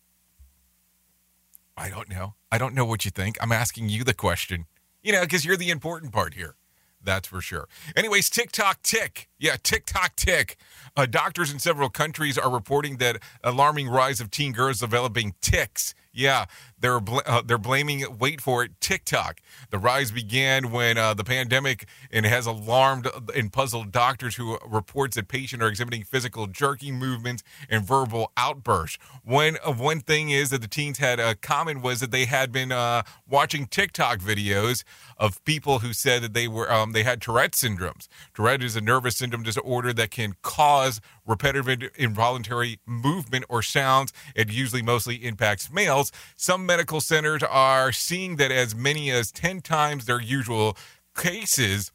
I 1.79 1.89
don't 1.89 2.11
know. 2.11 2.35
I 2.53 2.59
don't 2.59 2.75
know 2.75 2.85
what 2.85 3.07
you 3.07 3.11
think. 3.11 3.39
I'm 3.41 3.53
asking 3.53 3.89
you 3.89 4.05
the 4.05 4.13
question. 4.13 4.67
You 5.03 5.13
know, 5.13 5.23
because 5.23 5.47
you're 5.47 5.57
the 5.57 5.71
important 5.71 6.13
part 6.13 6.35
here. 6.35 6.57
That's 7.03 7.29
for 7.29 7.41
sure. 7.41 7.69
Anyways, 7.97 8.29
TikTok 8.29 8.83
tick. 8.83 9.29
Yeah, 9.39 9.57
TikTok 9.63 10.17
tick. 10.17 10.57
Uh, 10.97 11.07
doctors 11.07 11.53
in 11.53 11.59
several 11.59 11.89
countries 11.89 12.37
are 12.37 12.51
reporting 12.51 12.97
that 12.97 13.19
alarming 13.45 13.89
rise 13.89 14.21
of 14.21 14.31
teen 14.31 14.53
girls 14.53 14.81
developing 14.81 15.35
ticks. 15.41 15.95
Yeah, 16.19 16.47
they're 16.81 16.99
bl- 16.99 17.21
uh, 17.25 17.43
they're 17.43 17.59
blaming. 17.59 18.05
Wait 18.19 18.41
for 18.41 18.65
it, 18.65 18.73
TikTok. 18.81 19.41
The 19.71 19.79
rise 19.79 20.11
began 20.11 20.73
when 20.73 20.99
uh, 20.99 21.15
the 21.15 21.23
pandemic 21.23 21.87
and 22.11 22.27
has 22.27 22.45
alarmed 22.45 23.07
and 23.37 23.53
puzzled 23.53 23.93
doctors 23.93 24.35
who 24.35 24.59
reports 24.67 25.15
that 25.15 25.29
patients 25.29 25.63
are 25.63 25.69
exhibiting 25.69 26.03
physical 26.03 26.49
jerking 26.49 26.97
movements 26.97 27.45
and 27.71 27.85
verbal 27.85 28.33
outbursts. 28.37 28.99
One 29.23 29.59
uh, 29.65 29.71
one 29.71 30.01
thing 30.01 30.31
is 30.31 30.51
that 30.51 30.61
the 30.61 30.67
teens 30.67 30.99
had 30.99 31.21
a 31.21 31.37
common 31.37 31.83
was 31.83 32.01
that 32.01 32.11
they 32.11 32.25
had 32.25 32.51
been 32.51 32.73
uh, 32.73 33.03
watching 33.29 33.67
TikTok 33.67 34.19
videos 34.19 34.83
of 35.19 35.45
people 35.45 35.79
who 35.79 35.93
said 35.93 36.23
that 36.23 36.35
they 36.35 36.49
were 36.49 36.71
um, 36.73 36.91
they 36.91 37.05
had 37.05 37.23
Tourette 37.23 37.53
syndromes. 37.53 38.09
Tourette 38.35 38.65
is 38.65 38.75
a 38.75 38.81
nervous 38.81 39.17
syndrome 39.17 39.45
disorder 39.45 39.93
that 39.93 40.11
can 40.11 40.35
cause 40.43 41.01
repetitive 41.29 41.91
involuntary 41.97 42.81
movement 42.87 43.45
or 43.49 43.63
sounds. 43.63 44.13
It 44.35 44.51
usually 44.51 44.83
mostly 44.83 45.17
impacts 45.17 45.71
males. 45.71 46.11
Some 46.35 46.67
medical 46.67 47.01
centers 47.01 47.43
are 47.45 47.93
seeing 47.93 48.37
that 48.37 48.51
as 48.51 48.75
many 48.75 49.11
as 49.11 49.31
10 49.31 49.61
times 49.61 50.07
their 50.07 50.21
usual 50.21 50.77
cases 51.17 51.93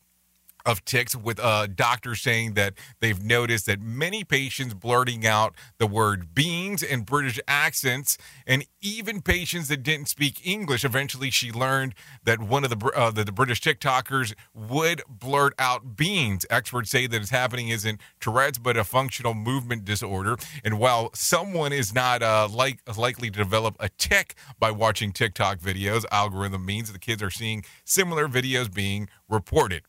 of 0.65 0.83
ticks 0.85 1.15
with 1.15 1.39
a 1.39 1.67
doctor 1.67 2.15
saying 2.15 2.53
that 2.53 2.73
they've 2.99 3.21
noticed 3.21 3.65
that 3.65 3.81
many 3.81 4.23
patients 4.23 4.73
blurting 4.73 5.25
out 5.25 5.55
the 5.77 5.87
word 5.87 6.33
beans 6.33 6.81
in 6.81 7.01
British 7.01 7.39
accents, 7.47 8.17
and 8.47 8.65
even 8.81 9.21
patients 9.21 9.67
that 9.67 9.83
didn't 9.83 10.07
speak 10.07 10.45
English. 10.45 10.83
Eventually, 10.83 11.29
she 11.29 11.51
learned 11.51 11.93
that 12.23 12.41
one 12.41 12.63
of 12.63 12.69
the 12.69 12.91
uh, 12.95 13.11
the, 13.11 13.23
the 13.23 13.31
British 13.31 13.61
TikTokers 13.61 14.33
would 14.53 15.01
blurt 15.07 15.53
out 15.59 15.95
beans. 15.95 16.45
Experts 16.49 16.89
say 16.89 17.07
that 17.07 17.21
it's 17.21 17.29
happening 17.29 17.69
isn't 17.69 17.99
Tourette's, 18.19 18.57
but 18.57 18.77
a 18.77 18.83
functional 18.83 19.33
movement 19.33 19.85
disorder. 19.85 20.37
And 20.63 20.79
while 20.79 21.09
someone 21.13 21.73
is 21.73 21.93
not 21.93 22.21
uh, 22.21 22.47
like 22.51 22.79
likely 22.97 23.29
to 23.29 23.37
develop 23.37 23.75
a 23.79 23.89
tick 23.89 24.35
by 24.59 24.71
watching 24.71 25.11
TikTok 25.11 25.59
videos, 25.59 26.05
algorithm 26.11 26.65
means 26.65 26.91
the 26.91 26.99
kids 26.99 27.21
are 27.21 27.31
seeing 27.31 27.63
similar 27.83 28.27
videos 28.27 28.73
being 28.73 29.09
reported 29.29 29.83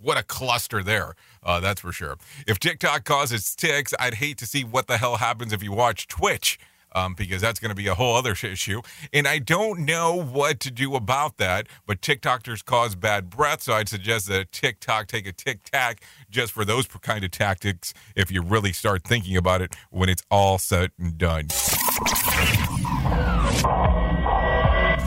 what 0.00 0.18
a 0.18 0.22
cluster 0.22 0.82
there. 0.82 1.14
Uh, 1.42 1.60
that's 1.60 1.80
for 1.80 1.92
sure. 1.92 2.16
If 2.46 2.58
TikTok 2.58 3.04
causes 3.04 3.54
ticks, 3.54 3.94
I'd 3.98 4.14
hate 4.14 4.38
to 4.38 4.46
see 4.46 4.64
what 4.64 4.86
the 4.86 4.98
hell 4.98 5.16
happens 5.16 5.52
if 5.52 5.62
you 5.62 5.72
watch 5.72 6.06
Twitch. 6.08 6.58
Um, 6.94 7.12
because 7.12 7.42
that's 7.42 7.60
going 7.60 7.68
to 7.68 7.74
be 7.74 7.88
a 7.88 7.94
whole 7.94 8.16
other 8.16 8.32
issue. 8.32 8.80
And 9.12 9.28
I 9.28 9.38
don't 9.38 9.80
know 9.80 10.14
what 10.14 10.60
to 10.60 10.70
do 10.70 10.94
about 10.94 11.36
that, 11.36 11.66
but 11.84 12.00
TikTokers 12.00 12.64
cause 12.64 12.94
bad 12.94 13.28
breath, 13.28 13.60
so 13.60 13.74
I'd 13.74 13.90
suggest 13.90 14.28
that 14.28 14.50
TikTok 14.50 15.06
take 15.06 15.26
a 15.26 15.32
tic 15.32 15.64
tac 15.64 16.02
just 16.30 16.52
for 16.52 16.64
those 16.64 16.86
kind 16.86 17.22
of 17.22 17.32
tactics 17.32 17.92
if 18.14 18.30
you 18.30 18.40
really 18.40 18.72
start 18.72 19.04
thinking 19.04 19.36
about 19.36 19.60
it 19.60 19.76
when 19.90 20.08
it's 20.08 20.22
all 20.30 20.56
said 20.56 20.90
and 20.98 21.18
done. 21.18 21.50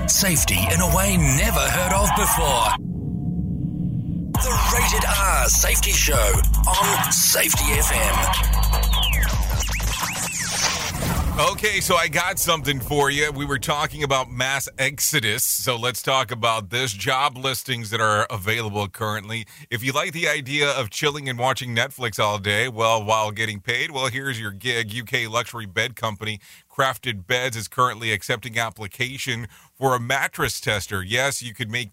Safety 0.08 0.60
in 0.72 0.82
a 0.82 0.96
way 0.96 1.18
never 1.18 1.60
heard 1.60 1.94
of 1.94 2.10
before. 2.16 3.09
The 4.42 4.72
Rated 4.74 5.04
R 5.06 5.50
Safety 5.50 5.92
Show 5.92 6.16
on 6.16 7.12
Safety 7.12 7.66
FM. 7.66 8.70
Okay, 11.52 11.82
so 11.82 11.96
I 11.96 12.08
got 12.08 12.40
something 12.40 12.80
for 12.80 13.12
you. 13.12 13.32
We 13.34 13.46
were 13.46 13.60
talking 13.60 14.02
about 14.02 14.32
mass 14.32 14.70
exodus, 14.78 15.44
so 15.44 15.76
let's 15.76 16.02
talk 16.02 16.32
about 16.32 16.70
this 16.70 16.94
job 16.94 17.38
listings 17.38 17.90
that 17.90 18.00
are 18.00 18.28
available 18.30 18.88
currently. 18.88 19.46
If 19.70 19.84
you 19.84 19.92
like 19.92 20.14
the 20.14 20.30
idea 20.30 20.70
of 20.70 20.90
chilling 20.90 21.28
and 21.28 21.38
watching 21.38 21.76
Netflix 21.76 22.18
all 22.18 22.40
day, 22.40 22.70
well, 22.70 23.04
while 23.04 23.32
getting 23.32 23.60
paid, 23.60 23.92
well, 23.92 24.08
here's 24.08 24.40
your 24.40 24.52
gig. 24.52 24.94
UK 24.98 25.30
luxury 25.30 25.66
bed 25.66 25.98
company 25.98 26.40
Crafted 26.80 27.28
Beds 27.28 27.58
is 27.58 27.68
currently 27.68 28.14
accepting 28.14 28.58
application 28.58 29.50
for 29.80 29.96
a 29.96 30.00
mattress 30.00 30.60
tester. 30.60 31.02
Yes, 31.02 31.42
you 31.42 31.54
could 31.54 31.72
make 31.72 31.92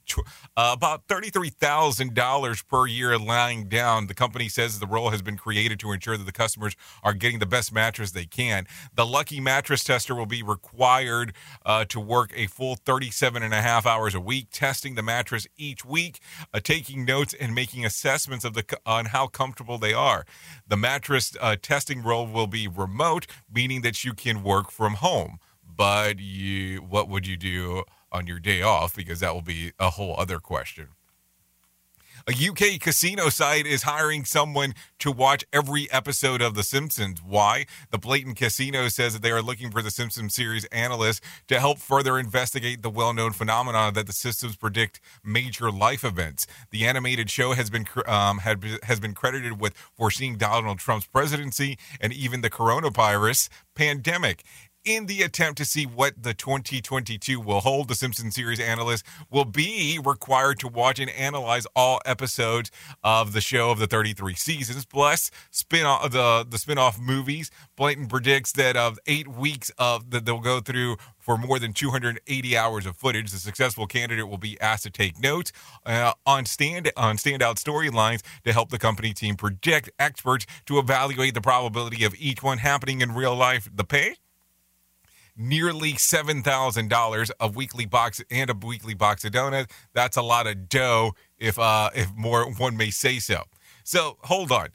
uh, 0.57 0.72
about 0.76 1.07
$33,000 1.07 2.66
per 2.66 2.87
year 2.87 3.16
lying 3.16 3.68
down. 3.68 4.09
The 4.09 4.14
company 4.14 4.49
says 4.49 4.80
the 4.80 4.89
role 4.89 5.11
has 5.11 5.22
been 5.22 5.37
created 5.37 5.78
to 5.80 5.93
ensure 5.93 6.16
that 6.16 6.24
the 6.24 6.32
customers 6.32 6.74
are 7.05 7.14
getting 7.14 7.39
the 7.39 7.47
best 7.47 7.72
mattress 7.72 8.11
they 8.11 8.26
can. 8.26 8.66
The 8.93 9.07
lucky 9.07 9.41
mattress 9.41 9.84
tester 9.84 10.16
will 10.16 10.26
be 10.26 10.43
required 10.43 11.32
uh, 11.64 11.84
to 11.87 12.01
work 12.01 12.32
a 12.34 12.49
full 12.49 12.74
37 12.74 13.45
and 13.45 13.55
a 13.55 13.62
half 13.62 13.87
hours 13.87 14.16
a 14.16 14.20
week, 14.20 14.49
testing 14.51 14.97
the 14.97 15.03
mattress 15.03 15.47
each 15.57 15.84
week, 15.84 16.18
uh, 16.53 16.59
taking 16.59 17.05
notes, 17.05 17.34
and 17.39 17.55
making 17.55 17.87
assessments 17.87 18.45
of 18.45 18.55
the 18.55 18.64
on 18.84 19.07
how 19.07 19.28
comfortable 19.28 19.78
they 19.78 19.95
are. 19.95 20.26
The 20.66 20.76
mattress 20.76 21.37
uh, 21.41 21.55
testing 21.61 22.03
role 22.03 22.26
will 22.26 22.49
be 22.49 22.66
remote, 22.66 23.28
meaning 23.53 23.82
that 23.82 24.05
you 24.05 24.12
can 24.12 24.43
work 24.43 24.72
from 24.72 24.95
home. 24.95 25.39
But 25.76 26.18
you, 26.18 26.78
what 26.78 27.08
would 27.08 27.26
you 27.26 27.36
do 27.36 27.84
on 28.10 28.26
your 28.26 28.38
day 28.38 28.62
off? 28.62 28.96
Because 28.96 29.20
that 29.20 29.34
will 29.34 29.42
be 29.42 29.72
a 29.78 29.90
whole 29.90 30.14
other 30.18 30.38
question. 30.38 30.88
A 32.28 32.32
UK 32.32 32.80
casino 32.80 33.28
site 33.28 33.66
is 33.66 33.84
hiring 33.84 34.24
someone 34.24 34.74
to 34.98 35.12
watch 35.12 35.44
every 35.52 35.88
episode 35.92 36.42
of 36.42 36.54
The 36.54 36.64
Simpsons. 36.64 37.22
Why? 37.22 37.66
The 37.92 37.98
Blatant 37.98 38.36
Casino 38.36 38.88
says 38.88 39.12
that 39.12 39.22
they 39.22 39.30
are 39.30 39.40
looking 39.40 39.70
for 39.70 39.80
the 39.80 39.92
Simpsons 39.92 40.34
series 40.34 40.64
analyst 40.66 41.22
to 41.46 41.60
help 41.60 41.78
further 41.78 42.18
investigate 42.18 42.82
the 42.82 42.90
well 42.90 43.12
known 43.12 43.32
phenomenon 43.32 43.94
that 43.94 44.08
the 44.08 44.12
Simpsons 44.12 44.56
predict 44.56 44.98
major 45.22 45.70
life 45.70 46.02
events. 46.02 46.48
The 46.70 46.84
animated 46.84 47.30
show 47.30 47.52
has 47.52 47.70
been 47.70 47.86
um, 48.06 48.38
had, 48.38 48.64
has 48.82 48.98
been 48.98 49.14
credited 49.14 49.60
with 49.60 49.74
foreseeing 49.94 50.36
Donald 50.36 50.80
Trump's 50.80 51.06
presidency 51.06 51.78
and 52.00 52.12
even 52.12 52.40
the 52.40 52.50
coronavirus 52.50 53.48
pandemic 53.76 54.42
in 54.87 55.07
the 55.07 55.22
attempt 55.22 55.59
to 55.59 55.64
see 55.64 55.84
what 55.84 56.22
the 56.22 56.32
2022 56.32 57.41
will 57.41 57.61
hold. 57.61 57.89
The 57.89 57.95
Simpson 57.95 58.30
series 58.30 58.61
analyst 58.61 59.05
will 59.30 59.45
be 59.45 59.99
required 60.03 60.61
to 60.61 60.68
watch 60.68 61.01
and 61.01 61.11
analyze 61.11 61.66
all 61.74 62.01
episodes 62.07 62.70
of 63.03 63.32
the 63.32 63.41
show 63.41 63.70
of 63.70 63.80
the 63.80 63.89
33 63.89 64.34
seasons, 64.34 64.87
plus 64.87 65.30
spin 65.51 65.84
off 65.84 66.11
the 66.11 66.47
the 66.49 66.59
spin-off 66.59 67.01
movies. 67.01 67.51
Blanton 67.76 68.07
predicts 68.07 68.53
that 68.53 68.76
of 68.76 68.99
eight 69.07 69.26
weeks 69.26 69.70
of 69.78 70.11
that 70.11 70.24
they'll 70.24 70.39
go 70.39 70.61
through 70.61 70.97
for 71.18 71.37
more 71.37 71.59
than 71.59 71.72
280 71.72 72.57
hours 72.57 72.87
of 72.87 72.97
footage. 72.97 73.32
The 73.32 73.39
successful 73.39 73.89
candidate 73.89 74.28
will 74.28 74.39
be 74.39 74.59
asked 74.61 74.84
to 74.84 74.91
take 74.91 75.20
notes 75.20 75.51
uh, 75.84 76.12
on 76.24 76.47
stand 76.47 76.93
on 76.97 77.16
standout 77.16 77.57
storylines 77.57 78.22
to 78.45 78.53
help 78.53 78.70
the 78.70 78.78
company 78.78 79.12
team 79.12 79.34
project 79.34 79.91
experts 79.99 80.47
to 80.66 80.78
evaluate 80.78 81.34
the 81.34 81.41
probability 81.41 82.05
of 82.05 82.14
each 82.16 82.45
one 82.45 82.59
happening 82.59 83.01
in 83.01 83.12
real 83.12 83.34
life. 83.34 83.68
The 83.74 83.84
pay 83.84 84.14
nearly 85.37 85.93
$7,000 85.93 87.30
a 87.41 87.49
weekly 87.49 87.87
box 87.87 88.22
and 88.30 88.51
a 88.51 88.55
weekly 88.55 88.95
box 88.95 89.24
of 89.24 89.32
donuts. 89.32 89.72
That's 89.93 90.16
a 90.16 90.22
lot 90.22 90.47
of 90.47 90.68
dough 90.68 91.12
if 91.39 91.59
uh 91.59 91.91
if 91.95 92.12
more 92.14 92.51
one 92.51 92.76
may 92.76 92.91
say 92.91 93.18
so. 93.18 93.43
So, 93.84 94.18
hold 94.22 94.51
on. 94.51 94.68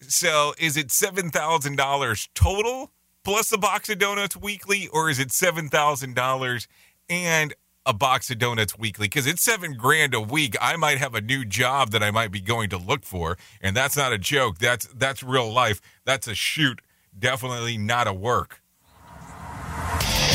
So, 0.00 0.52
is 0.58 0.76
it 0.76 0.88
$7,000 0.88 2.28
total 2.34 2.90
plus 3.22 3.52
a 3.52 3.58
box 3.58 3.88
of 3.88 3.98
donuts 3.98 4.36
weekly 4.36 4.88
or 4.88 5.08
is 5.08 5.18
it 5.18 5.28
$7,000 5.28 6.66
and 7.08 7.54
a 7.86 7.92
box 7.92 8.30
of 8.30 8.38
donuts 8.38 8.78
weekly 8.78 9.06
because 9.06 9.26
it's 9.26 9.42
seven 9.42 9.74
grand 9.74 10.14
a 10.14 10.20
week. 10.20 10.56
I 10.60 10.76
might 10.76 10.98
have 10.98 11.14
a 11.14 11.20
new 11.20 11.44
job 11.44 11.90
that 11.90 12.02
I 12.02 12.10
might 12.10 12.30
be 12.30 12.40
going 12.40 12.70
to 12.70 12.78
look 12.78 13.04
for, 13.04 13.36
and 13.60 13.76
that's 13.76 13.96
not 13.96 14.12
a 14.12 14.18
joke. 14.18 14.58
That's 14.58 14.86
that's 14.86 15.22
real 15.22 15.52
life. 15.52 15.80
That's 16.04 16.26
a 16.26 16.34
shoot. 16.34 16.80
Definitely 17.16 17.76
not 17.76 18.06
a 18.06 18.12
work. 18.12 18.62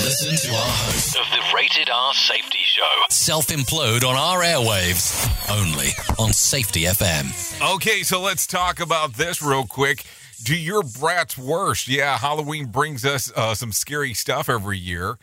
Listen 0.04 0.50
to 0.50 0.56
our 0.56 0.66
host 0.66 1.18
of 1.18 1.26
the 1.32 1.56
Rated 1.56 1.90
R 1.90 2.14
Safety 2.14 2.60
Show. 2.64 2.84
Self 3.10 3.48
implode 3.48 4.08
on 4.08 4.16
our 4.16 4.40
airwaves. 4.40 5.28
Only 5.52 5.90
on 6.18 6.32
Safety 6.32 6.84
FM. 6.84 7.76
Okay, 7.76 8.04
so 8.04 8.22
let's 8.22 8.48
talk 8.48 8.80
about 8.80 9.16
this 9.16 9.42
real 9.42 9.66
quick. 9.66 10.06
Do 10.44 10.56
your 10.56 10.84
brats 10.84 11.38
worst? 11.38 11.90
Yeah, 11.90 12.18
Halloween 12.18 12.68
brings 12.68 13.06
us 13.06 13.30
uh, 13.36 13.54
some 13.56 13.74
scary 13.74 14.14
stuff 14.14 14.48
every 14.48 14.78
year. 14.78 15.18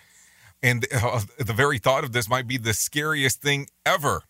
And 0.62 0.86
uh, 0.94 1.22
the 1.38 1.54
very 1.54 1.78
thought 1.78 2.04
of 2.04 2.12
this 2.12 2.28
might 2.28 2.46
be 2.46 2.58
the 2.58 2.74
scariest 2.74 3.40
thing 3.40 3.68
ever. 3.86 4.24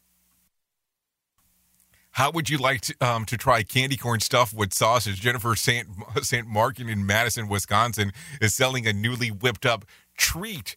How 2.12 2.30
would 2.30 2.48
you 2.48 2.56
like 2.56 2.80
to, 2.82 2.94
um, 3.00 3.24
to 3.26 3.36
try 3.36 3.62
candy 3.62 3.96
corn 3.96 4.20
stuff 4.20 4.54
with 4.54 4.72
sausage? 4.72 5.20
Jennifer 5.20 5.54
St. 5.56 5.88
St. 6.22 6.46
Martin 6.46 6.88
in 6.88 7.04
Madison, 7.04 7.48
Wisconsin 7.48 8.12
is 8.40 8.54
selling 8.54 8.86
a 8.86 8.92
newly 8.92 9.30
whipped 9.30 9.66
up 9.66 9.84
treat 10.16 10.76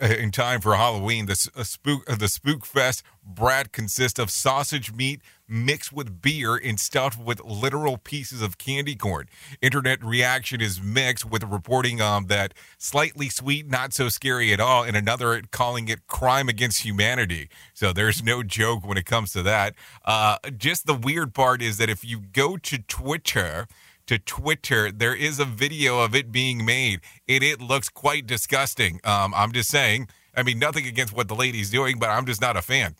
uh, 0.00 0.06
in 0.06 0.30
time 0.30 0.60
for 0.60 0.76
Halloween. 0.76 1.26
The 1.26 1.50
uh, 1.56 1.64
spook 1.64 2.08
uh, 2.08 2.16
the 2.16 2.28
Spook 2.28 2.64
Fest 2.64 3.02
brat 3.24 3.72
consists 3.72 4.18
of 4.18 4.30
sausage 4.30 4.92
meat 4.92 5.20
mixed 5.48 5.92
with 5.92 6.20
beer 6.22 6.56
and 6.56 6.78
stuffed 6.78 7.18
with 7.18 7.42
literal 7.42 7.96
pieces 7.96 8.42
of 8.42 8.58
candy 8.58 8.94
corn. 8.94 9.28
Internet 9.62 10.04
reaction 10.04 10.60
is 10.60 10.80
mixed 10.80 11.24
with 11.24 11.42
reporting 11.42 12.00
um, 12.00 12.26
that 12.26 12.54
slightly 12.76 13.28
sweet, 13.28 13.66
not 13.68 13.92
so 13.92 14.08
scary 14.08 14.52
at 14.52 14.60
all, 14.60 14.84
and 14.84 14.96
another 14.96 15.42
calling 15.50 15.88
it 15.88 16.06
crime 16.06 16.48
against 16.48 16.84
humanity. 16.84 17.48
So 17.74 17.92
there's 17.92 18.22
no 18.22 18.42
joke 18.42 18.86
when 18.86 18.98
it 18.98 19.06
comes 19.06 19.32
to 19.32 19.42
that. 19.42 19.74
Uh, 20.04 20.36
just 20.56 20.86
the 20.86 20.94
weird 20.94 21.34
part 21.34 21.62
is 21.62 21.78
that 21.78 21.88
if 21.90 22.04
you 22.04 22.20
go 22.20 22.56
to 22.58 22.78
Twitter, 22.78 23.66
to 24.08 24.18
Twitter, 24.18 24.90
there 24.90 25.14
is 25.14 25.38
a 25.38 25.44
video 25.44 26.00
of 26.00 26.14
it 26.14 26.32
being 26.32 26.64
made, 26.64 27.00
and 27.28 27.44
it 27.44 27.60
looks 27.60 27.88
quite 27.88 28.26
disgusting. 28.26 29.00
Um, 29.04 29.32
I'm 29.34 29.52
just 29.52 29.70
saying. 29.70 30.08
I 30.36 30.42
mean, 30.42 30.58
nothing 30.58 30.86
against 30.86 31.14
what 31.14 31.28
the 31.28 31.34
lady's 31.34 31.70
doing, 31.70 31.98
but 31.98 32.08
I'm 32.10 32.26
just 32.26 32.40
not 32.40 32.56
a 32.56 32.62
fan. 32.62 32.94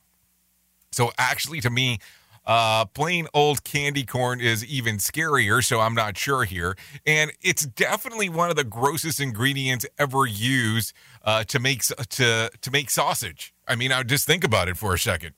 So 0.93 1.13
actually, 1.19 1.61
to 1.61 1.71
me, 1.71 1.99
uh, 2.47 2.87
plain 2.87 3.27
old 3.35 3.63
candy 3.63 4.05
corn 4.05 4.41
is 4.41 4.65
even 4.65 4.97
scarier, 4.97 5.63
so 5.63 5.81
I'm 5.81 5.95
not 5.95 6.17
sure 6.17 6.45
here. 6.45 6.77
And 7.07 7.31
it's 7.43 7.67
definitely 7.67 8.29
one 8.29 8.51
of 8.51 8.57
the 8.57 8.65
grossest 8.65 9.21
ingredients 9.21 9.87
ever 9.99 10.27
used 10.27 10.95
uh, 11.25 11.45
to 11.45 11.59
make 11.59 11.83
to 11.83 12.51
to 12.61 12.71
make 12.71 12.91
sausage. 12.91 13.55
I 13.67 13.77
mean, 13.77 13.93
I 13.93 14.03
just 14.03 14.27
think 14.27 14.45
about 14.45 14.69
it 14.69 14.77
for 14.77 14.95
a 14.95 14.99
second. 14.99 15.35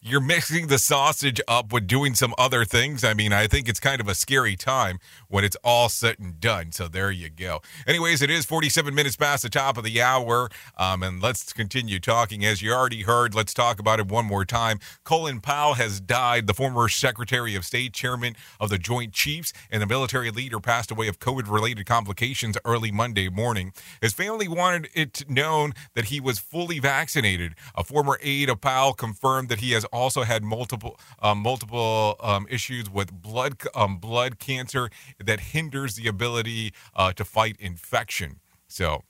You're 0.00 0.20
mixing 0.20 0.68
the 0.68 0.78
sausage 0.78 1.40
up 1.48 1.72
with 1.72 1.86
doing 1.88 2.14
some 2.14 2.32
other 2.38 2.64
things. 2.64 3.02
I 3.02 3.14
mean, 3.14 3.32
I 3.32 3.48
think 3.48 3.68
it's 3.68 3.80
kind 3.80 4.00
of 4.00 4.06
a 4.06 4.14
scary 4.14 4.54
time 4.54 5.00
when 5.26 5.42
it's 5.42 5.56
all 5.64 5.88
said 5.88 6.20
and 6.20 6.38
done. 6.38 6.70
So 6.70 6.86
there 6.86 7.10
you 7.10 7.28
go. 7.28 7.60
Anyways, 7.86 8.22
it 8.22 8.30
is 8.30 8.46
47 8.46 8.94
minutes 8.94 9.16
past 9.16 9.42
the 9.42 9.48
top 9.48 9.76
of 9.76 9.82
the 9.82 10.00
hour. 10.00 10.50
Um, 10.76 11.02
and 11.02 11.20
let's 11.20 11.52
continue 11.52 11.98
talking. 11.98 12.44
As 12.44 12.62
you 12.62 12.72
already 12.72 13.02
heard, 13.02 13.34
let's 13.34 13.52
talk 13.52 13.80
about 13.80 13.98
it 13.98 14.06
one 14.06 14.24
more 14.24 14.44
time. 14.44 14.78
Colin 15.02 15.40
Powell 15.40 15.74
has 15.74 16.00
died, 16.00 16.46
the 16.46 16.54
former 16.54 16.88
Secretary 16.88 17.56
of 17.56 17.64
State, 17.64 17.92
chairman 17.92 18.36
of 18.60 18.70
the 18.70 18.78
Joint 18.78 19.12
Chiefs, 19.12 19.52
and 19.70 19.82
the 19.82 19.86
military 19.86 20.30
leader 20.30 20.60
passed 20.60 20.92
away 20.92 21.08
of 21.08 21.18
COVID 21.18 21.50
related 21.50 21.86
complications 21.86 22.56
early 22.64 22.92
Monday 22.92 23.28
morning. 23.28 23.72
His 24.00 24.12
family 24.12 24.46
wanted 24.46 24.88
it 24.94 25.28
known 25.28 25.72
that 25.94 26.06
he 26.06 26.20
was 26.20 26.38
fully 26.38 26.78
vaccinated. 26.78 27.54
A 27.74 27.82
former 27.82 28.18
aide 28.22 28.48
of 28.48 28.60
Powell 28.60 28.92
confirmed 28.92 29.48
that 29.48 29.58
he 29.58 29.72
has 29.72 29.84
also 29.92 30.22
had 30.22 30.42
multiple 30.42 30.98
um, 31.20 31.38
multiple 31.38 32.16
um, 32.20 32.46
issues 32.50 32.90
with 32.90 33.12
blood 33.12 33.56
um, 33.74 33.98
blood 33.98 34.38
cancer 34.38 34.90
that 35.18 35.40
hinders 35.40 35.96
the 35.96 36.08
ability 36.08 36.72
uh, 36.94 37.12
to 37.12 37.24
fight 37.24 37.56
infection. 37.58 38.40
So 38.66 39.02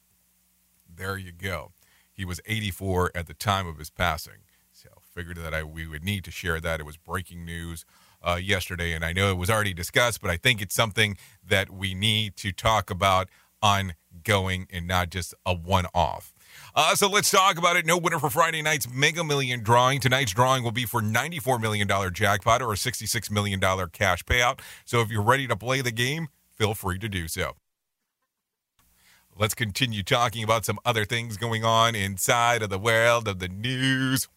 there 0.93 1.17
you 1.17 1.33
go. 1.33 1.73
He 2.13 2.25
was 2.25 2.41
84 2.47 3.13
at 3.15 3.27
the 3.27 3.35
time 3.35 3.67
of 3.67 3.79
his 3.79 3.91
passing. 3.91 4.43
So 4.73 4.89
figured 5.15 5.37
that 5.39 5.55
I 5.55 5.63
we 5.63 5.87
would 5.87 6.05
need 6.05 6.25
to 6.25 6.31
share 6.31 6.61
that. 6.61 6.81
It 6.81 6.87
was 6.87 6.97
breaking 6.97 7.45
news 7.45 7.85
uh, 8.27 8.37
yesterday, 8.37 8.93
and 8.93 9.05
I 9.05 9.13
know 9.13 9.31
it 9.31 9.37
was 9.37 9.51
already 9.51 9.75
discussed, 9.75 10.21
but 10.21 10.31
I 10.31 10.37
think 10.37 10.61
it's 10.61 10.75
something 10.75 11.17
that 11.47 11.71
we 11.71 11.95
need 11.95 12.37
to 12.37 12.53
talk 12.53 12.91
about 12.91 13.29
ongoing 13.63 14.67
and 14.71 14.87
not 14.87 15.11
just 15.11 15.35
a 15.45 15.55
one-off. 15.55 16.33
Uh, 16.75 16.95
so 16.95 17.09
let's 17.09 17.31
talk 17.31 17.59
about 17.59 17.77
it. 17.77 17.87
No 17.87 17.99
winner 17.99 18.19
for 18.19 18.31
Friday 18.31 18.63
night's 18.63 18.89
Mega 18.93 19.25
Million 19.25 19.63
drawing. 19.63 20.01
Tonight's 20.01 20.33
drawing 20.33 20.63
will 20.63 20.73
be 20.73 20.85
for 20.85 21.01
$94 21.01 21.61
million 21.61 21.89
jackpot 22.13 22.63
or 22.63 22.73
a 22.73 22.77
$66 22.77 23.31
million 23.31 23.61
cash 23.93 24.25
payout. 24.25 24.61
So 24.85 25.01
if 25.01 25.11
you're 25.11 25.23
ready 25.23 25.47
to 25.47 25.57
play 25.57 25.81
the 25.81 25.93
game, 25.93 26.29
feel 26.55 26.75
free 26.75 26.99
to 26.99 27.09
do 27.09 27.29
so. 27.29 27.53
Let's 29.37 29.55
continue 29.55 30.03
talking 30.03 30.43
about 30.43 30.65
some 30.65 30.81
other 30.85 31.05
things 31.05 31.37
going 31.37 31.65
on 31.65 31.95
inside 31.95 32.63
of 32.63 32.71
the 32.71 32.79
world 32.79 33.29
of 33.29 33.39
the 33.39 33.49
news 33.49 34.29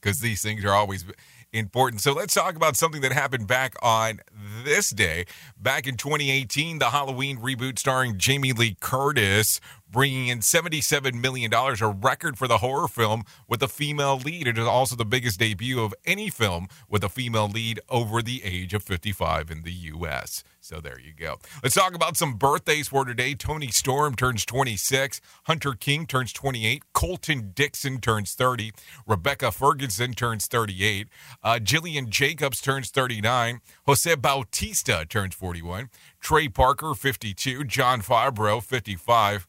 because 0.00 0.20
these 0.20 0.40
things 0.40 0.64
are 0.64 0.72
always 0.72 1.04
important. 1.52 2.00
So 2.00 2.12
let's 2.12 2.34
talk 2.34 2.56
about 2.56 2.76
something 2.76 3.02
that 3.02 3.12
happened 3.12 3.46
back 3.46 3.74
on 3.82 4.20
this 4.64 4.90
day. 4.90 5.26
Back 5.58 5.86
in 5.86 5.96
2018, 5.96 6.78
the 6.78 6.90
Halloween 6.90 7.38
reboot 7.38 7.78
starring 7.78 8.18
Jamie 8.18 8.52
Lee 8.52 8.76
Curtis 8.80 9.60
bringing 9.90 10.28
in 10.28 10.40
$77 10.40 11.14
million, 11.14 11.52
a 11.52 11.88
record 11.88 12.38
for 12.38 12.46
the 12.46 12.58
horror 12.58 12.88
film 12.88 13.24
with 13.48 13.62
a 13.62 13.68
female 13.68 14.18
lead. 14.18 14.46
It 14.46 14.58
is 14.58 14.66
also 14.66 14.96
the 14.96 15.04
biggest 15.04 15.38
debut 15.38 15.80
of 15.82 15.94
any 16.04 16.30
film 16.30 16.68
with 16.88 17.02
a 17.02 17.08
female 17.08 17.48
lead 17.48 17.80
over 17.88 18.22
the 18.22 18.42
age 18.44 18.74
of 18.74 18.82
55 18.82 19.50
in 19.50 19.62
the 19.62 19.72
U.S. 19.72 20.44
So 20.60 20.80
there 20.80 21.00
you 21.00 21.12
go. 21.12 21.38
Let's 21.62 21.74
talk 21.74 21.94
about 21.94 22.16
some 22.16 22.34
birthdays 22.34 22.88
for 22.88 23.04
today. 23.04 23.34
Toni 23.34 23.68
Storm 23.68 24.14
turns 24.14 24.44
26. 24.44 25.20
Hunter 25.44 25.72
King 25.72 26.06
turns 26.06 26.32
28. 26.32 26.92
Colton 26.92 27.52
Dixon 27.54 28.00
turns 28.00 28.34
30. 28.34 28.72
Rebecca 29.06 29.50
Ferguson 29.50 30.12
turns 30.12 30.46
38. 30.46 31.08
Uh, 31.42 31.58
Gillian 31.58 32.10
Jacobs 32.10 32.60
turns 32.60 32.90
39. 32.90 33.60
Jose 33.86 34.14
Bautista 34.16 35.06
turns 35.08 35.34
41. 35.34 35.88
Trey 36.20 36.48
Parker, 36.48 36.94
52. 36.94 37.64
Jon 37.64 38.02
Favreau, 38.02 38.62
55. 38.62 39.48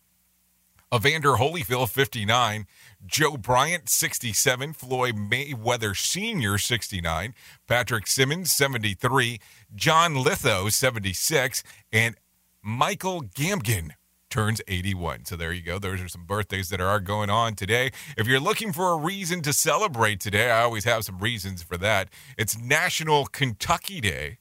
Evander 0.94 1.34
Holyfield, 1.34 1.89
59. 1.89 2.66
Joe 3.06 3.38
Bryant, 3.38 3.89
67. 3.89 4.74
Floyd 4.74 5.16
Mayweather 5.16 5.96
Sr., 5.96 6.58
69. 6.58 7.34
Patrick 7.68 8.08
Simmons, 8.08 8.52
73. 8.52 9.39
John 9.74 10.16
Lithgow, 10.16 10.68
76. 10.70 11.64
And 11.94 12.16
Michael 12.62 13.22
Gambon 13.22 13.92
turns 14.30 14.62
81. 14.68 15.26
So 15.26 15.36
there 15.36 15.54
you 15.54 15.62
go. 15.62 15.80
Those 15.80 16.02
are 16.02 16.08
some 16.08 16.26
birthdays 16.26 16.70
that 16.70 16.82
are 16.82 17.00
going 17.00 17.30
on 17.30 17.56
today. 17.56 17.92
If 18.18 18.28
you're 18.28 18.39
looking 18.39 18.74
for 18.74 18.92
a 18.92 18.98
reason 18.98 19.42
to 19.44 19.54
celebrate 19.54 20.20
today, 20.20 20.52
I 20.52 20.64
always 20.64 20.86
have 20.86 21.04
some 21.04 21.20
reasons 21.20 21.64
for 21.64 21.78
that. 21.78 22.10
It's 22.38 22.58
National 22.58 23.26
Kentucky 23.26 24.02
Day, 24.02 24.39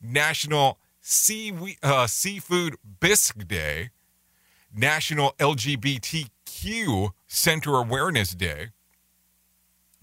National 0.00 0.78
sea, 1.00 1.76
uh, 1.82 2.06
Seafood 2.06 2.76
Bisque 3.00 3.46
Day, 3.46 3.90
National 4.74 5.34
LGBTQ 5.38 7.10
Center 7.26 7.74
Awareness 7.76 8.30
Day, 8.32 8.68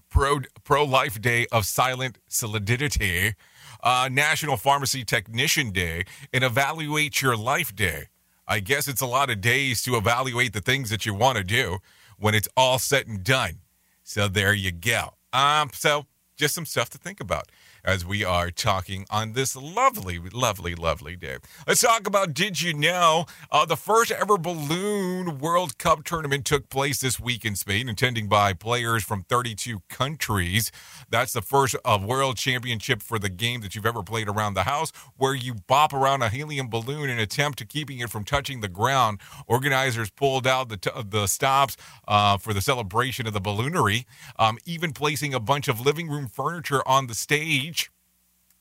Pro 0.08 0.40
Pro 0.64 0.84
Life 0.84 1.20
Day 1.20 1.46
of 1.52 1.66
Silent 1.66 2.18
Solidarity, 2.28 3.34
uh, 3.82 4.08
National 4.10 4.56
Pharmacy 4.56 5.04
Technician 5.04 5.70
Day, 5.70 6.04
and 6.32 6.44
Evaluate 6.44 7.22
Your 7.22 7.36
Life 7.36 7.74
Day. 7.74 8.06
I 8.46 8.60
guess 8.60 8.88
it's 8.88 9.00
a 9.00 9.06
lot 9.06 9.30
of 9.30 9.40
days 9.40 9.82
to 9.82 9.96
evaluate 9.96 10.52
the 10.52 10.60
things 10.60 10.90
that 10.90 11.06
you 11.06 11.14
want 11.14 11.38
to 11.38 11.44
do 11.44 11.78
when 12.18 12.34
it's 12.34 12.48
all 12.56 12.78
said 12.78 13.06
and 13.06 13.22
done. 13.22 13.60
So 14.02 14.26
there 14.26 14.52
you 14.52 14.72
go. 14.72 15.14
Um, 15.32 15.70
so 15.72 16.06
just 16.36 16.54
some 16.54 16.66
stuff 16.66 16.90
to 16.90 16.98
think 16.98 17.20
about 17.20 17.50
as 17.84 18.04
we 18.04 18.24
are 18.24 18.50
talking 18.50 19.06
on 19.10 19.32
this 19.32 19.56
lovely, 19.56 20.18
lovely, 20.18 20.74
lovely 20.74 21.16
day. 21.16 21.38
Let's 21.66 21.80
talk 21.80 22.06
about 22.06 22.34
Did 22.34 22.60
You 22.60 22.74
Know? 22.74 23.26
Uh, 23.50 23.64
the 23.64 23.76
first 23.76 24.10
ever 24.10 24.36
Balloon 24.36 25.38
World 25.38 25.78
Cup 25.78 26.04
tournament 26.04 26.44
took 26.44 26.68
place 26.68 27.00
this 27.00 27.18
week 27.18 27.44
in 27.44 27.56
Spain, 27.56 27.88
attending 27.88 28.28
by 28.28 28.52
players 28.52 29.04
from 29.04 29.22
32 29.24 29.82
countries. 29.88 30.70
That's 31.08 31.32
the 31.32 31.42
first 31.42 31.76
uh, 31.84 31.98
world 32.02 32.36
championship 32.36 33.02
for 33.02 33.18
the 33.18 33.28
game 33.28 33.60
that 33.60 33.74
you've 33.74 33.86
ever 33.86 34.02
played 34.02 34.28
around 34.28 34.54
the 34.54 34.64
house, 34.64 34.92
where 35.16 35.34
you 35.34 35.54
bop 35.54 35.92
around 35.92 36.22
a 36.22 36.28
helium 36.28 36.68
balloon 36.68 37.08
in 37.08 37.18
attempt 37.18 37.58
to 37.58 37.64
keeping 37.64 37.98
it 37.98 38.10
from 38.10 38.24
touching 38.24 38.60
the 38.60 38.68
ground. 38.68 39.20
Organizers 39.46 40.10
pulled 40.10 40.46
out 40.46 40.68
the, 40.68 40.76
t- 40.76 40.90
the 41.08 41.26
stops 41.26 41.76
uh, 42.06 42.36
for 42.36 42.52
the 42.52 42.60
celebration 42.60 43.26
of 43.26 43.32
the 43.32 43.40
balloonery, 43.40 44.04
um, 44.38 44.58
even 44.64 44.92
placing 44.92 45.34
a 45.34 45.40
bunch 45.40 45.68
of 45.68 45.80
living 45.80 46.08
room 46.08 46.26
furniture 46.26 46.86
on 46.86 47.06
the 47.06 47.14
stage 47.14 47.69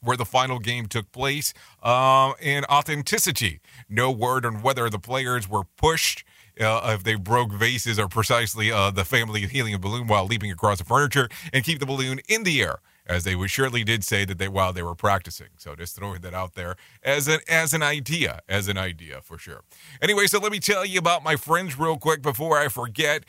where 0.02 0.18
the 0.18 0.26
final 0.26 0.60
game 0.60 0.88
took 0.88 1.12
place, 1.12 1.54
uh, 1.84 2.32
and 2.42 2.66
authenticity. 2.66 3.60
No 3.88 4.12
word 4.12 4.46
on 4.46 4.62
whether 4.62 4.90
the 4.90 5.00
players 5.00 5.50
were 5.50 5.64
pushed. 5.78 6.24
Uh, 6.60 6.94
if 6.94 7.04
they 7.04 7.16
broke 7.16 7.54
vases 7.54 7.98
or 7.98 8.10
precisely 8.10 8.70
uh, 8.70 8.92
the 8.92 9.06
family 9.06 9.48
helium 9.48 9.80
balloon 9.80 10.08
while 10.08 10.26
leaping 10.26 10.52
across 10.52 10.80
the 10.80 10.84
furniture 10.84 11.30
and 11.54 11.64
keep 11.64 11.80
the 11.80 11.86
balloon 11.86 12.20
in 12.28 12.44
the 12.44 12.62
air, 12.62 12.80
as 13.06 13.24
they 13.24 13.36
surely 13.48 13.84
did 13.84 14.04
say 14.04 14.26
that 14.26 14.38
they 14.38 14.48
while 14.50 14.74
they 14.74 14.84
were 14.84 14.96
practicing. 14.96 15.48
So 15.58 15.74
just 15.76 15.96
throwing 15.96 16.20
that 16.22 16.34
out 16.34 16.56
there 16.56 16.76
as 17.02 17.30
an 17.30 17.40
as 17.48 17.74
an 17.74 17.82
idea, 17.82 18.42
as 18.50 18.68
an 18.68 18.78
idea 18.78 19.22
for 19.22 19.38
sure. 19.38 19.62
Anyway, 20.02 20.28
so 20.28 20.38
let 20.38 20.52
me 20.52 20.60
tell 20.60 20.86
you 20.86 21.00
about 21.00 21.24
my 21.24 21.38
friends 21.38 21.80
real 21.80 21.98
quick 21.98 22.22
before 22.22 22.58
I 22.58 22.68
forget. 22.68 23.26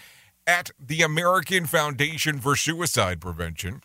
At 0.46 0.70
the 0.80 1.02
American 1.02 1.66
Foundation 1.66 2.40
for 2.40 2.56
Suicide 2.56 3.20
Prevention, 3.20 3.82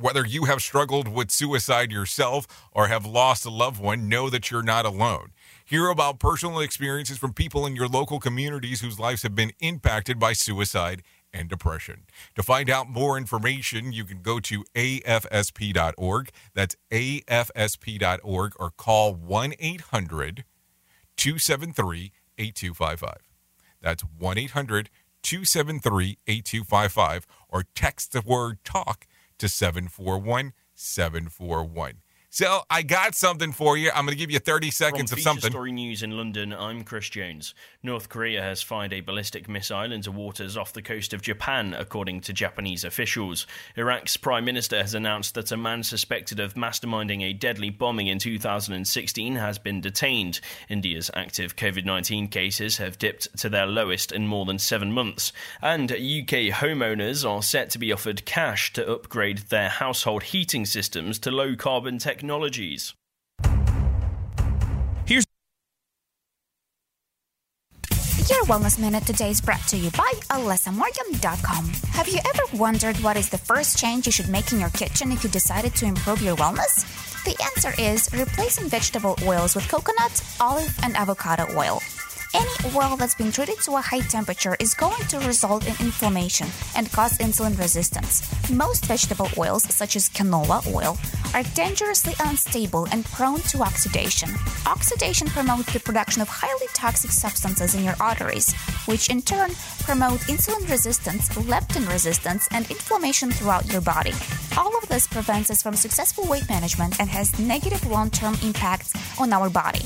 whether 0.00 0.26
you 0.26 0.44
have 0.44 0.62
struggled 0.62 1.08
with 1.08 1.30
suicide 1.30 1.92
yourself 1.92 2.46
or 2.72 2.88
have 2.88 3.04
lost 3.06 3.44
a 3.44 3.50
loved 3.50 3.80
one, 3.80 4.08
know 4.08 4.30
that 4.30 4.50
you're 4.50 4.62
not 4.62 4.86
alone. 4.86 5.32
Hear 5.64 5.88
about 5.88 6.18
personal 6.18 6.60
experiences 6.60 7.18
from 7.18 7.32
people 7.32 7.66
in 7.66 7.76
your 7.76 7.86
local 7.86 8.18
communities 8.18 8.80
whose 8.80 8.98
lives 8.98 9.22
have 9.22 9.34
been 9.34 9.52
impacted 9.60 10.18
by 10.18 10.32
suicide 10.32 11.02
and 11.32 11.48
depression. 11.48 12.02
To 12.34 12.42
find 12.42 12.68
out 12.68 12.88
more 12.88 13.16
information, 13.16 13.92
you 13.92 14.04
can 14.04 14.22
go 14.22 14.40
to 14.40 14.64
afsp.org. 14.74 16.30
That's 16.54 16.76
afsp.org 16.90 18.52
or 18.58 18.70
call 18.70 19.14
1 19.14 19.54
800 19.58 20.44
273 21.16 22.12
8255. 22.38 23.16
That's 23.80 24.02
1 24.02 24.38
800 24.38 24.90
273 25.22 26.18
8255 26.26 27.26
or 27.48 27.64
text 27.74 28.12
the 28.12 28.22
word 28.22 28.58
talk 28.64 29.06
to 29.40 29.48
741 29.48 30.52
741. 30.74 31.94
So 32.32 32.62
I 32.70 32.82
got 32.82 33.16
something 33.16 33.50
for 33.50 33.76
you. 33.76 33.90
I'm 33.92 34.06
going 34.06 34.16
to 34.16 34.18
give 34.18 34.30
you 34.30 34.38
30 34.38 34.70
seconds 34.70 35.10
From 35.10 35.18
of 35.18 35.22
something. 35.24 35.50
Story 35.50 35.72
News 35.72 36.00
in 36.00 36.12
London, 36.12 36.52
I'm 36.52 36.84
Chris 36.84 37.08
Jones. 37.08 37.56
North 37.82 38.08
Korea 38.08 38.40
has 38.40 38.62
fired 38.62 38.92
a 38.92 39.00
ballistic 39.00 39.48
missile 39.48 39.90
into 39.90 40.12
waters 40.12 40.56
off 40.56 40.72
the 40.72 40.80
coast 40.80 41.12
of 41.12 41.22
Japan, 41.22 41.74
according 41.76 42.20
to 42.20 42.32
Japanese 42.32 42.84
officials. 42.84 43.48
Iraq's 43.76 44.16
prime 44.16 44.44
minister 44.44 44.76
has 44.76 44.94
announced 44.94 45.34
that 45.34 45.50
a 45.50 45.56
man 45.56 45.82
suspected 45.82 46.38
of 46.38 46.54
masterminding 46.54 47.20
a 47.24 47.32
deadly 47.32 47.68
bombing 47.68 48.06
in 48.06 48.20
2016 48.20 49.34
has 49.34 49.58
been 49.58 49.80
detained. 49.80 50.38
India's 50.68 51.10
active 51.14 51.56
COVID 51.56 51.84
19 51.84 52.28
cases 52.28 52.76
have 52.76 52.96
dipped 52.96 53.36
to 53.38 53.48
their 53.48 53.66
lowest 53.66 54.12
in 54.12 54.28
more 54.28 54.44
than 54.44 54.60
seven 54.60 54.92
months. 54.92 55.32
And 55.60 55.90
UK 55.90 56.52
homeowners 56.52 57.28
are 57.28 57.42
set 57.42 57.70
to 57.70 57.78
be 57.78 57.92
offered 57.92 58.24
cash 58.24 58.72
to 58.74 58.88
upgrade 58.88 59.38
their 59.48 59.68
household 59.68 60.22
heating 60.22 60.64
systems 60.64 61.18
to 61.18 61.32
low 61.32 61.56
carbon 61.56 61.98
technologies. 62.20 62.94
Here's 65.06 65.24
Your 68.28 68.44
Wellness 68.44 68.78
Minute 68.78 69.06
today 69.06 69.30
is 69.30 69.40
brought 69.40 69.66
to 69.68 69.76
you 69.76 69.90
by 69.92 70.12
AlessaMorgan.com. 70.28 71.64
Have 71.92 72.08
you 72.08 72.18
ever 72.18 72.42
wondered 72.56 72.96
what 72.98 73.16
is 73.16 73.30
the 73.30 73.38
first 73.38 73.78
change 73.78 74.04
you 74.04 74.12
should 74.12 74.28
make 74.28 74.52
in 74.52 74.60
your 74.60 74.68
kitchen 74.70 75.10
if 75.12 75.24
you 75.24 75.30
decided 75.30 75.74
to 75.76 75.86
improve 75.86 76.20
your 76.20 76.36
wellness? 76.36 76.84
The 77.24 77.42
answer 77.42 77.72
is 77.80 78.10
replacing 78.12 78.68
vegetable 78.68 79.16
oils 79.24 79.54
with 79.54 79.66
coconut, 79.68 80.22
olive, 80.40 80.78
and 80.82 80.96
avocado 80.96 81.46
oil. 81.56 81.80
Any 82.32 82.76
oil 82.76 82.96
that's 82.96 83.16
been 83.16 83.32
treated 83.32 83.58
to 83.62 83.74
a 83.74 83.80
high 83.80 84.00
temperature 84.00 84.56
is 84.60 84.72
going 84.72 85.02
to 85.08 85.18
result 85.20 85.64
in 85.64 85.74
inflammation 85.80 86.46
and 86.76 86.90
cause 86.92 87.18
insulin 87.18 87.58
resistance. 87.58 88.22
Most 88.48 88.86
vegetable 88.86 89.28
oils, 89.36 89.64
such 89.64 89.96
as 89.96 90.08
canola 90.08 90.64
oil, 90.72 90.96
are 91.34 91.42
dangerously 91.54 92.14
unstable 92.20 92.86
and 92.92 93.04
prone 93.04 93.40
to 93.50 93.62
oxidation. 93.62 94.30
Oxidation 94.64 95.26
promotes 95.26 95.72
the 95.72 95.80
production 95.80 96.22
of 96.22 96.28
highly 96.28 96.68
toxic 96.72 97.10
substances 97.10 97.74
in 97.74 97.82
your 97.82 97.96
arteries, 98.00 98.54
which 98.86 99.10
in 99.10 99.22
turn 99.22 99.50
promote 99.80 100.20
insulin 100.28 100.68
resistance, 100.70 101.28
leptin 101.30 101.88
resistance, 101.90 102.46
and 102.52 102.70
inflammation 102.70 103.32
throughout 103.32 103.70
your 103.72 103.80
body. 103.80 104.12
All 104.56 104.76
of 104.78 104.88
this 104.88 105.08
prevents 105.08 105.50
us 105.50 105.64
from 105.64 105.74
successful 105.74 106.28
weight 106.28 106.48
management 106.48 107.00
and 107.00 107.10
has 107.10 107.36
negative 107.40 107.84
long 107.86 108.08
term 108.10 108.36
impacts 108.44 108.94
on 109.18 109.32
our 109.32 109.50
body. 109.50 109.82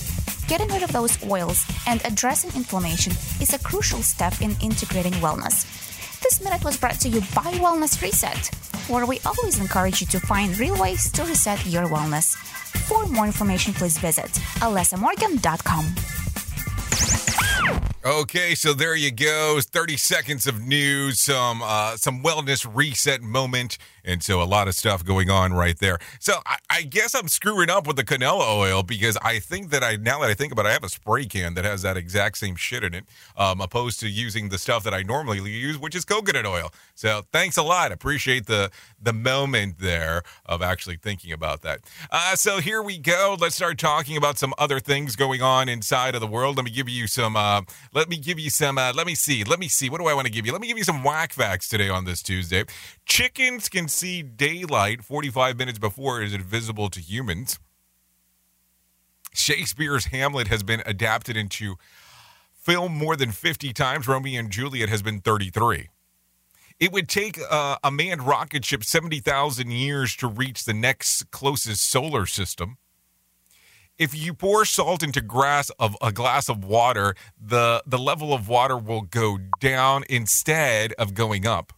Getting 0.48 0.68
rid 0.68 0.82
of 0.82 0.92
those 0.92 1.22
oils 1.24 1.64
and 1.86 2.04
addressing 2.04 2.54
inflammation 2.54 3.12
is 3.40 3.54
a 3.54 3.58
crucial 3.58 4.02
step 4.02 4.42
in 4.42 4.54
integrating 4.60 5.14
wellness. 5.14 5.64
This 6.22 6.42
minute 6.42 6.62
was 6.62 6.76
brought 6.76 7.00
to 7.00 7.08
you 7.08 7.20
by 7.34 7.50
Wellness 7.62 8.00
Reset, 8.02 8.54
where 8.88 9.06
we 9.06 9.20
always 9.24 9.58
encourage 9.58 10.02
you 10.02 10.06
to 10.08 10.20
find 10.20 10.58
real 10.58 10.78
ways 10.78 11.10
to 11.12 11.24
reset 11.24 11.64
your 11.66 11.86
wellness. 11.86 12.36
For 12.88 13.06
more 13.06 13.24
information, 13.24 13.72
please 13.72 13.96
visit 13.96 14.30
alessamorgan.com. 14.60 15.94
Okay, 18.04 18.54
so 18.54 18.74
there 18.74 18.94
you 18.94 19.10
go. 19.10 19.60
30 19.62 19.96
seconds 19.96 20.46
of 20.46 20.60
news, 20.60 21.20
some 21.20 21.62
uh, 21.62 21.96
some 21.96 22.22
wellness 22.22 22.68
reset 22.70 23.22
moment, 23.22 23.78
and 24.04 24.22
so 24.22 24.42
a 24.42 24.44
lot 24.44 24.68
of 24.68 24.74
stuff 24.74 25.04
going 25.04 25.30
on 25.30 25.52
right 25.52 25.78
there. 25.78 25.98
So 26.20 26.34
I, 26.46 26.56
I 26.70 26.82
guess 26.82 27.14
I'm 27.14 27.28
screwing 27.28 27.70
up 27.70 27.86
with 27.86 27.96
the 27.96 28.04
canola 28.04 28.56
oil 28.56 28.82
because 28.82 29.16
I 29.22 29.38
think 29.38 29.70
that 29.70 29.82
I 29.82 29.96
now 29.96 30.20
that 30.20 30.30
I 30.30 30.34
think 30.34 30.52
about 30.52 30.66
it, 30.66 30.70
I 30.70 30.72
have 30.72 30.84
a 30.84 30.88
spray 30.88 31.26
can 31.26 31.54
that 31.54 31.64
has 31.64 31.82
that 31.82 31.96
exact 31.96 32.38
same 32.38 32.56
shit 32.56 32.84
in 32.84 32.94
it, 32.94 33.04
um, 33.36 33.60
opposed 33.60 34.00
to 34.00 34.08
using 34.08 34.48
the 34.48 34.58
stuff 34.58 34.84
that 34.84 34.94
I 34.94 35.02
normally 35.02 35.40
use, 35.50 35.78
which 35.78 35.94
is 35.94 36.04
coconut 36.04 36.46
oil. 36.46 36.72
So 36.94 37.22
thanks 37.32 37.56
a 37.56 37.62
lot. 37.62 37.92
Appreciate 37.92 38.46
the 38.46 38.70
the 39.00 39.12
moment 39.12 39.78
there 39.78 40.22
of 40.46 40.62
actually 40.62 40.96
thinking 40.96 41.32
about 41.32 41.62
that. 41.62 41.80
Uh, 42.10 42.36
so 42.36 42.58
here 42.58 42.82
we 42.82 42.98
go. 42.98 43.36
Let's 43.38 43.56
start 43.56 43.78
talking 43.78 44.16
about 44.16 44.38
some 44.38 44.54
other 44.58 44.80
things 44.80 45.16
going 45.16 45.42
on 45.42 45.68
inside 45.68 46.14
of 46.14 46.20
the 46.20 46.26
world. 46.26 46.56
Let 46.56 46.64
me 46.64 46.70
give 46.70 46.88
you 46.88 47.06
some. 47.06 47.36
Uh, 47.36 47.62
let 47.92 48.08
me 48.08 48.16
give 48.16 48.38
you 48.38 48.50
some. 48.50 48.78
Uh, 48.78 48.92
let 48.94 49.06
me 49.06 49.14
see. 49.14 49.44
Let 49.44 49.58
me 49.58 49.68
see. 49.68 49.88
What 49.90 50.00
do 50.00 50.06
I 50.06 50.14
want 50.14 50.26
to 50.26 50.32
give 50.32 50.46
you? 50.46 50.52
Let 50.52 50.60
me 50.60 50.68
give 50.68 50.78
you 50.78 50.84
some 50.84 51.02
whack 51.02 51.32
facts 51.32 51.68
today 51.68 51.88
on 51.88 52.04
this 52.04 52.22
Tuesday. 52.22 52.64
Chickens 53.06 53.68
can 53.68 53.88
see 53.94 54.22
daylight 54.22 55.04
45 55.04 55.56
minutes 55.56 55.78
before 55.78 56.20
it 56.20 56.32
is 56.32 56.36
visible 56.36 56.88
to 56.90 57.00
humans. 57.00 57.58
Shakespeare's 59.32 60.06
Hamlet 60.06 60.48
has 60.48 60.62
been 60.62 60.82
adapted 60.86 61.36
into 61.36 61.76
film 62.54 62.92
more 62.96 63.16
than 63.16 63.30
50 63.30 63.72
times. 63.72 64.08
Romeo 64.08 64.38
and 64.38 64.50
Juliet 64.50 64.88
has 64.88 65.02
been 65.02 65.20
33. 65.20 65.88
It 66.80 66.92
would 66.92 67.08
take 67.08 67.38
uh, 67.50 67.76
a 67.84 67.90
manned 67.90 68.22
rocket 68.22 68.64
ship 68.64 68.82
70,000 68.82 69.70
years 69.70 70.16
to 70.16 70.26
reach 70.26 70.64
the 70.64 70.74
next 70.74 71.30
closest 71.30 71.88
solar 71.88 72.26
system. 72.26 72.78
If 73.96 74.12
you 74.12 74.34
pour 74.34 74.64
salt 74.64 75.04
into 75.04 75.20
grass 75.20 75.70
of 75.78 75.96
a 76.02 76.10
glass 76.10 76.48
of 76.48 76.64
water, 76.64 77.14
the, 77.40 77.82
the 77.86 77.98
level 77.98 78.34
of 78.34 78.48
water 78.48 78.76
will 78.76 79.02
go 79.02 79.38
down 79.60 80.02
instead 80.08 80.92
of 80.94 81.14
going 81.14 81.46
up. 81.46 81.72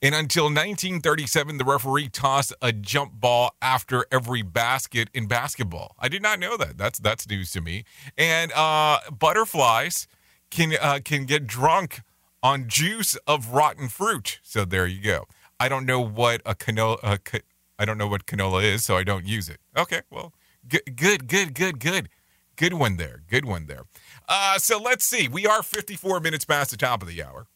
And 0.00 0.14
until 0.14 0.44
1937, 0.44 1.58
the 1.58 1.64
referee 1.64 2.08
tossed 2.08 2.54
a 2.62 2.72
jump 2.72 3.14
ball 3.14 3.56
after 3.60 4.06
every 4.12 4.42
basket 4.42 5.08
in 5.12 5.26
basketball. 5.26 5.96
I 5.98 6.08
did 6.08 6.22
not 6.22 6.38
know 6.38 6.56
that. 6.56 6.78
That's 6.78 7.00
that's 7.00 7.28
news 7.28 7.50
to 7.52 7.60
me. 7.60 7.84
And 8.16 8.52
uh, 8.52 9.00
butterflies 9.10 10.06
can 10.50 10.74
uh, 10.80 11.00
can 11.04 11.24
get 11.24 11.46
drunk 11.46 12.02
on 12.42 12.68
juice 12.68 13.16
of 13.26 13.48
rotten 13.48 13.88
fruit. 13.88 14.38
So 14.42 14.64
there 14.64 14.86
you 14.86 15.02
go. 15.02 15.24
I 15.58 15.68
don't 15.68 15.84
know 15.84 16.00
what 16.00 16.42
a 16.46 16.54
canola. 16.54 16.98
Uh, 17.02 17.16
ca- 17.22 17.40
I 17.78 17.84
don't 17.84 17.98
know 17.98 18.06
what 18.06 18.26
canola 18.26 18.62
is, 18.62 18.84
so 18.84 18.96
I 18.96 19.02
don't 19.02 19.26
use 19.26 19.48
it. 19.48 19.58
Okay, 19.76 20.02
well, 20.10 20.32
good, 20.68 20.96
good, 20.96 21.26
good, 21.26 21.54
good, 21.54 21.80
good, 21.80 22.08
good 22.56 22.74
one 22.74 22.96
there. 22.96 23.22
Good 23.28 23.44
one 23.44 23.66
there. 23.66 23.82
Uh, 24.28 24.58
so 24.58 24.78
let's 24.78 25.04
see. 25.04 25.26
We 25.26 25.46
are 25.46 25.62
54 25.62 26.20
minutes 26.20 26.44
past 26.44 26.70
the 26.70 26.76
top 26.76 27.02
of 27.02 27.08
the 27.08 27.22
hour 27.22 27.46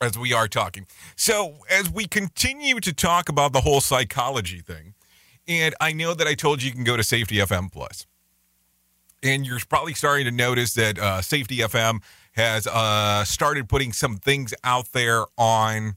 as 0.00 0.18
we 0.18 0.32
are 0.32 0.48
talking. 0.48 0.86
So, 1.16 1.56
as 1.70 1.90
we 1.90 2.06
continue 2.06 2.80
to 2.80 2.92
talk 2.92 3.28
about 3.28 3.52
the 3.52 3.62
whole 3.62 3.80
psychology 3.80 4.60
thing, 4.60 4.94
and 5.46 5.74
I 5.80 5.92
know 5.92 6.14
that 6.14 6.26
I 6.26 6.34
told 6.34 6.62
you 6.62 6.68
you 6.68 6.74
can 6.74 6.84
go 6.84 6.96
to 6.96 7.04
Safety 7.04 7.36
FM 7.36 7.72
Plus, 7.72 8.06
and 9.22 9.46
you're 9.46 9.58
probably 9.68 9.94
starting 9.94 10.26
to 10.26 10.30
notice 10.30 10.74
that 10.74 10.98
uh, 10.98 11.22
Safety 11.22 11.58
FM 11.58 12.02
has 12.32 12.66
uh, 12.66 13.24
started 13.24 13.68
putting 13.68 13.92
some 13.92 14.16
things 14.16 14.54
out 14.62 14.92
there 14.92 15.24
on 15.36 15.96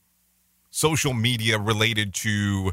social 0.71 1.13
media 1.13 1.59
related 1.59 2.13
to 2.13 2.71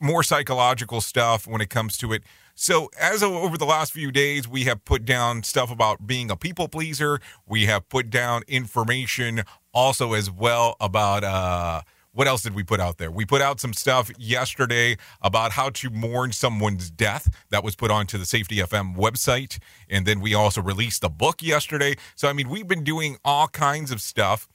more 0.00 0.22
psychological 0.22 1.00
stuff 1.00 1.46
when 1.46 1.60
it 1.60 1.70
comes 1.70 1.96
to 1.98 2.12
it. 2.12 2.22
So, 2.54 2.90
as 3.00 3.22
of 3.22 3.32
over 3.32 3.56
the 3.56 3.64
last 3.64 3.92
few 3.92 4.12
days, 4.12 4.46
we 4.46 4.64
have 4.64 4.84
put 4.84 5.04
down 5.04 5.42
stuff 5.42 5.70
about 5.70 6.06
being 6.06 6.30
a 6.30 6.36
people 6.36 6.68
pleaser. 6.68 7.20
We 7.46 7.66
have 7.66 7.88
put 7.88 8.10
down 8.10 8.42
information 8.46 9.42
also 9.72 10.12
as 10.12 10.30
well 10.30 10.76
about 10.80 11.24
uh, 11.24 11.82
what 12.12 12.28
else 12.28 12.42
did 12.42 12.54
we 12.54 12.62
put 12.62 12.78
out 12.78 12.98
there? 12.98 13.10
We 13.10 13.24
put 13.24 13.40
out 13.40 13.58
some 13.58 13.72
stuff 13.72 14.10
yesterday 14.18 14.96
about 15.22 15.52
how 15.52 15.70
to 15.70 15.90
mourn 15.90 16.32
someone's 16.32 16.90
death 16.90 17.34
that 17.50 17.64
was 17.64 17.74
put 17.74 17.90
onto 17.90 18.18
the 18.18 18.26
Safety 18.26 18.56
FM 18.56 18.96
website. 18.96 19.58
And 19.88 20.06
then 20.06 20.20
we 20.20 20.34
also 20.34 20.60
released 20.60 21.02
a 21.04 21.08
book 21.08 21.42
yesterday. 21.42 21.96
So, 22.14 22.28
I 22.28 22.34
mean, 22.34 22.50
we've 22.50 22.68
been 22.68 22.84
doing 22.84 23.16
all 23.24 23.48
kinds 23.48 23.90
of 23.90 24.00
stuff 24.00 24.46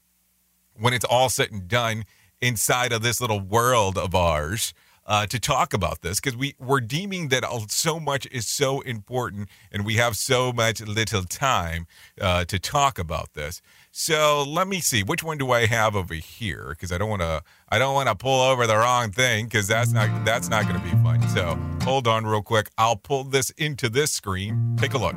when 0.80 0.94
it's 0.94 1.06
all 1.06 1.30
said 1.30 1.52
and 1.52 1.68
done 1.68 2.06
inside 2.42 2.94
of 2.94 3.02
this 3.02 3.20
little 3.20 3.40
world 3.40 3.98
of 3.98 4.14
ours 4.14 4.74
uh, 5.08 5.26
to 5.28 5.40
talk 5.40 5.74
about 5.74 6.02
this 6.02 6.20
because 6.20 6.36
we 6.36 6.56
we're 6.60 6.82
deeming 6.82 7.30
that 7.30 7.44
so 7.70 8.00
much 8.00 8.28
is 8.28 8.46
so 8.48 8.82
important 8.82 9.50
and 9.72 9.86
we 9.86 9.96
have 9.96 10.18
so 10.18 10.52
much 10.52 10.82
little 10.82 11.24
time 11.24 11.88
uh, 12.20 12.44
to 12.46 12.60
talk 12.60 13.00
about 13.00 13.34
this. 13.34 13.62
So 13.92 14.44
let 14.48 14.68
me 14.68 14.80
see 14.80 15.04
which 15.04 15.24
one 15.24 15.38
do 15.38 15.52
I 15.52 15.66
have 15.66 15.96
over 15.96 16.14
here 16.14 16.68
because 16.70 16.92
I 16.92 16.98
don't 16.98 17.10
want 17.10 17.22
to 17.22 17.42
I 17.70 17.80
don't 17.80 17.94
want 17.94 18.10
to 18.10 18.16
pull 18.16 18.42
over 18.42 18.68
the 18.68 18.76
wrong 18.76 19.12
thing 19.12 19.46
because 19.46 19.68
that's 19.68 19.92
not 19.92 20.26
that's 20.26 20.50
not 20.50 20.68
going 20.68 20.80
to 20.80 20.84
be 20.84 20.92
fun. 21.04 21.28
So 21.30 21.58
hold 21.84 22.08
on 22.08 22.26
real 22.26 22.44
quick. 22.44 22.70
I'll 22.78 22.98
pull 22.98 23.24
this 23.24 23.50
into 23.52 23.90
this 23.90 24.12
screen. 24.12 24.76
Take 24.78 24.94
a 24.94 24.98
look. 24.98 25.16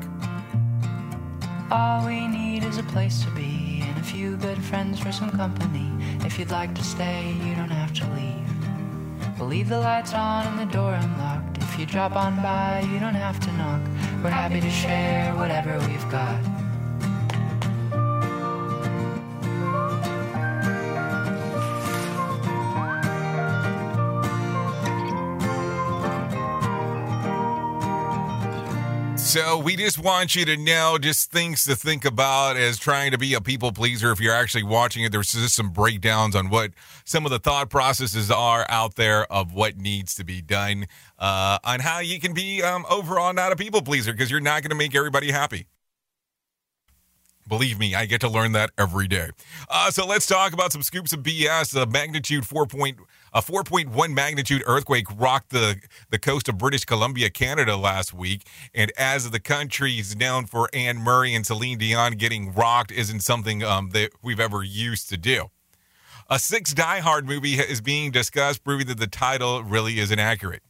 All 1.71 2.05
we 2.07 2.27
need 2.27 2.65
is 2.65 2.79
a 2.79 2.83
place 2.85 3.23
to 3.25 3.31
be 3.31 3.83
and 3.83 3.99
a 3.99 4.03
few 4.03 4.37
good 4.37 4.59
friends 4.59 4.99
for 4.99 5.13
some 5.13 5.31
company. 5.31 5.89
If 6.25 6.39
you'd 6.39 6.51
like 6.51 6.75
to 6.75 6.83
stay, 6.83 7.33
you 7.45 7.55
don't 7.55 7.71
have 7.71 7.93
to 7.95 8.07
leave. 8.15 8.80
We'll 9.41 9.49
leave 9.49 9.71
the 9.71 9.81
lights 9.81 10.13
on 10.13 10.47
and 10.49 10.59
the 10.59 10.71
door 10.71 10.93
unlocked. 10.93 11.57
If 11.57 11.79
you 11.79 11.87
drop 11.87 12.15
on 12.15 12.37
by, 12.43 12.87
you 12.93 13.01
don't 13.01 13.15
have 13.15 13.41
to 13.41 13.53
knock. 13.53 13.81
We're 14.23 14.29
happy 14.29 14.61
to 14.61 14.71
share 14.71 15.35
whatever 15.35 15.79
we've 15.89 16.11
got. 16.11 16.70
So 29.31 29.59
we 29.59 29.77
just 29.77 29.97
want 29.97 30.35
you 30.35 30.45
to 30.45 30.57
know 30.57 30.99
just 30.99 31.31
things 31.31 31.63
to 31.63 31.77
think 31.77 32.05
about 32.05 32.57
as 32.57 32.81
trying 32.81 33.13
to 33.13 33.19
be 33.19 33.35
a 33.35 33.41
people 33.41 33.71
pleaser. 33.71 34.11
If 34.11 34.21
you're 34.21 34.35
actually 34.35 34.65
watching 34.65 35.05
it, 35.05 35.13
there's 35.13 35.31
just 35.31 35.55
some 35.55 35.71
breakdowns 35.71 36.35
on 36.35 36.51
what 36.51 36.73
some 37.05 37.25
of 37.25 37.31
the 37.31 37.39
thought 37.39 37.71
processes 37.71 38.29
are 38.29 38.67
out 38.69 38.97
there 38.97 39.33
of 39.33 39.55
what 39.55 39.77
needs 39.77 40.17
to 40.17 40.25
be 40.25 40.43
done, 40.43 40.87
uh, 41.17 41.61
on 41.63 41.79
how 41.79 42.01
you 42.01 42.19
can 42.19 42.35
be 42.35 42.61
um, 42.65 42.85
overall 42.91 43.33
not 43.33 43.53
a 43.53 43.57
people 43.57 43.83
pleaser 43.83 44.11
because 44.11 44.33
you're 44.33 44.41
not 44.41 44.63
going 44.63 44.71
to 44.71 44.75
make 44.75 44.97
everybody 44.97 45.31
happy. 45.31 45.69
Believe 47.47 47.79
me, 47.79 47.95
I 47.95 48.07
get 48.07 48.21
to 48.23 48.29
learn 48.29 48.51
that 48.53 48.71
every 48.77 49.07
day. 49.07 49.29
Uh, 49.69 49.93
so 49.93 50.05
let's 50.07 50.27
talk 50.27 50.53
about 50.53 50.73
some 50.73 50.83
scoops 50.83 51.13
of 51.13 51.21
BS. 51.21 51.73
The 51.73 51.87
magnitude 51.87 52.47
4. 52.47 52.67
A 53.33 53.41
4.1 53.41 54.13
magnitude 54.13 54.63
earthquake 54.67 55.07
rocked 55.17 55.51
the, 55.51 55.81
the 56.11 56.19
coast 56.19 56.49
of 56.49 56.59
British 56.59 56.85
Columbia, 56.85 57.31
Canada 57.31 57.77
last 57.77 58.13
week. 58.13 58.47
And 58.75 58.93
as 58.99 59.31
the 59.31 59.39
country 59.39 59.93
is 59.93 60.17
known 60.17 60.47
for 60.47 60.69
Anne 60.73 60.99
Murray 60.99 61.35
and 61.35 61.47
Celine 61.47 61.79
Dion 61.79 62.15
getting 62.15 62.53
rocked 62.53 62.91
isn't 62.91 63.21
something 63.21 63.63
um, 63.63 63.91
that 63.91 64.11
we've 64.23 64.41
ever 64.41 64.65
used 64.65 65.09
to 65.11 65.17
do. 65.17 65.51
A 66.29 66.39
six 66.39 66.75
Die 66.75 67.01
Hard 67.01 67.27
movie 67.27 67.55
is 67.55 67.81
being 67.81 68.11
discussed, 68.11 68.65
proving 68.65 68.87
that 68.89 68.99
the 68.99 69.07
title 69.07 69.63
really 69.63 69.99
isn't 69.99 70.19
accurate 70.19 70.63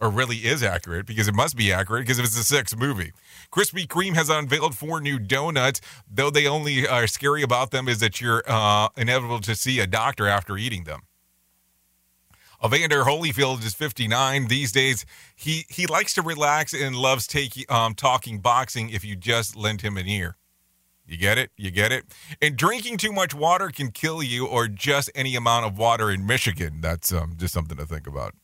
or 0.00 0.08
really 0.08 0.36
is 0.36 0.62
accurate 0.62 1.06
because 1.06 1.28
it 1.28 1.34
must 1.34 1.56
be 1.56 1.72
accurate 1.72 2.02
because 2.02 2.18
it's 2.18 2.38
a 2.38 2.44
sixth 2.44 2.76
movie. 2.76 3.12
Krispy 3.52 3.86
Kreme 3.86 4.14
has 4.14 4.30
unveiled 4.30 4.74
four 4.74 5.00
new 5.00 5.18
donuts, 5.18 5.80
though 6.10 6.30
they 6.30 6.46
only 6.46 6.88
are 6.88 7.06
scary 7.06 7.42
about 7.42 7.70
them 7.70 7.88
is 7.88 8.00
that 8.00 8.20
you're 8.20 8.42
uh, 8.46 8.88
inevitable 8.96 9.40
to 9.40 9.54
see 9.54 9.78
a 9.78 9.86
doctor 9.86 10.26
after 10.26 10.56
eating 10.56 10.84
them. 10.84 11.02
Evander 12.64 13.04
Holyfield 13.04 13.64
is 13.64 13.74
59 13.74 14.48
these 14.48 14.70
days. 14.72 15.06
He 15.34 15.64
he 15.68 15.86
likes 15.86 16.14
to 16.14 16.22
relax 16.22 16.74
and 16.74 16.94
loves 16.94 17.26
taking 17.26 17.64
um, 17.68 17.94
talking 17.94 18.40
boxing. 18.40 18.90
If 18.90 19.04
you 19.04 19.16
just 19.16 19.56
lend 19.56 19.80
him 19.80 19.96
an 19.96 20.06
ear, 20.06 20.36
you 21.06 21.16
get 21.16 21.38
it, 21.38 21.50
you 21.56 21.70
get 21.70 21.90
it. 21.90 22.04
And 22.40 22.56
drinking 22.56 22.98
too 22.98 23.12
much 23.12 23.34
water 23.34 23.70
can 23.70 23.90
kill 23.90 24.22
you, 24.22 24.46
or 24.46 24.68
just 24.68 25.10
any 25.14 25.34
amount 25.36 25.66
of 25.66 25.78
water 25.78 26.10
in 26.10 26.26
Michigan. 26.26 26.80
That's 26.80 27.12
um, 27.12 27.34
just 27.36 27.54
something 27.54 27.78
to 27.78 27.86
think 27.86 28.06
about. 28.06 28.34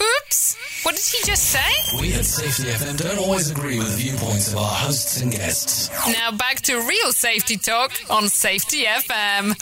Oops! 0.00 0.56
What 0.84 0.94
did 0.94 1.04
he 1.04 1.24
just 1.24 1.44
say? 1.44 1.98
We 2.00 2.14
at 2.14 2.24
Safety 2.24 2.70
FM 2.70 2.96
don't 2.96 3.18
always 3.18 3.50
agree 3.50 3.78
with 3.78 3.90
the 3.90 3.96
viewpoints 3.96 4.52
of 4.52 4.58
our 4.58 4.70
hosts 4.70 5.20
and 5.20 5.32
guests. 5.32 5.90
Now 6.06 6.30
back 6.30 6.60
to 6.62 6.76
real 6.76 7.12
safety 7.12 7.56
talk 7.56 7.92
on 8.08 8.28
Safety 8.28 8.84
FM. 8.84 9.54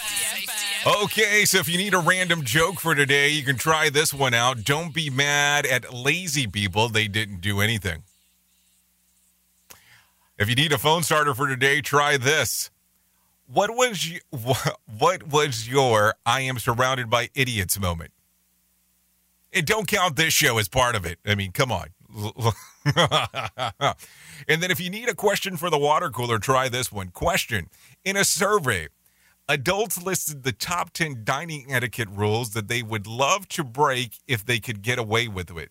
Okay, 1.05 1.45
so 1.45 1.59
if 1.59 1.69
you 1.69 1.79
need 1.79 1.95
a 1.95 1.99
random 1.99 2.43
joke 2.43 2.81
for 2.81 2.95
today, 2.95 3.31
you 3.31 3.43
can 3.43 3.57
try 3.57 3.89
this 3.89 4.13
one 4.13 4.35
out. 4.35 4.65
Don't 4.65 4.93
be 4.95 5.11
mad 5.11 5.67
at 5.67 5.93
lazy 5.93 6.47
people, 6.47 6.89
they 6.89 7.09
didn't 7.09 7.41
do 7.41 7.61
anything. 7.61 8.03
If 10.39 10.51
you 10.51 10.55
need 10.55 10.73
a 10.73 10.79
phone 10.79 11.03
starter 11.03 11.33
for 11.35 11.47
today, 11.49 11.81
try 11.81 12.19
this. 12.19 12.71
What 13.47 13.75
was 13.75 14.07
you, 14.07 14.21
what 14.99 15.23
was 15.27 15.69
your 15.69 16.15
I 16.27 16.43
am 16.43 16.59
surrounded 16.59 17.09
by 17.09 17.31
idiots 17.35 17.81
moment? 17.81 18.11
And 19.57 19.65
don't 19.65 19.89
count 19.89 20.17
this 20.17 20.35
show 20.35 20.59
as 20.59 20.69
part 20.69 20.95
of 20.95 21.07
it. 21.07 21.19
I 21.25 21.35
mean, 21.35 21.51
come 21.51 21.73
on. 21.73 21.87
and 24.47 24.63
then 24.63 24.71
if 24.71 24.79
you 24.79 24.91
need 24.91 25.09
a 25.09 25.15
question 25.15 25.57
for 25.57 25.71
the 25.71 25.79
water 25.79 26.11
cooler, 26.11 26.39
try 26.39 26.69
this 26.69 26.93
one. 26.93 27.09
Question 27.09 27.71
In 28.05 28.19
a 28.19 28.25
survey, 28.25 28.89
adults 29.49 30.03
listed 30.03 30.43
the 30.43 30.53
top 30.53 30.93
10 30.93 31.23
dining 31.25 31.73
etiquette 31.73 32.11
rules 32.11 32.51
that 32.51 32.69
they 32.69 32.83
would 32.83 33.07
love 33.07 33.49
to 33.49 33.65
break 33.65 34.19
if 34.29 34.45
they 34.45 34.61
could 34.61 34.83
get 34.83 34.99
away 34.99 35.27
with 35.27 35.51
it. 35.57 35.71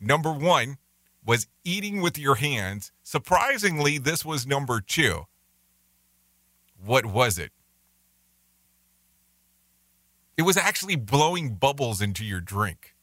Number 0.00 0.32
one 0.32 0.78
was 1.22 1.46
eating 1.62 2.00
with 2.00 2.16
your 2.16 2.36
hands. 2.36 2.90
Surprisingly, 3.02 3.98
this 3.98 4.24
was 4.24 4.46
number 4.46 4.80
two. 4.80 5.26
What 6.82 7.04
was 7.04 7.38
it? 7.38 7.52
It 10.38 10.42
was 10.42 10.56
actually 10.56 10.96
blowing 10.96 11.56
bubbles 11.56 12.00
into 12.00 12.24
your 12.24 12.40
drink 12.40 12.95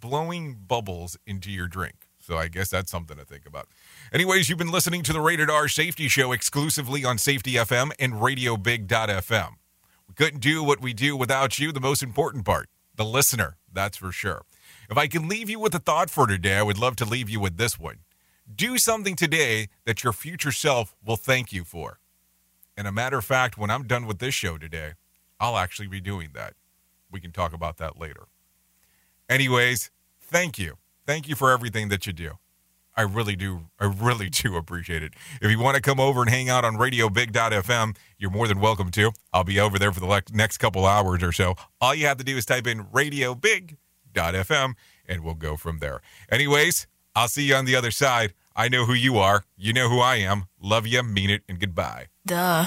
blowing 0.00 0.56
bubbles 0.66 1.16
into 1.26 1.50
your 1.50 1.68
drink. 1.68 2.08
So 2.18 2.36
I 2.36 2.48
guess 2.48 2.68
that's 2.68 2.90
something 2.90 3.16
to 3.16 3.24
think 3.24 3.46
about. 3.46 3.68
Anyways, 4.12 4.48
you've 4.48 4.58
been 4.58 4.70
listening 4.70 5.02
to 5.04 5.12
the 5.12 5.20
Rated 5.20 5.50
R 5.50 5.68
Safety 5.68 6.08
Show 6.08 6.32
exclusively 6.32 7.04
on 7.04 7.18
Safety 7.18 7.52
FM 7.52 7.92
and 7.98 8.14
RadioBig.fm. 8.14 9.50
We 10.08 10.14
couldn't 10.14 10.40
do 10.40 10.62
what 10.62 10.80
we 10.80 10.92
do 10.92 11.16
without 11.16 11.58
you, 11.58 11.72
the 11.72 11.80
most 11.80 12.02
important 12.02 12.44
part, 12.44 12.68
the 12.94 13.04
listener, 13.04 13.56
that's 13.72 13.96
for 13.96 14.12
sure. 14.12 14.42
If 14.90 14.98
I 14.98 15.06
can 15.06 15.28
leave 15.28 15.48
you 15.48 15.58
with 15.58 15.74
a 15.74 15.78
thought 15.78 16.10
for 16.10 16.26
today, 16.26 16.56
I 16.56 16.62
would 16.62 16.78
love 16.78 16.96
to 16.96 17.04
leave 17.04 17.30
you 17.30 17.40
with 17.40 17.56
this 17.56 17.78
one. 17.78 18.00
Do 18.52 18.76
something 18.76 19.16
today 19.16 19.68
that 19.86 20.02
your 20.02 20.12
future 20.12 20.52
self 20.52 20.94
will 21.04 21.16
thank 21.16 21.52
you 21.52 21.64
for. 21.64 22.00
And 22.76 22.86
a 22.86 22.92
matter 22.92 23.18
of 23.18 23.24
fact, 23.24 23.56
when 23.56 23.70
I'm 23.70 23.86
done 23.86 24.06
with 24.06 24.18
this 24.18 24.34
show 24.34 24.58
today, 24.58 24.92
I'll 25.38 25.56
actually 25.56 25.88
be 25.88 26.00
doing 26.00 26.30
that. 26.34 26.54
We 27.10 27.20
can 27.20 27.32
talk 27.32 27.52
about 27.52 27.76
that 27.78 27.98
later. 27.98 28.26
Anyways, 29.30 29.92
thank 30.20 30.58
you. 30.58 30.76
Thank 31.06 31.28
you 31.28 31.36
for 31.36 31.52
everything 31.52 31.88
that 31.88 32.04
you 32.06 32.12
do. 32.12 32.32
I 32.96 33.02
really 33.02 33.36
do. 33.36 33.66
I 33.78 33.86
really 33.86 34.28
do 34.28 34.56
appreciate 34.56 35.04
it. 35.04 35.14
If 35.40 35.50
you 35.50 35.58
want 35.60 35.76
to 35.76 35.80
come 35.80 36.00
over 36.00 36.20
and 36.20 36.28
hang 36.28 36.48
out 36.48 36.64
on 36.64 36.76
radio 36.76 37.08
RadioBig.fm, 37.08 37.96
you're 38.18 38.32
more 38.32 38.48
than 38.48 38.60
welcome 38.60 38.90
to. 38.90 39.12
I'll 39.32 39.44
be 39.44 39.60
over 39.60 39.78
there 39.78 39.92
for 39.92 40.00
the 40.00 40.22
next 40.32 40.58
couple 40.58 40.84
hours 40.84 41.22
or 41.22 41.30
so. 41.32 41.54
All 41.80 41.94
you 41.94 42.06
have 42.06 42.18
to 42.18 42.24
do 42.24 42.36
is 42.36 42.44
type 42.44 42.66
in 42.66 42.86
radio 42.92 43.34
RadioBig.fm 43.34 44.74
and 45.08 45.24
we'll 45.24 45.34
go 45.34 45.56
from 45.56 45.78
there. 45.78 46.00
Anyways, 46.30 46.88
I'll 47.14 47.28
see 47.28 47.44
you 47.44 47.54
on 47.54 47.64
the 47.64 47.76
other 47.76 47.92
side. 47.92 48.34
I 48.56 48.68
know 48.68 48.84
who 48.84 48.94
you 48.94 49.16
are. 49.18 49.44
You 49.56 49.72
know 49.72 49.88
who 49.88 50.00
I 50.00 50.16
am. 50.16 50.46
Love 50.60 50.86
you, 50.86 51.02
mean 51.04 51.30
it, 51.30 51.42
and 51.48 51.60
goodbye. 51.60 52.06
Duh. 52.26 52.66